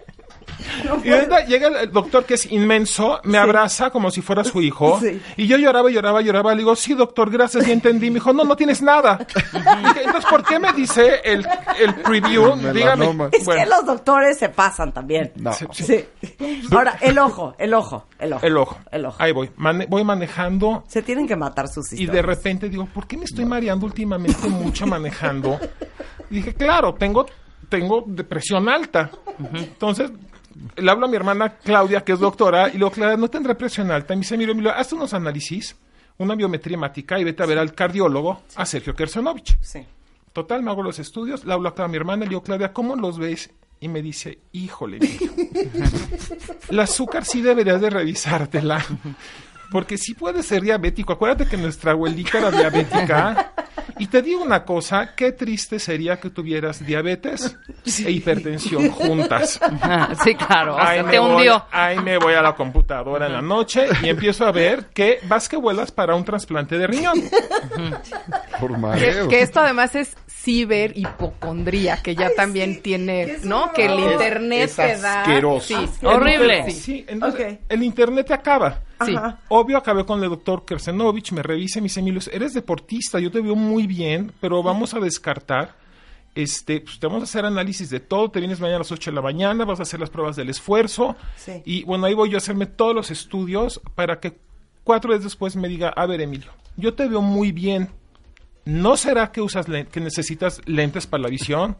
Y 1.04 1.12
ahorita 1.12 1.44
llega 1.46 1.68
el, 1.82 1.90
doctor 1.92 2.24
que 2.24 2.34
es 2.34 2.50
inmenso, 2.50 3.20
me 3.24 3.38
abraza 3.38 3.90
como 3.90 4.10
si 4.10 4.22
fuera 4.22 4.42
su 4.44 4.60
hijo. 4.62 5.00
Y 5.36 5.46
yo 5.46 5.56
lloraba, 5.56 5.90
lloraba, 5.90 6.20
lloraba. 6.20 6.52
Le 6.52 6.58
digo, 6.58 6.74
sí, 6.76 6.94
doctor, 6.94 7.30
gracias, 7.30 7.66
ya 7.66 7.72
entendí. 7.72 8.08
Me 8.10 8.14
dijo, 8.14 8.32
no, 8.32 8.44
no 8.44 8.56
tienes 8.56 8.82
nada. 8.82 9.18
Dije, 9.52 10.02
Entonces, 10.04 10.26
¿por 10.30 10.44
qué 10.44 10.58
me 10.58 10.72
dice 10.72 11.20
el, 11.24 11.46
el 11.78 11.94
preview? 11.96 12.54
Dígame. 12.72 13.06
Es 13.32 13.38
que 13.40 13.44
Bueno, 13.44 13.64
los 13.76 13.86
doctores 13.86 14.38
se 14.38 14.48
pasan 14.48 14.92
también. 14.92 15.32
No. 15.36 15.52
Sí. 15.52 16.04
Ahora, 16.72 16.98
el 17.00 17.18
ojo, 17.18 17.54
el 17.58 17.74
ojo, 17.74 18.06
el 18.18 18.32
ojo. 18.32 18.46
el 18.46 18.56
ojo. 18.56 18.78
El 18.90 19.06
ojo. 19.06 19.16
Ahí 19.22 19.32
voy. 19.32 19.50
Mane- 19.56 19.86
voy 19.88 20.04
manejando. 20.04 20.84
Se 20.88 21.02
tienen 21.02 21.26
que 21.26 21.36
matar 21.36 21.68
sus 21.68 21.92
Y 21.92 22.02
historias. 22.02 22.14
de 22.14 22.22
repente 22.22 22.68
digo, 22.68 22.86
¿por 22.86 23.06
qué 23.06 23.16
me 23.16 23.24
estoy 23.24 23.44
mareando 23.44 23.86
últimamente 23.86 24.48
mucho 24.48 24.86
manejando? 24.86 25.58
Dije, 26.30 26.54
claro, 26.54 26.94
tengo, 26.94 27.26
tengo 27.68 28.02
depresión 28.06 28.68
alta. 28.68 29.10
Entonces, 29.54 30.10
le 30.76 30.90
hablo 30.90 31.06
a 31.06 31.08
mi 31.08 31.16
hermana 31.16 31.56
Claudia, 31.58 32.02
que 32.02 32.12
es 32.12 32.18
doctora, 32.18 32.68
y 32.68 32.72
le 32.72 32.78
digo, 32.78 32.90
Claudia, 32.90 33.16
¿no 33.16 33.28
tendré 33.28 33.54
presión 33.54 33.90
alta? 33.90 34.14
Y 34.14 34.16
me 34.16 34.20
dice, 34.22 34.34
Emilio, 34.34 34.52
Emilio, 34.52 34.72
haz 34.72 34.92
unos 34.92 35.14
análisis, 35.14 35.76
una 36.18 36.34
biometría 36.34 36.78
y 37.18 37.24
vete 37.24 37.42
a 37.42 37.46
ver 37.46 37.58
al 37.58 37.74
cardiólogo, 37.74 38.42
a 38.54 38.66
Sergio 38.66 38.94
Kersonovich. 38.94 39.56
Sí. 39.60 39.84
Total, 40.32 40.62
me 40.62 40.70
hago 40.70 40.82
los 40.82 40.98
estudios, 40.98 41.44
le 41.44 41.52
hablo 41.52 41.72
a 41.76 41.88
mi 41.88 41.96
hermana, 41.96 42.24
le 42.24 42.30
digo, 42.30 42.42
Claudia, 42.42 42.72
¿cómo 42.72 42.96
los 42.96 43.18
ves? 43.18 43.50
Y 43.80 43.88
me 43.88 44.02
dice, 44.02 44.38
híjole, 44.52 44.98
Emilio, 44.98 45.32
el 46.68 46.80
azúcar 46.80 47.24
sí 47.24 47.42
deberías 47.42 47.80
de 47.80 47.90
revisártela. 47.90 48.84
Porque 49.70 49.98
sí 49.98 50.14
puede 50.14 50.42
ser 50.42 50.62
diabético. 50.62 51.12
Acuérdate 51.12 51.46
que 51.46 51.56
nuestra 51.56 51.92
abuelita 51.92 52.38
era 52.38 52.50
diabética. 52.50 53.52
Y 53.98 54.08
te 54.08 54.20
digo 54.22 54.42
una 54.42 54.64
cosa, 54.64 55.14
qué 55.14 55.32
triste 55.32 55.78
sería 55.78 56.20
que 56.20 56.28
tuvieras 56.30 56.84
diabetes 56.84 57.56
e 58.04 58.10
hipertensión 58.10 58.90
juntas. 58.90 59.58
Sí, 60.22 60.34
claro, 60.34 60.76
o 60.76 60.80
sea, 60.86 61.02
me 61.02 61.10
te 61.10 61.18
voy- 61.18 61.30
hundió. 61.36 61.64
ahí 61.70 61.98
me 62.00 62.18
voy 62.18 62.34
a 62.34 62.42
la 62.42 62.54
computadora 62.54 63.26
en 63.26 63.32
la 63.32 63.42
noche 63.42 63.86
y 64.02 64.08
empiezo 64.08 64.46
a 64.46 64.52
ver 64.52 64.86
que 64.92 65.20
vas 65.28 65.48
que 65.48 65.56
vuelas 65.56 65.90
para 65.92 66.14
un 66.14 66.24
trasplante 66.24 66.76
de 66.78 66.86
riñón. 66.86 67.22
Por 68.60 68.72
Que, 68.72 68.76
mareo. 68.78 69.28
que 69.28 69.40
esto 69.40 69.60
además 69.60 69.94
es 69.94 70.14
ciberhipocondría, 70.28 71.98
que 72.02 72.14
ya 72.14 72.30
también 72.34 72.82
tiene, 72.82 73.38
¿no? 73.42 73.72
Que 73.72 73.86
el 73.86 73.98
internet 73.98 74.64
Es 74.70 74.76
te 74.76 74.96
da... 74.98 75.22
asqueroso. 75.22 75.66
Sí, 75.86 76.06
Horrible. 76.06 76.64
Sí. 76.70 76.72
Sí, 76.72 77.04
entonces 77.08 77.58
el 77.68 77.82
internet 77.82 78.26
te 78.28 78.34
acaba. 78.34 78.80
Sí. 79.04 79.14
Ajá. 79.14 79.40
Obvio, 79.48 79.76
acabé 79.76 80.04
con 80.04 80.22
el 80.22 80.30
doctor 80.30 80.64
Kersenovich, 80.64 81.32
me 81.32 81.42
revisa 81.42 81.78
y 81.78 81.82
me 81.82 81.86
dice, 81.86 82.00
Emilio, 82.00 82.20
eres 82.32 82.54
deportista, 82.54 83.18
yo 83.18 83.30
te 83.30 83.40
veo 83.40 83.54
muy 83.54 83.86
bien, 83.86 84.32
pero 84.40 84.62
vamos 84.62 84.94
a 84.94 85.00
descartar. 85.00 85.74
Este, 86.34 86.80
pues, 86.80 86.98
te 86.98 87.06
vamos 87.06 87.22
a 87.22 87.24
hacer 87.24 87.46
análisis 87.46 87.88
de 87.88 88.00
todo, 88.00 88.30
te 88.30 88.40
vienes 88.40 88.60
mañana 88.60 88.76
a 88.76 88.80
las 88.80 88.92
8 88.92 89.10
de 89.10 89.14
la 89.14 89.22
mañana, 89.22 89.64
vas 89.64 89.80
a 89.80 89.84
hacer 89.84 90.00
las 90.00 90.10
pruebas 90.10 90.36
del 90.36 90.50
esfuerzo. 90.50 91.16
Sí. 91.36 91.62
Y 91.64 91.84
bueno, 91.84 92.06
ahí 92.06 92.14
voy 92.14 92.30
yo 92.30 92.36
a 92.36 92.38
hacerme 92.38 92.66
todos 92.66 92.94
los 92.94 93.10
estudios 93.10 93.80
para 93.94 94.20
que 94.20 94.36
cuatro 94.84 95.12
días 95.12 95.24
después 95.24 95.56
me 95.56 95.68
diga, 95.68 95.88
a 95.88 96.06
ver, 96.06 96.20
Emilio, 96.20 96.52
yo 96.76 96.94
te 96.94 97.08
veo 97.08 97.22
muy 97.22 97.52
bien. 97.52 97.88
¿No 98.66 98.96
será 98.96 99.30
que 99.30 99.40
usas 99.40 99.66
que 99.66 100.00
necesitas 100.00 100.60
lentes 100.66 101.06
para 101.06 101.22
la 101.22 101.28
visión? 101.28 101.76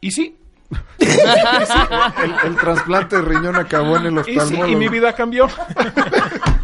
Y 0.00 0.10
sí. 0.10 0.36
El, 1.00 2.34
el 2.50 2.56
trasplante 2.56 3.16
de 3.16 3.22
riñón 3.22 3.56
acabó 3.56 3.96
en 3.96 4.06
el 4.06 4.18
Y, 4.20 4.24
sí, 4.24 4.38
oftalmólogo. 4.38 4.72
y 4.72 4.76
mi 4.76 4.88
vida 4.88 5.12
cambió. 5.14 5.48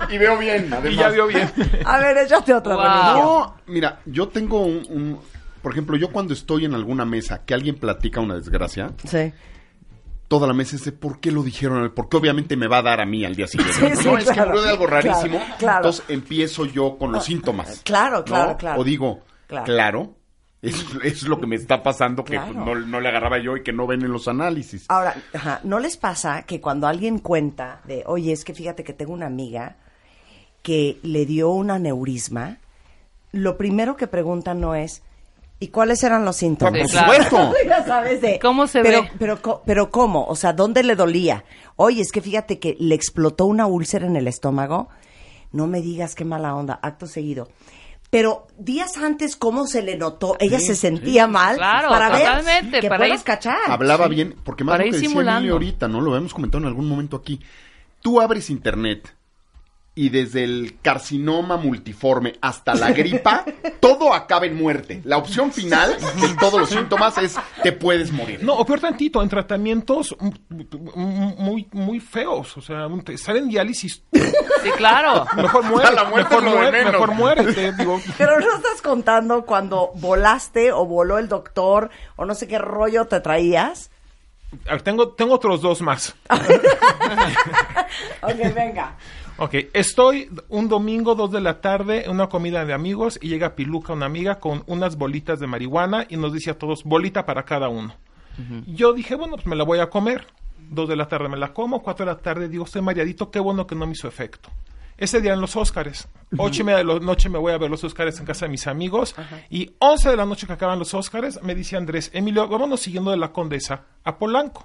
Y 0.09 0.19
veo 0.19 0.39
bien, 0.39 0.71
y 0.89 0.95
ya 0.95 1.09
veo 1.09 1.27
bien. 1.27 1.51
A 1.85 1.99
ver, 1.99 2.17
échate 2.19 2.55
otra 2.55 2.77
Wow. 2.77 2.85
No, 2.85 3.57
mira, 3.67 3.99
yo 4.07 4.29
tengo 4.29 4.61
un, 4.63 4.87
un- 4.89 5.19
Por 5.63 5.73
ejemplo, 5.73 5.97
yo 5.97 6.13
cuando 6.13 6.33
estoy 6.33 6.65
en 6.65 6.75
alguna 6.75 7.05
mesa 7.05 7.45
que 7.45 7.55
alguien 7.55 7.75
platica 7.75 8.21
una 8.21 8.37
desgracia, 8.37 8.93
Sí. 9.05 9.33
toda 10.29 10.47
la 10.47 10.53
mesa 10.53 10.77
es 10.77 10.85
de 10.85 10.93
por 10.93 11.19
qué 11.19 11.33
lo 11.33 11.43
dijeron, 11.43 11.91
porque 11.93 12.17
obviamente 12.19 12.57
me 12.57 12.69
va 12.69 12.79
a 12.79 12.83
dar 12.83 13.01
a 13.01 13.05
mí 13.07 13.25
al 13.25 13.35
día 13.35 13.49
siguiente. 13.49 13.75
Sí, 13.97 14.03
sí, 14.03 14.09
no, 14.09 14.17
es 14.17 14.27
que 14.27 14.33
claro, 14.35 14.51
murió 14.51 14.63
de 14.63 14.71
algo 14.71 14.87
rarísimo. 14.87 15.43
claro. 15.59 15.79
Entonces 15.79 16.05
empiezo 16.09 16.67
yo 16.67 16.97
con 16.99 17.11
los 17.11 17.25
síntomas. 17.25 17.81
Claro, 17.85 18.19
¿no? 18.19 18.25
claro, 18.25 18.57
claro. 18.57 18.81
O 18.81 18.85
digo, 18.85 19.25
Claro. 19.49 20.15
Es, 20.63 20.85
es 21.05 21.23
lo 21.25 21.39
que 21.41 21.47
me 21.47 21.57
está 21.57 21.83
pasando 21.83 22.25
que 22.25 22.33
Claro. 22.35 22.53
pues, 22.55 22.65
no, 22.67 22.75
no 22.75 23.01
le 23.01 23.09
agarraba 23.09 23.39
yo 23.39 23.57
y 23.57 23.63
que 23.63 23.73
no 23.73 23.87
ven 23.87 24.03
en 24.03 24.13
los 24.13 24.27
análisis. 24.29 24.87
Ahora, 24.89 25.15
ajá, 25.35 25.61
¿no 25.65 25.79
les 25.79 25.97
pasa 25.97 26.43
que 26.43 26.61
cuando 26.61 26.87
alguien 26.87 27.19
cuenta 27.19 27.81
de, 27.85 28.03
oye, 28.07 28.33
es 28.33 28.45
que 28.45 28.55
fíjate 28.55 28.83
que 28.85 28.93
tengo 28.93 29.13
una 29.13 29.27
amiga 29.27 29.77
que 30.63 30.99
le 31.03 31.27
dio 31.27 31.51
un 31.51 31.71
aneurisma, 31.71 32.59
lo 33.33 33.57
primero 33.57 33.97
que 33.97 34.07
preguntan 34.09 34.61
no 34.61 34.75
es, 34.75 35.03
¿y 35.61 35.69
cuáles 35.69 36.03
eran 36.03 36.25
los 36.25 36.37
síntomas? 36.37 36.81
Por 36.81 36.91
supuesto. 36.91 37.53
ya 37.67 37.85
sabes 37.85 38.21
de, 38.21 38.39
¿Cómo 38.41 38.67
se 38.67 38.83
pero, 38.83 39.03
ve? 39.03 39.11
Pero, 39.19 39.43
co- 39.43 39.63
pero 39.65 39.91
¿cómo? 39.91 40.27
O 40.27 40.35
sea, 40.35 40.53
¿dónde 40.53 40.83
le 40.83 40.97
dolía? 40.97 41.45
Oye, 41.77 42.01
es 42.03 42.11
que 42.11 42.21
fíjate 42.21 42.59
que 42.59 42.77
le 42.81 42.95
explotó 42.95 43.47
una 43.47 43.67
úlcera 43.67 44.07
en 44.07 44.17
el 44.17 44.27
estómago. 44.27 44.89
No 45.53 45.67
me 45.69 45.81
digas 45.81 46.15
qué 46.15 46.25
mala 46.25 46.55
onda, 46.57 46.79
acto 46.83 47.07
seguido. 47.07 47.49
Pero 48.11 48.47
días 48.59 48.97
antes, 48.99 49.37
¿cómo 49.37 49.67
se 49.67 49.83
le 49.83 49.97
notó? 49.97 50.37
Ella 50.39 50.59
Sí, 50.61 50.67
se 50.67 50.77
sentía 50.77 51.27
mal 51.27 51.57
Claro, 51.57 51.89
para 51.89 52.09
ver 52.11 52.21
totalmente, 52.21 52.81
que 52.81 52.89
para 52.89 53.05
puedas 53.05 53.21
ir- 53.21 53.25
cachar. 53.25 53.59
Hablaba 53.69 54.07
bien, 54.09 54.37
porque 54.45 54.63
más 54.65 54.75
Para 54.75 54.85
lo 54.85 54.91
que 54.93 54.97
decía. 55.01 55.21
Emilio 55.37 55.55
ahorita, 55.55 55.89
¿no? 55.89 56.01
Lo 56.01 56.13
habíamos 56.13 56.33
comentado 56.33 56.63
en 56.63 56.69
algún 56.69 56.89
momento 56.89 57.17
aquí. 57.17 57.41
Tú 58.03 58.21
abres 58.21 58.49
internet 58.51 59.13
y 59.99 60.11
desde 60.11 60.45
el 60.45 60.77
carcinoma 60.83 61.57
multiforme 61.57 62.35
hasta 62.43 62.75
la 62.75 62.93
gripa, 62.93 63.47
todo 63.81 64.13
acaba 64.13 64.45
en 64.45 64.55
muerte. 64.55 65.01
La 65.05 65.17
opción 65.17 65.51
final 65.51 65.97
de 66.21 66.35
todos 66.39 66.61
los 66.61 66.69
síntomas 66.69 67.17
es 67.17 67.35
te 67.63 67.73
puedes 67.73 68.13
morir. 68.13 68.45
No, 68.45 68.55
o 68.57 68.67
peor 68.67 68.79
tantito, 68.79 69.23
en 69.23 69.31
tratamientos 69.31 70.15
muy, 70.21 71.67
muy 71.73 71.99
feos. 71.99 72.59
O 72.59 72.61
sea, 72.61 72.87
te 73.03 73.17
salen 73.17 73.49
diálisis. 73.49 74.03
Sí, 74.13 74.71
claro. 74.77 75.25
Mejor 75.35 75.65
muere. 75.65 75.95
La 75.95 76.05
muerte 76.05 76.41
mejor. 76.43 77.77
Digo, 77.79 78.01
Pero 78.19 78.39
no 78.39 78.57
estás 78.57 78.83
contando 78.83 79.47
cuando 79.47 79.93
volaste 79.95 80.73
o 80.73 80.85
voló 80.85 81.17
el 81.17 81.29
doctor 81.29 81.91
o 82.17 82.27
no 82.27 82.35
sé 82.35 82.47
qué 82.47 82.59
rollo 82.59 83.07
te 83.07 83.21
traías. 83.21 83.91
a 84.69 84.73
ver, 84.73 84.83
tengo, 84.83 85.09
tengo 85.15 85.35
otros 85.35 85.63
dos 85.63 85.81
más. 85.81 86.15
Ok, 88.23 88.55
venga. 88.55 88.97
Ok, 89.39 89.55
estoy 89.74 90.30
un 90.49 90.66
domingo, 90.66 91.14
dos 91.14 91.30
de 91.30 91.43
la 91.43 91.61
tarde, 91.61 92.07
en 92.07 92.12
una 92.12 92.30
comida 92.30 92.64
de 92.64 92.72
amigos 92.72 93.18
y 93.20 93.28
llega 93.28 93.55
Piluca, 93.55 93.93
una 93.93 94.07
amiga, 94.07 94.41
con 94.41 94.62
unas 94.66 94.97
bolitas 94.97 95.39
de 95.39 95.47
marihuana 95.47 96.07
y 96.09 96.16
nos 96.16 96.32
dice 96.32 96.53
a 96.53 96.59
todos, 96.59 96.84
bolita 96.84 97.26
para 97.26 97.45
cada 97.45 97.68
uno. 97.68 97.95
Yo 98.66 98.95
dije, 98.95 99.14
bueno, 99.14 99.34
pues 99.34 99.47
me 99.47 99.55
la 99.55 99.64
voy 99.64 99.78
a 99.80 99.91
comer. 99.91 100.26
Dos 100.70 100.89
de 100.89 100.97
la 100.97 101.07
tarde 101.07 101.28
me 101.28 101.37
la 101.37 101.53
como, 101.53 101.82
cuatro 101.82 102.07
de 102.07 102.12
la 102.12 102.18
tarde 102.18 102.49
digo, 102.49 102.64
estoy 102.64 102.80
mareadito, 102.80 103.30
qué 103.30 103.39
bueno 103.39 103.66
que 103.66 103.74
no 103.74 103.87
me 103.87 103.93
hizo 103.93 104.09
efecto. 104.09 104.49
Ese 104.97 105.20
día 105.20 105.34
en 105.34 105.43
los 105.43 105.55
Óscares, 105.55 106.09
ocho 106.39 106.62
y 106.62 106.64
media 106.64 106.78
de 106.78 106.84
la 106.84 106.99
noche 106.99 107.28
me 107.28 107.39
voy 107.39 107.53
a 107.53 107.59
ver 107.59 107.68
los 107.68 107.84
Óscares 107.84 108.18
en 108.18 108.24
casa 108.24 108.47
de 108.47 108.51
mis 108.51 108.66
amigos 108.66 109.14
y 109.51 109.70
once 109.78 110.09
de 110.09 110.16
la 110.16 110.24
noche 110.24 110.47
que 110.47 110.55
acaban 110.55 110.78
los 110.78 110.95
Óscares 110.95 111.43
me 111.43 111.55
dice 111.55 111.76
Andrés, 111.76 112.11
Emilio, 112.14 112.49
vámonos 112.49 112.80
siguiendo 112.80 113.11
de 113.11 113.18
la 113.18 113.32
Condesa 113.32 113.84
a 114.03 114.16
Polanco. 114.16 114.64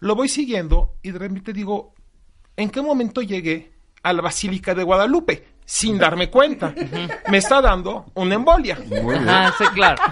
Lo 0.00 0.14
voy 0.14 0.30
siguiendo 0.30 0.94
y 1.02 1.10
de 1.10 1.18
repente 1.18 1.52
digo, 1.52 1.92
¿en 2.56 2.70
qué 2.70 2.80
momento 2.80 3.20
llegué 3.20 3.77
a 4.08 4.12
la 4.12 4.22
Basílica 4.22 4.74
de 4.74 4.82
Guadalupe? 4.82 5.44
Sin 5.64 5.98
darme 5.98 6.30
cuenta. 6.30 6.72
Me 7.28 7.36
está 7.38 7.60
dando 7.60 8.06
una 8.14 8.36
embolia. 8.36 8.78
Ah, 9.28 9.52
sí, 9.58 9.64
claro. 9.74 10.02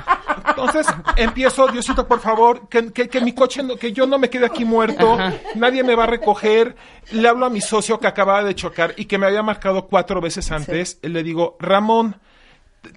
Entonces 0.49 0.87
empiezo, 1.17 1.67
Diosito, 1.69 2.07
por 2.07 2.21
favor, 2.21 2.69
que, 2.69 2.93
que- 2.93 3.09
que 3.09 3.21
mi 3.23 3.33
coche, 3.33 3.63
no- 3.63 3.77
que 3.77 3.91
yo 3.93 4.07
no 4.07 4.19
me 4.19 4.29
quede 4.29 4.45
aquí 4.47 4.67
muerto, 4.67 5.17
nadie 5.55 5.83
me 5.83 5.95
va 5.95 6.05
a 6.05 6.09
recoger. 6.09 6.77
Le 7.13 7.27
hablo 7.27 7.47
a 7.47 7.51
mi 7.51 7.63
socio 7.63 7.99
que 7.99 8.07
acababa 8.07 8.45
de 8.45 8.55
chocar 8.55 8.93
y 8.99 9.07
que 9.07 9.17
me 9.17 9.27
había 9.27 9.43
marcado 9.43 9.87
cuatro 9.87 10.21
veces 10.21 10.53
antes. 10.53 10.99
Le 11.01 11.23
digo, 11.23 11.57
Ramón, 11.59 12.17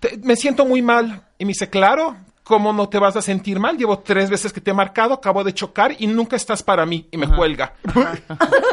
te- 0.01 0.17
me 0.23 0.35
siento 0.35 0.65
muy 0.65 0.81
mal. 0.81 1.23
Y 1.37 1.45
me 1.45 1.49
dice, 1.51 1.69
claro, 1.69 2.17
¿cómo 2.49 2.73
no 2.73 2.89
te 2.89 2.97
vas 2.97 3.15
a 3.15 3.21
sentir 3.21 3.59
mal? 3.59 3.77
Llevo 3.77 3.99
tres 3.99 4.27
veces 4.27 4.51
que 4.51 4.59
te 4.59 4.71
he 4.71 4.73
marcado, 4.73 5.13
acabo 5.13 5.43
de 5.43 5.53
chocar 5.53 5.93
y 5.99 6.07
nunca 6.07 6.35
estás 6.35 6.63
para 6.63 6.83
mí. 6.83 7.07
Y 7.11 7.17
me 7.17 7.27
cuelga. 7.27 7.73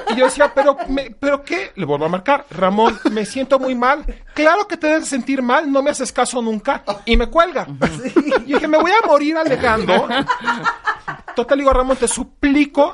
y 0.08 0.16
yo 0.16 0.24
decía, 0.24 0.50
¿pero, 0.54 0.78
me- 0.88 1.10
¿pero 1.10 1.42
qué? 1.42 1.72
Le 1.76 1.84
vuelvo 1.84 2.06
a 2.06 2.08
marcar, 2.08 2.46
Ramón, 2.50 2.98
me 3.12 3.26
siento 3.26 3.58
muy 3.58 3.74
mal. 3.74 4.02
Claro 4.32 4.66
que 4.66 4.78
te 4.78 4.86
debes 4.86 5.08
sentir 5.08 5.42
mal, 5.42 5.70
no 5.70 5.82
me 5.82 5.90
haces 5.90 6.10
caso 6.10 6.40
nunca. 6.40 6.84
Y 7.04 7.18
me 7.18 7.26
cuelga. 7.26 7.66
Y 8.46 8.54
dije, 8.54 8.66
me 8.66 8.78
voy 8.78 8.92
a 8.92 9.06
morir 9.06 9.36
alegando. 9.36 10.08
Total, 11.34 11.58
digo, 11.58 11.70
Ramón, 11.70 11.98
te 11.98 12.08
suplico, 12.08 12.90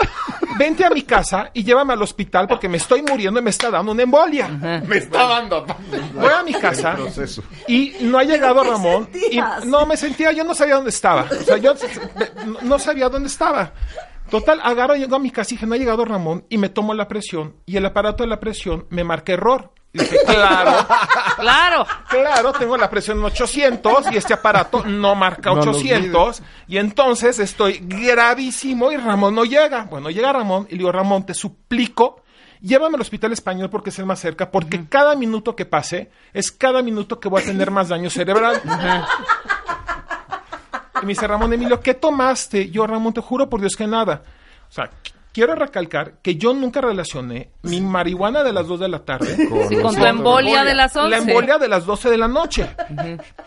vente 0.58 0.84
a 0.84 0.90
mi 0.90 1.02
casa 1.02 1.50
y 1.54 1.62
llévame 1.62 1.92
al 1.92 2.02
hospital 2.02 2.48
porque 2.48 2.68
me 2.68 2.78
estoy 2.78 3.00
muriendo 3.02 3.38
y 3.38 3.42
me 3.44 3.50
está 3.50 3.70
dando 3.70 3.92
una 3.92 4.02
embolia. 4.02 4.48
Me 4.48 4.96
está 4.96 5.28
dando. 5.28 5.64
Voy 6.14 6.28
a 6.32 6.42
mi 6.42 6.52
casa 6.52 6.96
y 7.68 7.94
no 8.00 8.18
ha 8.18 8.24
llegado 8.24 8.64
Ramón. 8.64 9.08
Y 9.30 9.38
no 9.66 9.86
me 9.86 9.96
sentía, 9.96 10.32
yo 10.32 10.42
no 10.42 10.54
sabía 10.54 10.71
dónde 10.74 10.90
estaba. 10.90 11.22
O 11.30 11.44
sea, 11.44 11.56
yo 11.56 11.74
no- 12.62 12.78
sabía 12.78 13.08
dónde 13.08 13.28
estaba. 13.28 13.72
Total, 14.30 14.60
agarro, 14.62 14.94
llego 14.94 15.16
a 15.16 15.18
mi 15.18 15.30
casa 15.30 15.52
y 15.52 15.56
dije, 15.56 15.66
no 15.66 15.74
ha 15.74 15.78
llegado 15.78 16.04
Ramón 16.04 16.46
y 16.48 16.56
me 16.56 16.68
tomo 16.70 16.94
la 16.94 17.06
presión 17.08 17.56
y 17.66 17.76
el 17.76 17.84
aparato 17.84 18.22
de 18.22 18.28
la 18.30 18.40
presión 18.40 18.86
me 18.88 19.04
marca 19.04 19.32
error. 19.32 19.72
Y 19.92 19.98
dije, 19.98 20.16
claro, 20.26 20.86
Claro. 21.38 21.86
claro, 22.08 22.52
tengo 22.52 22.78
la 22.78 22.88
presión 22.88 23.18
en 23.18 23.24
800 23.24 24.10
y 24.12 24.16
este 24.16 24.32
aparato 24.32 24.84
no 24.86 25.14
marca 25.14 25.50
No 25.50 25.56
los 25.56 25.76
800. 25.76 26.42
y 26.66 26.78
entonces 26.78 27.38
estoy 27.40 27.80
gravísimo 27.82 28.90
y 28.90 28.96
Ramón 28.96 29.34
no 29.34 29.44
llega. 29.44 29.84
Bueno, 29.84 30.08
llega 30.08 30.32
Ramón 30.32 30.66
y 30.70 30.72
le 30.72 30.78
digo, 30.78 30.92
Ramón, 30.92 31.26
te 31.26 31.34
suplico, 31.34 32.22
llévame 32.62 32.94
al 32.94 33.02
hospital 33.02 33.32
español 33.32 33.68
porque 33.68 33.90
es 33.90 33.98
el 33.98 34.06
más 34.06 34.18
cerca, 34.20 34.50
porque 34.50 34.86
cada 34.88 35.14
minuto 35.14 35.54
que 35.54 35.66
pase 35.66 36.10
es 36.32 36.50
cada 36.52 36.80
minuto 36.82 37.20
que 37.20 37.28
voy 37.28 37.42
a 37.42 37.44
tener 37.44 37.70
más 37.70 37.88
daño 37.88 38.08
cerebral. 38.08 38.62
Y 41.02 41.06
me 41.06 41.10
dice 41.10 41.26
Ramón 41.26 41.52
Emilio, 41.52 41.80
¿qué 41.80 41.94
tomaste? 41.94 42.70
Yo, 42.70 42.86
Ramón, 42.86 43.12
te 43.12 43.20
juro 43.20 43.48
por 43.48 43.60
Dios 43.60 43.74
que 43.76 43.86
nada. 43.86 44.22
O 44.68 44.72
sea, 44.72 44.84
qu- 44.86 45.12
quiero 45.32 45.54
recalcar 45.56 46.14
que 46.22 46.36
yo 46.36 46.54
nunca 46.54 46.80
relacioné 46.80 47.50
mi 47.62 47.80
marihuana 47.80 48.44
de 48.44 48.52
las 48.52 48.68
2 48.68 48.80
de 48.80 48.88
la 48.88 49.00
tarde 49.00 49.34
Sí, 49.34 49.48
con 49.80 49.94
tu 49.96 50.04
embolia 50.04 50.62
de 50.64 50.74
las 50.74 50.94
11. 50.94 51.10
La 51.10 51.18
embolia 51.18 51.58
de 51.58 51.68
las 51.68 51.84
12 51.86 52.08
de 52.10 52.18
la 52.18 52.28
noche. 52.28 52.68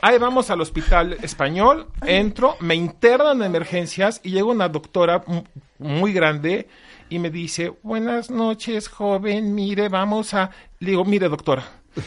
Ahí 0.01 0.17
vamos 0.17 0.49
al 0.49 0.59
hospital 0.61 1.13
español, 1.21 1.87
entro, 2.05 2.57
me 2.59 2.75
internan 2.75 3.37
en 3.39 3.45
emergencias 3.45 4.19
y 4.23 4.31
llega 4.31 4.45
una 4.45 4.67
doctora 4.67 5.23
mu- 5.25 5.43
muy 5.79 6.11
grande 6.11 6.67
y 7.09 7.19
me 7.19 7.29
dice, 7.29 7.71
buenas 7.83 8.29
noches, 8.31 8.89
joven, 8.89 9.53
mire, 9.55 9.89
vamos 9.89 10.33
a... 10.33 10.49
Le 10.79 10.89
digo, 10.91 11.05
mire, 11.05 11.29
doctora, 11.29 11.63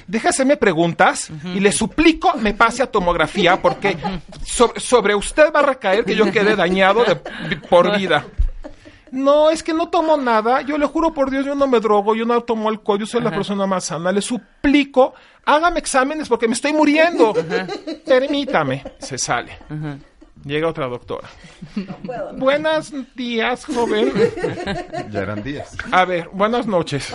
déjaseme 0.07 0.57
preguntas 0.57 1.31
y 1.55 1.61
le 1.61 1.73
suplico 1.73 2.35
me 2.39 2.55
pase 2.55 2.83
a 2.83 2.87
tomografía 2.91 3.61
porque 3.61 3.97
sobre, 4.45 4.81
sobre 4.81 5.15
usted 5.15 5.53
va 5.55 5.61
a 5.61 5.67
recaer 5.67 6.05
que 6.05 6.15
yo 6.17 6.31
quede 6.31 6.57
dañado 6.57 7.05
de- 7.05 7.17
por 7.69 7.97
vida. 7.97 8.25
No, 9.11 9.49
es 9.51 9.63
que 9.63 9.73
no 9.73 9.89
tomo 9.89 10.19
nada. 10.19 10.61
Yo 10.61 10.77
le 10.77 10.85
juro 10.85 11.15
por 11.15 11.31
Dios, 11.31 11.47
yo 11.47 11.55
no 11.55 11.67
me 11.67 11.81
drogo, 11.81 12.15
yo 12.15 12.27
no 12.27 12.39
tomo 12.43 12.69
alcohol, 12.69 12.99
yo 12.99 13.07
soy 13.07 13.23
la 13.23 13.31
persona 13.31 13.67
más 13.67 13.85
sana. 13.85 14.13
Le 14.13 14.21
suplico, 14.21 15.15
hágame 15.47 15.79
exámenes 15.81 16.29
porque 16.29 16.47
me 16.47 16.53
estoy 16.53 16.75
muriendo. 16.75 17.33
Permítame. 18.05 18.85
Se 18.99 19.17
sale. 19.17 19.57
Llega 20.45 20.69
otra 20.69 20.87
doctora. 20.89 21.27
Buenos 22.37 22.93
días, 23.17 23.65
joven. 23.65 24.13
Ya 25.11 25.21
eran 25.21 25.43
días. 25.43 25.75
A 25.91 26.05
ver, 26.05 26.29
buenas 26.33 26.67
noches. 26.67 27.11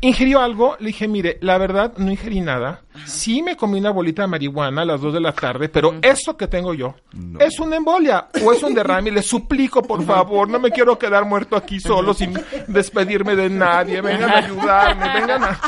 ¿Ingirió 0.00 0.40
algo? 0.40 0.76
Le 0.80 0.88
dije, 0.88 1.08
mire, 1.08 1.38
la 1.40 1.56
verdad 1.56 1.94
no 1.96 2.10
ingerí 2.10 2.40
nada. 2.40 2.82
Sí 3.06 3.42
me 3.42 3.56
comí 3.56 3.78
una 3.78 3.90
bolita 3.90 4.22
de 4.22 4.28
marihuana 4.28 4.82
a 4.82 4.84
las 4.84 5.00
2 5.00 5.14
de 5.14 5.20
la 5.20 5.32
tarde, 5.32 5.68
pero 5.70 5.94
eso 6.02 6.36
que 6.36 6.46
tengo 6.46 6.74
yo 6.74 6.94
es 7.40 7.58
una 7.58 7.76
embolia 7.76 8.28
o 8.44 8.52
es 8.52 8.62
un 8.62 8.74
derrame. 8.74 9.10
Le 9.10 9.22
suplico, 9.22 9.82
por 9.82 10.04
favor, 10.04 10.48
no 10.48 10.58
me 10.58 10.70
quiero 10.70 10.98
quedar 10.98 11.24
muerto 11.24 11.56
aquí 11.56 11.80
solo 11.80 12.12
sin 12.12 12.34
despedirme 12.68 13.34
de 13.34 13.48
nadie. 13.48 14.00
Vengan 14.02 14.30
a 14.30 14.38
ayudarme, 14.38 15.20
vengan 15.20 15.44
a... 15.44 15.60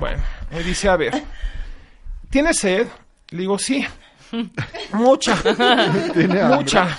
Bueno, 0.00 0.22
me 0.50 0.62
dice, 0.64 0.88
a 0.88 0.96
ver, 0.96 1.22
¿tiene 2.28 2.52
sed? 2.52 2.88
Le 3.30 3.38
digo, 3.38 3.58
sí. 3.58 3.86
Mucha. 4.92 5.36
Mucha. 6.48 6.98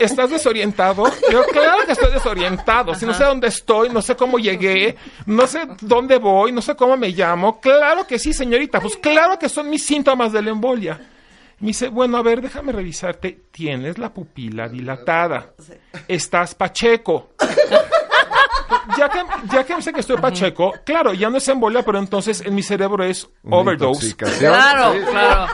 ¿Estás 0.00 0.30
desorientado? 0.30 1.04
Yo, 1.30 1.44
claro 1.44 1.86
que 1.86 1.92
estoy 1.92 2.12
desorientado. 2.12 2.94
Si 2.94 3.06
no 3.06 3.14
sé 3.14 3.24
dónde 3.24 3.48
estoy, 3.48 3.88
no 3.90 4.02
sé 4.02 4.16
cómo 4.16 4.38
llegué, 4.38 4.96
no 5.26 5.46
sé 5.46 5.66
dónde 5.80 6.18
voy, 6.18 6.52
no 6.52 6.62
sé 6.62 6.74
cómo 6.74 6.96
me 6.96 7.08
llamo. 7.10 7.60
Claro 7.60 8.06
que 8.06 8.18
sí, 8.18 8.32
señorita. 8.32 8.80
Pues 8.80 8.96
claro 8.96 9.38
que 9.38 9.48
son 9.48 9.70
mis 9.70 9.84
síntomas 9.84 10.32
de 10.32 10.42
la 10.42 10.50
embolia. 10.50 11.00
Me 11.60 11.68
dice, 11.68 11.88
bueno, 11.88 12.18
a 12.18 12.22
ver, 12.22 12.42
déjame 12.42 12.72
revisarte. 12.72 13.44
Tienes 13.50 13.98
la 13.98 14.12
pupila 14.12 14.68
dilatada. 14.68 15.52
Estás 16.08 16.54
pacheco. 16.54 17.30
Ya 18.98 19.08
que, 19.08 19.18
ya 19.50 19.64
que 19.64 19.82
sé 19.82 19.92
que 19.92 20.00
estoy 20.00 20.16
pacheco, 20.18 20.72
claro, 20.84 21.12
ya 21.14 21.30
no 21.30 21.38
es 21.38 21.48
embolia, 21.48 21.82
pero 21.82 21.98
entonces 21.98 22.40
en 22.44 22.54
mi 22.54 22.62
cerebro 22.62 23.04
es 23.04 23.28
overdose. 23.50 24.14
Claro, 24.16 24.92
Sí. 24.92 25.00
claro. 25.10 25.46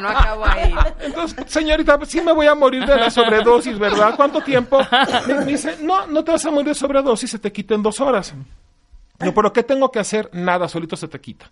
No 0.00 0.08
acabo 0.08 0.44
ahí. 0.46 0.74
Entonces, 1.00 1.44
señorita, 1.46 1.98
sí 2.06 2.20
me 2.20 2.32
voy 2.32 2.46
a 2.46 2.54
morir 2.54 2.84
de 2.86 2.96
la 2.96 3.10
sobredosis, 3.10 3.78
¿verdad? 3.78 4.14
¿Cuánto 4.16 4.40
tiempo? 4.42 4.78
Me, 5.26 5.34
me 5.34 5.44
dice, 5.44 5.76
no, 5.80 6.06
no 6.06 6.24
te 6.24 6.32
vas 6.32 6.44
a 6.46 6.50
morir 6.50 6.68
de 6.68 6.74
sobredosis, 6.74 7.30
se 7.30 7.38
te 7.38 7.52
quita 7.52 7.74
en 7.74 7.82
dos 7.82 8.00
horas. 8.00 8.34
Yo, 9.20 9.32
¿pero 9.34 9.52
qué 9.52 9.62
tengo 9.62 9.90
que 9.90 9.98
hacer? 9.98 10.28
Nada, 10.32 10.68
solito 10.68 10.96
se 10.96 11.08
te 11.08 11.20
quita. 11.20 11.50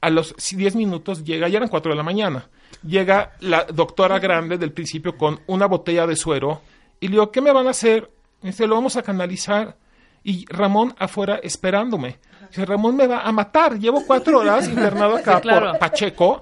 A 0.00 0.10
los 0.10 0.34
10 0.36 0.76
minutos 0.76 1.24
llega, 1.24 1.48
ya 1.48 1.56
eran 1.58 1.68
4 1.68 1.90
de 1.92 1.96
la 1.96 2.02
mañana, 2.02 2.48
llega 2.86 3.32
la 3.40 3.64
doctora 3.64 4.18
grande 4.18 4.58
del 4.58 4.72
principio 4.72 5.16
con 5.16 5.40
una 5.46 5.66
botella 5.66 6.06
de 6.06 6.16
suero 6.16 6.60
y 7.00 7.06
le 7.08 7.12
digo, 7.12 7.30
¿qué 7.32 7.40
me 7.40 7.50
van 7.52 7.66
a 7.66 7.70
hacer? 7.70 8.10
Me 8.42 8.50
dice, 8.50 8.66
lo 8.66 8.74
vamos 8.74 8.96
a 8.96 9.02
canalizar. 9.02 9.76
Y 10.28 10.44
Ramón 10.48 10.92
afuera 10.98 11.38
esperándome. 11.40 12.18
Dice, 12.48 12.64
Ramón 12.66 12.96
me 12.96 13.06
va 13.06 13.20
a 13.20 13.30
matar. 13.30 13.78
Llevo 13.78 14.04
cuatro 14.04 14.40
horas 14.40 14.68
internado 14.68 15.16
acá 15.16 15.36
Sí, 15.36 15.42
claro. 15.42 15.70
por 15.70 15.78
Pacheco. 15.78 16.40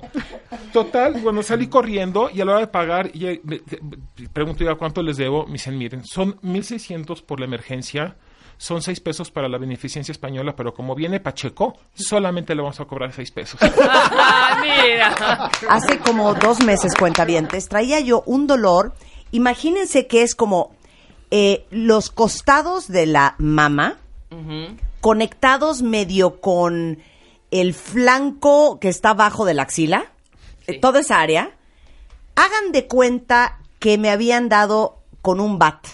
Total, 0.73 1.13
bueno, 1.21 1.43
salí 1.43 1.67
corriendo 1.67 2.31
y 2.33 2.41
a 2.41 2.47
la 2.47 2.53
hora 2.53 2.61
de 2.61 2.67
pagar, 2.69 3.11
y, 3.13 3.27
eh, 3.27 3.43
pregunto 4.33 4.65
yo 4.65 4.79
cuánto 4.79 5.03
les 5.03 5.19
debo. 5.19 5.45
Me 5.47 5.53
dicen, 5.53 5.77
miren, 5.77 6.03
son 6.03 6.41
1.600 6.41 7.23
por 7.27 7.41
la 7.41 7.45
emergencia, 7.45 8.17
son 8.57 8.81
6 8.81 9.01
pesos 9.01 9.31
para 9.31 9.51
la 9.51 9.59
beneficencia 9.59 10.13
española, 10.13 10.55
pero 10.57 10.73
como 10.73 10.95
viene 10.95 11.21
Pacheco, 11.21 11.77
solamente 11.95 12.55
le 12.55 12.63
vamos 12.63 12.81
a 12.81 12.87
cobrar 12.87 13.13
6 13.13 13.31
pesos. 13.33 13.61
Ah, 14.17 14.61
mira. 14.63 15.51
Hace 15.69 15.99
como 15.99 16.33
dos 16.35 16.61
meses, 16.65 16.95
cuentavientes, 16.99 17.69
traía 17.69 18.01
yo 18.01 18.23
un 18.25 18.47
dolor. 18.47 18.95
Imagínense 19.31 20.07
que 20.07 20.23
es 20.23 20.35
como 20.35 20.75
eh, 21.37 21.67
los 21.71 22.11
costados 22.11 22.87
de 22.87 23.07
la 23.07 23.35
mama 23.39 23.97
conectados 25.01 25.83
medio 25.83 26.41
con 26.41 26.99
el 27.51 27.75
flanco 27.75 28.79
que 28.79 28.89
está 28.89 29.11
abajo 29.11 29.45
de 29.45 29.55
la 29.55 29.63
axila, 29.63 30.13
eh, 30.69 30.79
toda 30.79 31.01
esa 31.01 31.21
área. 31.21 31.51
Hagan 32.37 32.71
de 32.71 32.87
cuenta 32.87 33.59
que 33.81 33.99
me 33.99 34.11
habían 34.11 34.49
dado 34.49 35.01
con 35.23 35.41
un 35.41 35.59
bat. 35.59 35.85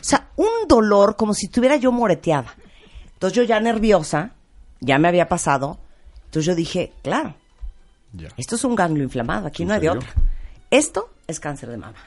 O 0.00 0.04
sea, 0.04 0.28
un 0.36 0.68
dolor 0.68 1.16
como 1.16 1.34
si 1.34 1.46
estuviera 1.46 1.74
yo 1.76 1.90
moreteada. 1.90 2.54
Entonces 3.14 3.36
yo 3.36 3.42
ya 3.42 3.58
nerviosa, 3.58 4.34
ya 4.80 4.98
me 4.98 5.08
había 5.08 5.28
pasado. 5.28 5.78
Entonces 6.26 6.46
yo 6.46 6.54
dije, 6.54 6.92
claro, 7.02 7.34
Ya. 8.12 8.28
esto 8.36 8.54
es 8.54 8.62
un 8.62 8.76
ganglio 8.76 9.02
inflamado, 9.02 9.48
aquí 9.48 9.64
no 9.64 9.74
hay 9.74 9.80
de 9.80 9.90
otra. 9.90 10.08
Esto 10.70 11.10
es 11.26 11.40
cáncer 11.40 11.70
de 11.70 11.76
mama. 11.76 11.98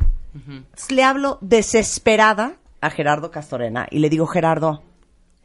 Le 0.89 1.03
hablo 1.03 1.37
desesperada 1.41 2.57
a 2.81 2.89
Gerardo 2.89 3.31
Castorena 3.31 3.87
y 3.89 3.99
le 3.99 4.09
digo, 4.09 4.27
Gerardo, 4.27 4.83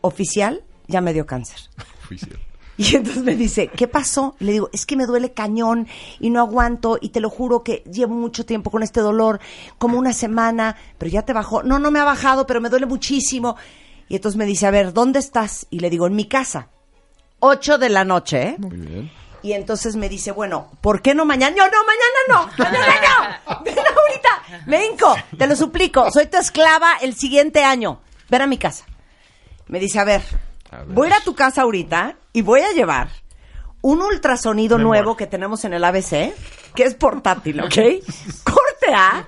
oficial, 0.01 0.65
ya 0.87 1.01
me 1.01 1.13
dio 1.13 1.27
cáncer. 1.27 1.59
Oficial. 2.05 2.39
Y 2.79 2.95
entonces 2.95 3.25
me 3.25 3.35
dice, 3.35 3.67
¿qué 3.67 3.89
pasó? 3.89 4.37
Y 4.39 4.45
le 4.45 4.53
digo, 4.53 4.71
es 4.73 4.87
que 4.87 4.95
me 4.95 5.05
duele 5.05 5.33
cañón 5.33 5.89
y 6.21 6.31
no 6.31 6.39
aguanto 6.39 6.97
y 7.01 7.09
te 7.09 7.19
lo 7.19 7.29
juro 7.29 7.65
que 7.65 7.83
llevo 7.93 8.15
mucho 8.15 8.47
tiempo 8.47 8.71
con 8.71 8.85
este 8.85 9.01
dolor, 9.01 9.41
como 9.79 9.99
una 9.99 10.13
semana, 10.13 10.77
pero 10.97 11.11
ya 11.11 11.23
te 11.23 11.33
bajó. 11.33 11.65
No, 11.65 11.81
no 11.81 11.91
me 11.91 11.99
ha 11.99 12.05
bajado, 12.05 12.47
pero 12.47 12.61
me 12.61 12.69
duele 12.71 12.87
muchísimo. 12.87 13.57
Y 14.09 14.15
entonces 14.15 14.39
me 14.39 14.47
dice, 14.47 14.67
a 14.67 14.71
ver, 14.71 14.93
¿dónde 14.93 15.19
estás? 15.19 15.67
Y 15.71 15.81
le 15.81 15.91
digo, 15.91 16.07
en 16.07 16.15
mi 16.15 16.27
casa. 16.27 16.69
Ocho 17.41 17.79
de 17.79 17.89
la 17.89 18.05
noche, 18.05 18.43
¿eh? 18.51 18.57
Muy 18.59 18.77
bien. 18.77 19.11
Y 19.43 19.53
entonces 19.53 19.97
me 19.97 20.09
dice, 20.09 20.33
bueno, 20.33 20.71
¿por 20.81 21.01
qué 21.03 21.15
no 21.15 21.25
mañana? 21.25 21.55
No, 21.57 21.65
no, 21.65 21.79
mañana 21.85 22.19
no, 22.29 22.65
mañana 22.65 23.41
no. 23.49 23.61
Ven 23.65 23.77
ahorita, 23.79 24.63
me 24.67 24.87
hinco, 24.87 25.15
te 25.39 25.47
lo 25.47 25.55
suplico, 25.57 26.11
soy 26.11 26.27
tu 26.27 26.37
esclava 26.39 26.97
el 27.01 27.15
siguiente 27.15 27.63
año. 27.65 28.01
Ven 28.29 28.43
a 28.43 28.47
mi 28.47 28.59
casa. 28.59 28.85
Me 29.69 29.79
dice, 29.79 29.99
a 30.01 30.05
ver, 30.05 30.23
A 30.71 30.79
ver. 30.79 30.87
voy 30.89 31.07
a 31.07 31.11
ir 31.11 31.15
a 31.17 31.21
tu 31.25 31.35
casa 31.35 31.63
ahorita 31.63 32.17
y 32.33 32.43
voy 32.43 32.61
a 32.63 32.73
llevar 32.73 33.09
un 33.81 34.03
ultrasonido 34.03 34.77
Me 34.77 34.85
nuevo 34.85 35.05
muero. 35.05 35.17
que 35.17 35.27
tenemos 35.27 35.65
en 35.65 35.73
el 35.75 35.85
ABC, 35.85 36.35
que 36.75 36.83
es 36.85 36.95
portátil, 36.95 37.61
¿ok? 37.61 37.75
Corte 38.45 38.93
A. 38.95 39.27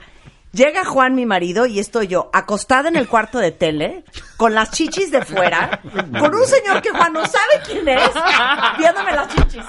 Llega 0.53 0.85
Juan, 0.85 1.15
mi 1.15 1.27
marido, 1.27 1.67
y 1.67 1.79
estoy 1.79 2.09
yo 2.09 2.29
acostada 2.33 2.89
en 2.89 2.97
el 2.97 3.07
cuarto 3.09 3.39
de 3.39 3.53
tele, 3.53 4.05
con 4.37 4.53
las 4.55 4.73
chichis 4.73 5.13
de 5.13 5.25
fuera, 5.25 5.81
con 6.19 6.35
un 6.35 6.45
señor 6.45 6.83
que 6.83 6.91
Juan 6.91 7.13
no 7.13 7.25
sabe 7.25 7.63
quién 7.65 7.89
es, 7.89 8.11
viéndome 8.79 9.13
las 9.13 9.29
chichis. 9.29 9.63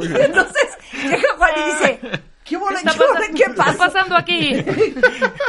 Y 0.00 0.20
entonces 0.22 0.68
llega 0.92 1.28
Juan 1.36 1.50
y 1.56 1.70
dice, 1.72 2.00
¿qué, 2.44 2.56
bola, 2.56 2.78
está 2.78 2.92
qué, 2.92 2.98
pasando- 2.98 3.20
¿qué 3.26 3.32
qué 3.34 3.42
está 3.50 3.64
pasa? 3.64 3.78
pasando 3.78 4.16
aquí? 4.16 4.54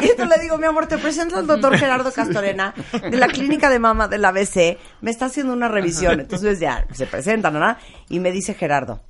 Y 0.02 0.10
entonces 0.10 0.38
le 0.38 0.42
digo, 0.42 0.58
mi 0.58 0.66
amor, 0.66 0.88
te 0.88 0.98
presento 0.98 1.36
al 1.38 1.46
doctor 1.46 1.78
Gerardo 1.78 2.12
Castorena 2.12 2.74
de 3.02 3.16
la 3.18 3.28
clínica 3.28 3.70
de 3.70 3.78
mama 3.78 4.08
del 4.08 4.26
ABC. 4.26 4.80
Me 5.02 5.12
está 5.12 5.26
haciendo 5.26 5.54
una 5.54 5.68
revisión. 5.68 6.20
Entonces 6.22 6.60
ya 6.60 6.88
se 6.94 7.06
presentan, 7.06 7.54
¿verdad? 7.54 7.78
Y 8.10 8.20
me 8.20 8.32
dice 8.32 8.56
Gerardo, 8.56 9.02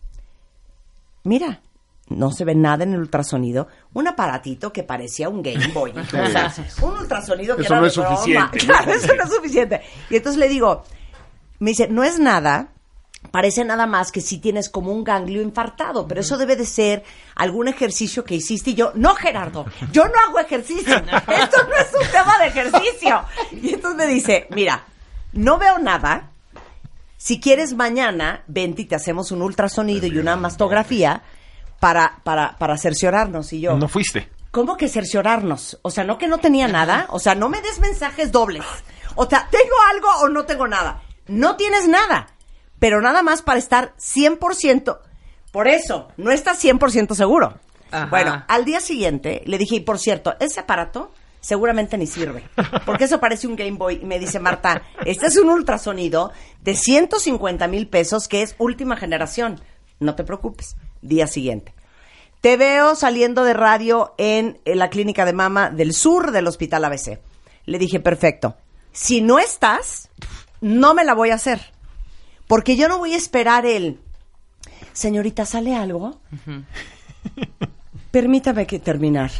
mira, 1.23 1.61
no 2.09 2.31
se 2.31 2.43
ve 2.43 2.55
nada 2.55 2.83
en 2.83 2.93
el 2.93 2.99
ultrasonido. 2.99 3.67
Un 3.93 4.07
aparatito 4.07 4.73
que 4.73 4.83
parecía 4.83 5.29
un 5.29 5.41
Game 5.41 5.67
Boy. 5.73 5.91
O 5.97 6.29
sea, 6.29 6.53
un 6.81 6.97
ultrasonido 6.97 7.55
que 7.55 7.63
Eso 7.63 7.73
era 7.73 7.81
no 7.81 7.87
es 7.87 7.95
broma. 7.95 8.15
suficiente. 8.15 8.57
Claro, 8.59 8.91
eso 8.93 9.15
no 9.15 9.23
es 9.23 9.29
suficiente. 9.29 9.81
Y 10.09 10.15
entonces 10.17 10.39
le 10.39 10.49
digo, 10.49 10.83
me 11.59 11.71
dice, 11.71 11.87
no 11.87 12.03
es 12.03 12.19
nada. 12.19 12.69
Parece 13.31 13.65
nada 13.65 13.85
más 13.85 14.11
que 14.13 14.21
si 14.21 14.37
tienes 14.37 14.69
como 14.69 14.93
un 14.93 15.03
ganglio 15.03 15.41
infartado, 15.41 16.07
pero 16.07 16.21
eso 16.21 16.37
debe 16.37 16.55
de 16.55 16.65
ser 16.65 17.03
algún 17.35 17.67
ejercicio 17.67 18.23
que 18.23 18.35
hiciste. 18.35 18.71
Y 18.71 18.75
yo, 18.75 18.91
no, 18.95 19.13
Gerardo, 19.13 19.65
yo 19.91 20.05
no 20.05 20.13
hago 20.27 20.39
ejercicio. 20.39 20.95
Esto 20.97 21.57
no 21.67 21.75
es 21.77 21.91
un 22.01 22.11
tema 22.11 22.39
de 22.39 22.47
ejercicio. 22.47 23.21
Y 23.51 23.73
entonces 23.73 23.97
me 23.97 24.07
dice, 24.07 24.47
mira, 24.51 24.85
no 25.33 25.57
veo 25.57 25.79
nada. 25.79 26.31
Si 27.17 27.41
quieres 27.41 27.73
mañana, 27.75 28.43
vente 28.47 28.83
y 28.83 28.85
te 28.85 28.95
hacemos 28.95 29.31
un 29.31 29.41
ultrasonido 29.41 30.07
y 30.07 30.17
una 30.17 30.37
mastografía 30.37 31.21
para, 31.79 32.19
para, 32.23 32.57
para 32.57 32.77
cerciorarnos. 32.77 33.53
Y 33.53 33.61
yo, 33.61 33.77
No 33.77 33.87
fuiste. 33.87 34.29
¿cómo 34.51 34.77
que 34.77 34.89
cerciorarnos? 34.89 35.79
O 35.83 35.91
sea, 35.91 36.03
no 36.03 36.17
que 36.17 36.27
no 36.27 36.39
tenía 36.39 36.67
nada. 36.67 37.07
O 37.09 37.19
sea, 37.19 37.35
no 37.35 37.49
me 37.49 37.61
des 37.61 37.79
mensajes 37.79 38.31
dobles. 38.31 38.65
O 39.15 39.27
sea, 39.29 39.47
¿tengo 39.51 39.75
algo 39.93 40.07
o 40.21 40.29
no 40.29 40.45
tengo 40.45 40.67
nada? 40.67 41.01
No 41.27 41.55
tienes 41.55 41.87
nada. 41.87 42.27
Pero 42.79 43.01
nada 43.01 43.21
más 43.21 43.41
para 43.41 43.59
estar 43.59 43.93
100%. 43.97 44.99
Por 45.51 45.67
eso, 45.67 46.09
no 46.17 46.31
estás 46.31 46.63
100% 46.63 47.13
seguro. 47.15 47.55
Ajá. 47.91 48.05
Bueno, 48.05 48.43
al 48.47 48.65
día 48.65 48.79
siguiente 48.79 49.41
le 49.45 49.57
dije, 49.57 49.75
y 49.77 49.79
por 49.79 49.97
cierto, 49.97 50.35
ese 50.39 50.59
aparato 50.59 51.11
seguramente 51.41 51.97
ni 51.97 52.07
sirve. 52.07 52.43
Porque 52.85 53.05
eso 53.05 53.19
parece 53.19 53.47
un 53.47 53.55
Game 53.55 53.77
Boy. 53.77 53.99
Y 54.01 54.05
me 54.05 54.19
dice 54.19 54.39
Marta, 54.39 54.83
este 55.05 55.27
es 55.27 55.37
un 55.37 55.49
ultrasonido 55.49 56.31
de 56.61 56.75
150 56.75 57.67
mil 57.67 57.87
pesos 57.87 58.27
que 58.27 58.41
es 58.41 58.55
última 58.57 58.95
generación. 58.95 59.59
No 59.99 60.15
te 60.15 60.23
preocupes. 60.23 60.75
Día 61.01 61.27
siguiente. 61.27 61.73
Te 62.41 62.55
veo 62.57 62.95
saliendo 62.95 63.43
de 63.43 63.53
radio 63.53 64.13
en, 64.17 64.59
en 64.65 64.79
la 64.79 64.89
clínica 64.89 65.25
de 65.25 65.33
mama 65.33 65.69
del 65.69 65.93
sur 65.93 66.31
del 66.31 66.47
hospital 66.47 66.85
ABC. 66.85 67.19
Le 67.65 67.77
dije, 67.79 67.99
perfecto. 67.99 68.55
Si 68.91 69.21
no 69.21 69.39
estás, 69.39 70.09
no 70.61 70.93
me 70.93 71.03
la 71.03 71.13
voy 71.13 71.31
a 71.31 71.35
hacer. 71.35 71.59
Porque 72.47 72.75
yo 72.77 72.87
no 72.87 72.97
voy 72.97 73.13
a 73.13 73.17
esperar 73.17 73.65
el... 73.65 73.99
Señorita, 74.93 75.45
¿sale 75.45 75.75
algo? 75.75 76.19
Permítame 78.11 78.65
que 78.65 78.79
terminar. 78.79 79.31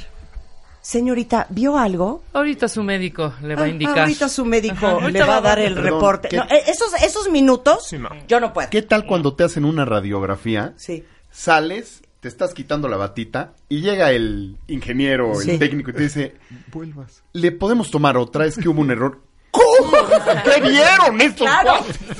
Señorita, 0.82 1.45
¿vio 1.49 1.78
algo? 1.78 2.24
Ahorita 2.34 2.68
su 2.68 2.84
médico 2.84 3.34
le 3.41 3.55
va 3.55 3.64
a 3.64 3.66
Ah, 3.66 3.70
indicar. 3.70 3.99
Ahorita 3.99 4.30
su 4.30 4.45
médico 4.45 4.86
Ajá. 4.88 5.10
le 5.10 5.24
va 5.24 5.38
a 5.38 5.41
dar 5.41 5.60
el 5.60 5.74
Perdón, 5.74 5.93
reporte. 5.93 6.30
¿qué- 6.30 6.38
No, 6.38 6.43
eh, 6.43 6.64
esos, 6.68 6.93
esos 7.01 7.30
minutos, 7.30 7.93
yo 8.28 8.39
no 8.39 8.53
puedo. 8.53 8.70
¿Qué 8.70 8.82
tal 8.82 9.05
cuando 9.05 9.36
te 9.36 9.43
hacen 9.43 9.66
una 9.66 9.86
radiografía? 9.86 10.74
Sí. 10.78 11.03
Sales, 11.32 12.01
te 12.19 12.27
estás 12.27 12.53
quitando 12.53 12.88
la 12.88 12.97
batita 12.97 13.53
y 13.69 13.82
llega 13.82 14.11
el 14.11 14.57
ingeniero, 14.67 15.36
Sí. 15.36 15.51
el 15.51 15.59
técnico 15.59 15.91
y 15.91 15.93
te 15.93 16.03
dice, 16.03 16.36
vuelvas. 16.71 17.23
Le 17.34 17.51
podemos 17.51 17.91
tomar 17.91 18.17
otra, 18.17 18.45
es 18.45 18.57
que 18.57 18.67
hubo 18.69 18.82
un 18.82 18.91
error. 18.91 19.21
¿Cómo? 19.51 19.91
¿Qué 20.43 20.61
vieron 20.61 21.19
estos 21.21 21.47
Claro. 21.47 21.73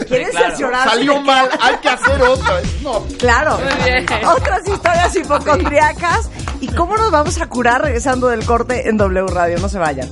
¿Quieres 0.08 0.32
cerciorarse 0.34 0.90
Salió 0.90 1.22
mal, 1.22 1.48
hay 1.62 1.76
que 1.78 1.90
hacer 1.90 2.22
otra. 2.22 2.60
No, 2.82 3.06
Claro. 3.20 3.58
Muy 3.60 3.84
bien. 3.84 4.06
Otras 4.26 4.68
historias 4.68 5.16
hipocondriacas. 5.16 6.30
¿Y 6.62 6.68
cómo 6.68 6.98
nos 6.98 7.12
vamos 7.12 7.40
a 7.40 7.48
curar 7.48 7.84
regresando 7.84 8.28
del 8.30 8.44
corte 8.46 8.90
en 8.90 8.98
W 8.98 9.28
Radio? 9.28 9.60
No 9.60 9.70
se 9.70 9.78
vayan. 9.78 10.10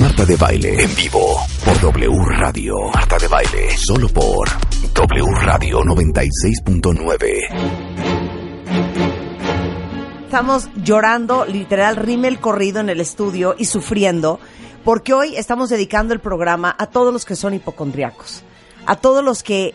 Marta 0.00 0.24
de 0.24 0.36
Baile 0.36 0.82
en 0.82 0.94
vivo 0.94 1.36
por 1.64 1.80
W 1.80 2.24
Radio. 2.38 2.76
Marta 2.94 3.18
de 3.18 3.28
Baile 3.28 3.76
solo 3.76 4.08
por 4.08 4.48
W 4.94 5.24
Radio 5.42 5.80
96.9. 5.80 7.32
Estamos 10.24 10.68
llorando, 10.84 11.44
literal, 11.46 11.96
rímel 11.96 12.38
corrido 12.40 12.80
en 12.80 12.88
el 12.90 13.00
estudio 13.00 13.54
y 13.58 13.64
sufriendo, 13.66 14.38
porque 14.84 15.12
hoy 15.14 15.36
estamos 15.36 15.70
dedicando 15.70 16.14
el 16.14 16.20
programa 16.20 16.74
a 16.78 16.86
todos 16.86 17.12
los 17.12 17.24
que 17.24 17.36
son 17.36 17.54
hipocondriacos. 17.54 18.42
A 18.86 18.96
todos 18.96 19.24
los 19.24 19.42
que. 19.42 19.74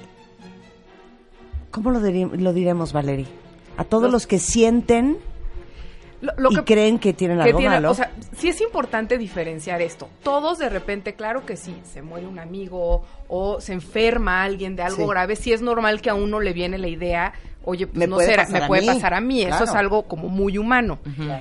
¿Cómo 1.72 1.92
lo, 1.92 2.00
lo 2.00 2.54
diremos, 2.54 2.94
Valerie? 2.94 3.28
A 3.78 3.84
todos 3.84 4.04
los, 4.04 4.12
Los- 4.14 4.28
que 4.28 4.40
sienten 4.40 5.18
Lo, 6.22 6.34
lo 6.38 6.52
y 6.52 6.56
que, 6.56 6.64
creen 6.64 6.98
que 7.00 7.14
tienen 7.14 7.38
que 7.38 7.44
algo 7.50 7.62
malo. 7.62 7.92
o 7.92 7.94
sea, 7.94 8.12
sí 8.36 8.50
es 8.50 8.60
importante 8.62 9.18
diferenciar 9.18 9.82
esto. 9.82 10.10
Todos 10.24 10.58
de 10.58 10.70
repente, 10.70 11.14
claro 11.14 11.46
que 11.46 11.58
sí, 11.58 11.76
se 11.84 12.02
muere 12.02 12.26
un 12.26 12.40
amigo 12.40 13.04
o 13.28 13.62
se 13.62 13.74
enferma 13.74 14.44
alguien 14.44 14.76
de 14.76 14.84
algo 14.84 15.04
Sí. 15.04 15.10
grave, 15.10 15.36
sí 15.36 15.54
es 15.54 15.62
normal 15.62 16.02
que 16.02 16.10
a 16.10 16.16
uno 16.16 16.40
le 16.40 16.54
viene 16.54 16.78
la 16.80 16.88
idea, 16.88 17.34
oye, 17.68 17.86
pues 17.88 17.98
Me 17.98 18.08
no 18.08 18.16
puede 18.16 18.30
será- 18.30 18.48
me 18.48 18.60
a 18.60 18.68
puede 18.68 18.82
mí. 18.82 18.88
pasar 18.88 19.14
a 19.14 19.22
mí, 19.22 19.42
eso 19.44 19.64
es 19.66 19.72
algo 19.72 20.04
como 20.04 20.30
muy 20.30 20.58
humano. 20.58 21.00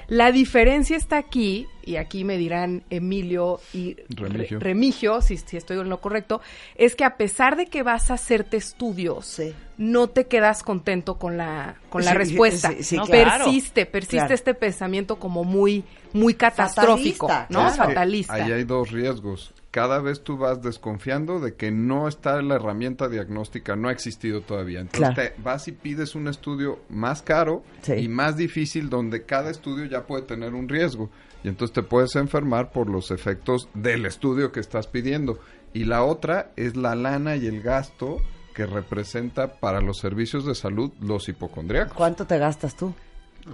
La 0.08 0.32
diferencia 0.32 0.96
está 0.96 1.16
aquí, 1.18 1.66
y 1.84 1.96
aquí 1.96 2.24
me 2.24 2.36
dirán 2.36 2.82
Emilio 2.90 3.60
y 3.72 3.96
Remigio. 4.08 4.58
Re- 4.58 4.64
Remigio, 4.64 5.20
si, 5.22 5.36
si 5.36 5.56
estoy 5.56 5.78
en 5.78 5.88
lo 5.88 6.00
correcto, 6.00 6.40
es 6.74 6.96
que 6.96 7.04
a 7.04 7.16
pesar 7.16 7.56
de 7.56 7.66
que 7.66 7.84
vas 7.84 8.10
a 8.10 8.14
hacerte 8.14 8.56
estudios, 8.56 9.24
Sí. 9.26 9.54
no 9.78 10.08
te 10.08 10.26
quedas 10.26 10.64
contento 10.64 11.14
con 11.16 11.36
la, 11.36 11.76
con 11.88 12.04
la 12.04 12.10
Sí, 12.10 12.16
respuesta. 12.16 12.70
sí, 12.72 12.82
sí, 12.82 12.96
¿no? 12.96 13.04
claro. 13.06 13.44
Persiste, 13.44 13.86
persiste 13.86 14.16
Claro. 14.16 14.34
este 14.34 14.54
pensamiento 14.54 15.20
como 15.20 15.44
muy, 15.44 15.84
muy 16.12 16.34
catastrófico, 16.34 17.28
Fatalista, 17.28 17.62
¿no? 17.62 17.70
Fatalista. 17.70 18.34
Ahí 18.34 18.50
hay 18.50 18.64
dos 18.64 18.90
riesgos. 18.90 19.52
Cada 19.76 20.00
vez 20.00 20.22
tú 20.24 20.38
vas 20.38 20.62
desconfiando 20.62 21.38
de 21.38 21.54
que 21.54 21.70
no 21.70 22.08
está 22.08 22.40
la 22.40 22.54
herramienta 22.54 23.10
diagnóstica, 23.10 23.76
no 23.76 23.90
ha 23.90 23.92
existido 23.92 24.40
todavía. 24.40 24.80
Entonces 24.80 25.12
Claro. 25.14 25.34
te 25.34 25.42
vas 25.42 25.68
y 25.68 25.72
pides 25.72 26.14
un 26.14 26.28
estudio 26.28 26.78
más 26.88 27.20
caro 27.20 27.62
Sí. 27.82 27.92
y 27.92 28.08
más 28.08 28.38
difícil 28.38 28.88
donde 28.88 29.26
cada 29.26 29.50
estudio 29.50 29.84
ya 29.84 30.06
puede 30.06 30.22
tener 30.22 30.54
un 30.54 30.66
riesgo. 30.66 31.10
Y 31.44 31.48
entonces 31.48 31.74
te 31.74 31.82
puedes 31.82 32.16
enfermar 32.16 32.72
por 32.72 32.88
los 32.88 33.10
efectos 33.10 33.68
del 33.74 34.06
estudio 34.06 34.50
que 34.50 34.60
estás 34.60 34.86
pidiendo. 34.86 35.38
Y 35.74 35.84
la 35.84 36.04
otra 36.04 36.52
es 36.56 36.74
la 36.74 36.94
lana 36.94 37.36
y 37.36 37.46
el 37.46 37.60
gasto 37.60 38.22
que 38.54 38.64
representa 38.64 39.60
para 39.60 39.82
los 39.82 39.98
servicios 39.98 40.46
de 40.46 40.54
salud 40.54 40.90
los 41.02 41.28
hipocondriacos. 41.28 41.92
¿Cuánto 41.92 42.26
te 42.26 42.38
gastas 42.38 42.74
tú? 42.78 42.94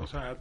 O 0.01 0.07
sea, 0.07 0.37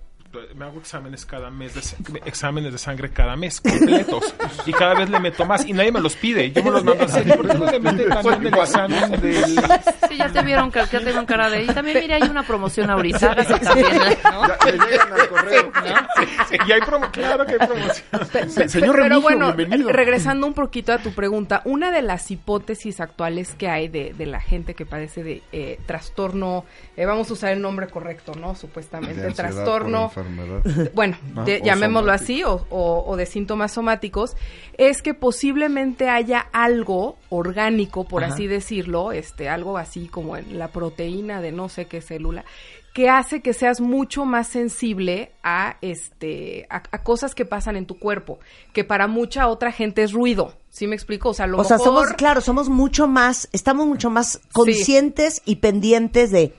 me 0.56 0.66
hago 0.66 0.80
exámenes 0.80 1.26
cada 1.26 1.50
mes, 1.50 1.74
de, 1.74 2.20
exámenes 2.26 2.72
de 2.72 2.78
sangre 2.78 3.10
cada 3.12 3.36
mes, 3.36 3.60
completos. 3.62 4.34
y 4.66 4.72
cada 4.72 4.94
vez 4.96 5.10
le 5.10 5.20
meto 5.20 5.46
más 5.46 5.66
y 5.66 5.74
nadie 5.74 5.92
me 5.92 6.00
los 6.00 6.16
pide. 6.16 6.52
Yo 6.52 6.64
me 6.64 6.72
los 6.72 6.84
mando 6.84 7.04
a 7.04 7.06
hacer. 7.10 7.28
¿Por 7.36 7.48
qué 7.48 7.54
no 7.58 7.66
le 7.72 7.80
mete 7.80 8.06
también 8.06 8.48
el 8.48 8.54
examen 8.60 9.22
del... 9.22 9.46
Sí, 10.10 10.18
ya 10.18 10.30
te 10.30 10.42
vieron, 10.44 10.72
ya 10.72 10.86
te 10.88 11.00
vieron 11.00 11.26
cara 11.26 11.50
de... 11.50 11.64
Y 11.64 11.68
también, 11.68 12.00
mira, 12.00 12.16
hay 12.16 12.24
una 12.30 12.44
promoción 12.44 12.90
ahorita. 12.90 13.32
hágase 13.32 13.60
también, 13.60 13.88
¿no? 14.24 14.48
Ya, 14.48 14.58
le 14.66 14.72
llegan 14.72 15.14
al 15.14 15.28
correo. 15.30 15.72
Y 16.68 16.72
hay 16.72 16.82
promo, 16.82 17.12
claro 17.12 17.46
que 17.46 17.54
hay 17.60 17.68
promoción. 17.68 18.50
Se- 18.50 18.70
señor 18.70 18.92
Pero 18.96 19.04
Remigio, 19.04 19.22
bueno, 19.22 19.54
bienvenido. 19.54 19.90
regresando 19.92 20.48
un 20.48 20.54
poquito 20.54 20.94
a 20.94 20.98
tu 21.00 21.14
pregunta, 21.14 21.62
una 21.66 21.92
de 21.92 22.02
las 22.02 22.30
hipótesis 22.32 23.00
actuales 23.00 23.54
que 23.56 23.68
hay 23.70 23.88
de, 23.88 24.14
de 24.14 24.26
la 24.26 24.40
gente 24.40 24.74
que 24.76 24.86
padece 24.86 25.24
de 25.24 25.42
eh, 25.52 25.80
trastorno, 25.86 26.66
eh, 26.98 27.06
vamos 27.06 27.30
a 27.30 27.34
usar 27.34 27.52
el 27.52 27.62
nombre 27.62 27.88
correcto, 27.88 28.34
¿no? 28.36 28.56
Supuestamente, 28.56 29.22
De 29.22 29.28
ansiedad 29.28 29.50
por 29.50 29.56
trastorno, 29.64 30.12
enfermedad. 30.22 30.91
bueno, 30.93 31.17
Ah, 31.36 31.43
de- 31.43 31.61
llamémoslo 31.63 32.11
somático. 32.17 32.24
así, 32.24 32.43
o, 32.43 32.65
o- 32.69 33.03
o 33.07 33.15
de 33.17 33.26
síntomas 33.26 33.72
somáticos, 33.74 34.36
es 34.78 35.01
que 35.01 35.13
posiblemente 35.13 36.09
haya 36.09 36.39
algo 36.53 37.17
orgánico, 37.30 38.03
por 38.05 38.24
Ajá. 38.24 38.34
así 38.34 38.47
decirlo, 38.47 39.11
este, 39.11 39.49
algo 39.49 39.78
así 39.78 40.07
como 40.07 40.38
en 40.38 40.57
la 40.59 40.69
proteína 40.69 41.41
de 41.41 41.51
no 41.51 41.69
sé 41.69 41.86
qué 41.86 42.01
célula, 42.01 42.45
que 42.93 43.09
hace 43.09 43.41
que 43.41 43.53
seas 43.53 43.80
mucho 43.80 44.26
más 44.26 44.47
sensible 44.47 45.32
a 45.43 45.78
este 45.82 46.67
a, 46.69 46.84
a 46.91 47.03
cosas 47.03 47.34
que 47.34 47.45
pasan 47.45 47.78
en 47.78 47.86
tu 47.86 47.97
cuerpo, 47.97 48.39
que 48.74 48.84
para 48.84 49.07
mucha 49.07 49.47
otra 49.47 49.72
gente 49.72 50.03
es 50.03 50.11
ruido. 50.11 50.53
¿Sí 50.69 50.88
me 50.88 50.95
explico? 50.95 51.30
O 51.30 51.34
sea, 51.34 51.47
lo 51.47 51.57
O 51.59 51.63
sea, 51.63 51.78
somos, 51.78 52.11
claro, 52.13 52.41
somos 52.41 52.67
mucho 52.69 53.07
más, 53.07 53.47
estamos 53.53 53.88
mucho 53.88 54.09
más 54.09 54.41
conscientes 54.53 55.41
y 55.45 55.57
pendientes 55.57 56.32
de 56.32 56.53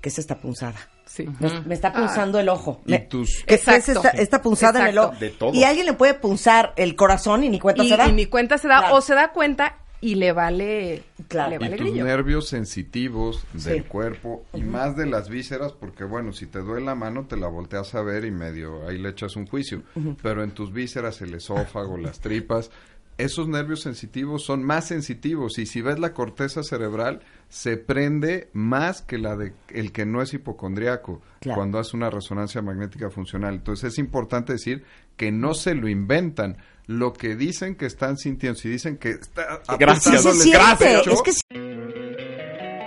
que 0.00 0.08
es 0.10 0.18
esta 0.20 0.36
punzada. 0.38 0.76
Sí. 1.24 1.28
Me, 1.40 1.60
me 1.62 1.74
está 1.74 1.92
punzando 1.92 2.38
el 2.38 2.48
ojo. 2.48 2.80
Y 2.86 2.92
Me- 2.92 2.98
tus- 3.00 3.38
¿Qué- 3.40 3.44
qué 3.46 3.54
es 3.56 3.68
Exacto. 3.68 3.92
esta, 3.92 4.08
esta 4.10 4.42
punzada 4.42 4.80
en 4.82 4.86
el 4.88 4.98
ojo? 4.98 5.14
De 5.18 5.30
todo. 5.30 5.52
Y 5.54 5.64
alguien 5.64 5.86
le 5.86 5.92
puede 5.94 6.14
punzar 6.14 6.72
el 6.76 6.94
corazón 6.96 7.44
y 7.44 7.48
ni 7.48 7.58
cuenta 7.58 7.82
y, 7.82 7.88
se 7.88 7.96
da. 7.96 8.06
y 8.08 8.12
ni 8.12 8.26
cuenta 8.26 8.56
se 8.58 8.68
da, 8.68 8.78
Claro. 8.78 8.94
o 8.96 9.00
se 9.00 9.14
da 9.14 9.32
cuenta 9.32 9.78
y 10.00 10.14
le 10.14 10.30
vale, 10.30 11.02
Claro. 11.26 11.50
le 11.50 11.56
y 11.56 11.58
vale 11.58 11.76
tus 11.76 11.86
grillo. 11.88 12.04
nervios 12.04 12.48
sensitivos 12.48 13.44
del 13.52 13.82
Sí. 13.82 13.88
cuerpo 13.88 14.44
y 14.54 14.60
más 14.62 14.96
de 14.96 15.06
las 15.06 15.28
vísceras 15.28 15.72
porque 15.72 16.04
bueno 16.04 16.32
si 16.32 16.46
te 16.46 16.60
duele 16.60 16.86
la 16.86 16.94
mano 16.94 17.26
te 17.26 17.36
la 17.36 17.48
volteas 17.48 17.94
a 17.96 18.02
ver 18.02 18.24
y 18.24 18.30
medio 18.30 18.86
ahí 18.86 18.96
le 18.98 19.08
echas 19.08 19.34
un 19.34 19.48
juicio 19.48 19.82
pero 20.22 20.44
en 20.44 20.52
tus 20.52 20.72
vísceras 20.72 21.20
el 21.22 21.34
esófago 21.34 21.96
las 21.96 22.20
tripas 22.20 22.70
esos 23.18 23.48
nervios 23.48 23.80
sensitivos 23.82 24.44
son 24.44 24.64
más 24.64 24.86
sensitivos 24.86 25.58
y 25.58 25.66
si 25.66 25.82
ves 25.82 25.98
la 25.98 26.14
corteza 26.14 26.62
cerebral 26.62 27.20
se 27.48 27.76
prende 27.76 28.48
más 28.52 29.02
que 29.02 29.18
la 29.18 29.36
de 29.36 29.52
el 29.68 29.92
que 29.92 30.06
no 30.06 30.22
es 30.22 30.32
hipocondriaco 30.34 31.20
Claro. 31.40 31.56
cuando 31.56 31.78
hace 31.78 31.96
una 31.96 32.10
resonancia 32.10 32.62
magnética 32.62 33.10
funcional 33.10 33.54
entonces 33.54 33.92
es 33.92 33.98
importante 33.98 34.52
decir 34.52 34.84
que 35.16 35.30
no 35.32 35.54
se 35.54 35.74
lo 35.74 35.88
inventan 35.88 36.56
lo 36.86 37.12
que 37.12 37.36
dicen 37.36 37.74
que 37.76 37.86
están 37.86 38.16
sintiendo 38.16 38.58
si 38.58 38.68
dicen 38.70 38.96
que 38.96 39.10
está 39.10 39.60
Gracias. 39.78 40.22
Se 40.22 40.58
pecho, 40.78 41.12
es 41.12 41.22
que. 41.22 41.58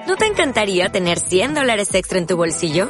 ¿No 0.08 0.16
te 0.18 0.26
encantaría 0.26 0.90
tener 0.90 1.20
100 1.20 1.54
dólares 1.54 1.94
extra 1.94 2.18
en 2.18 2.26
tu 2.26 2.36
bolsillo? 2.36 2.90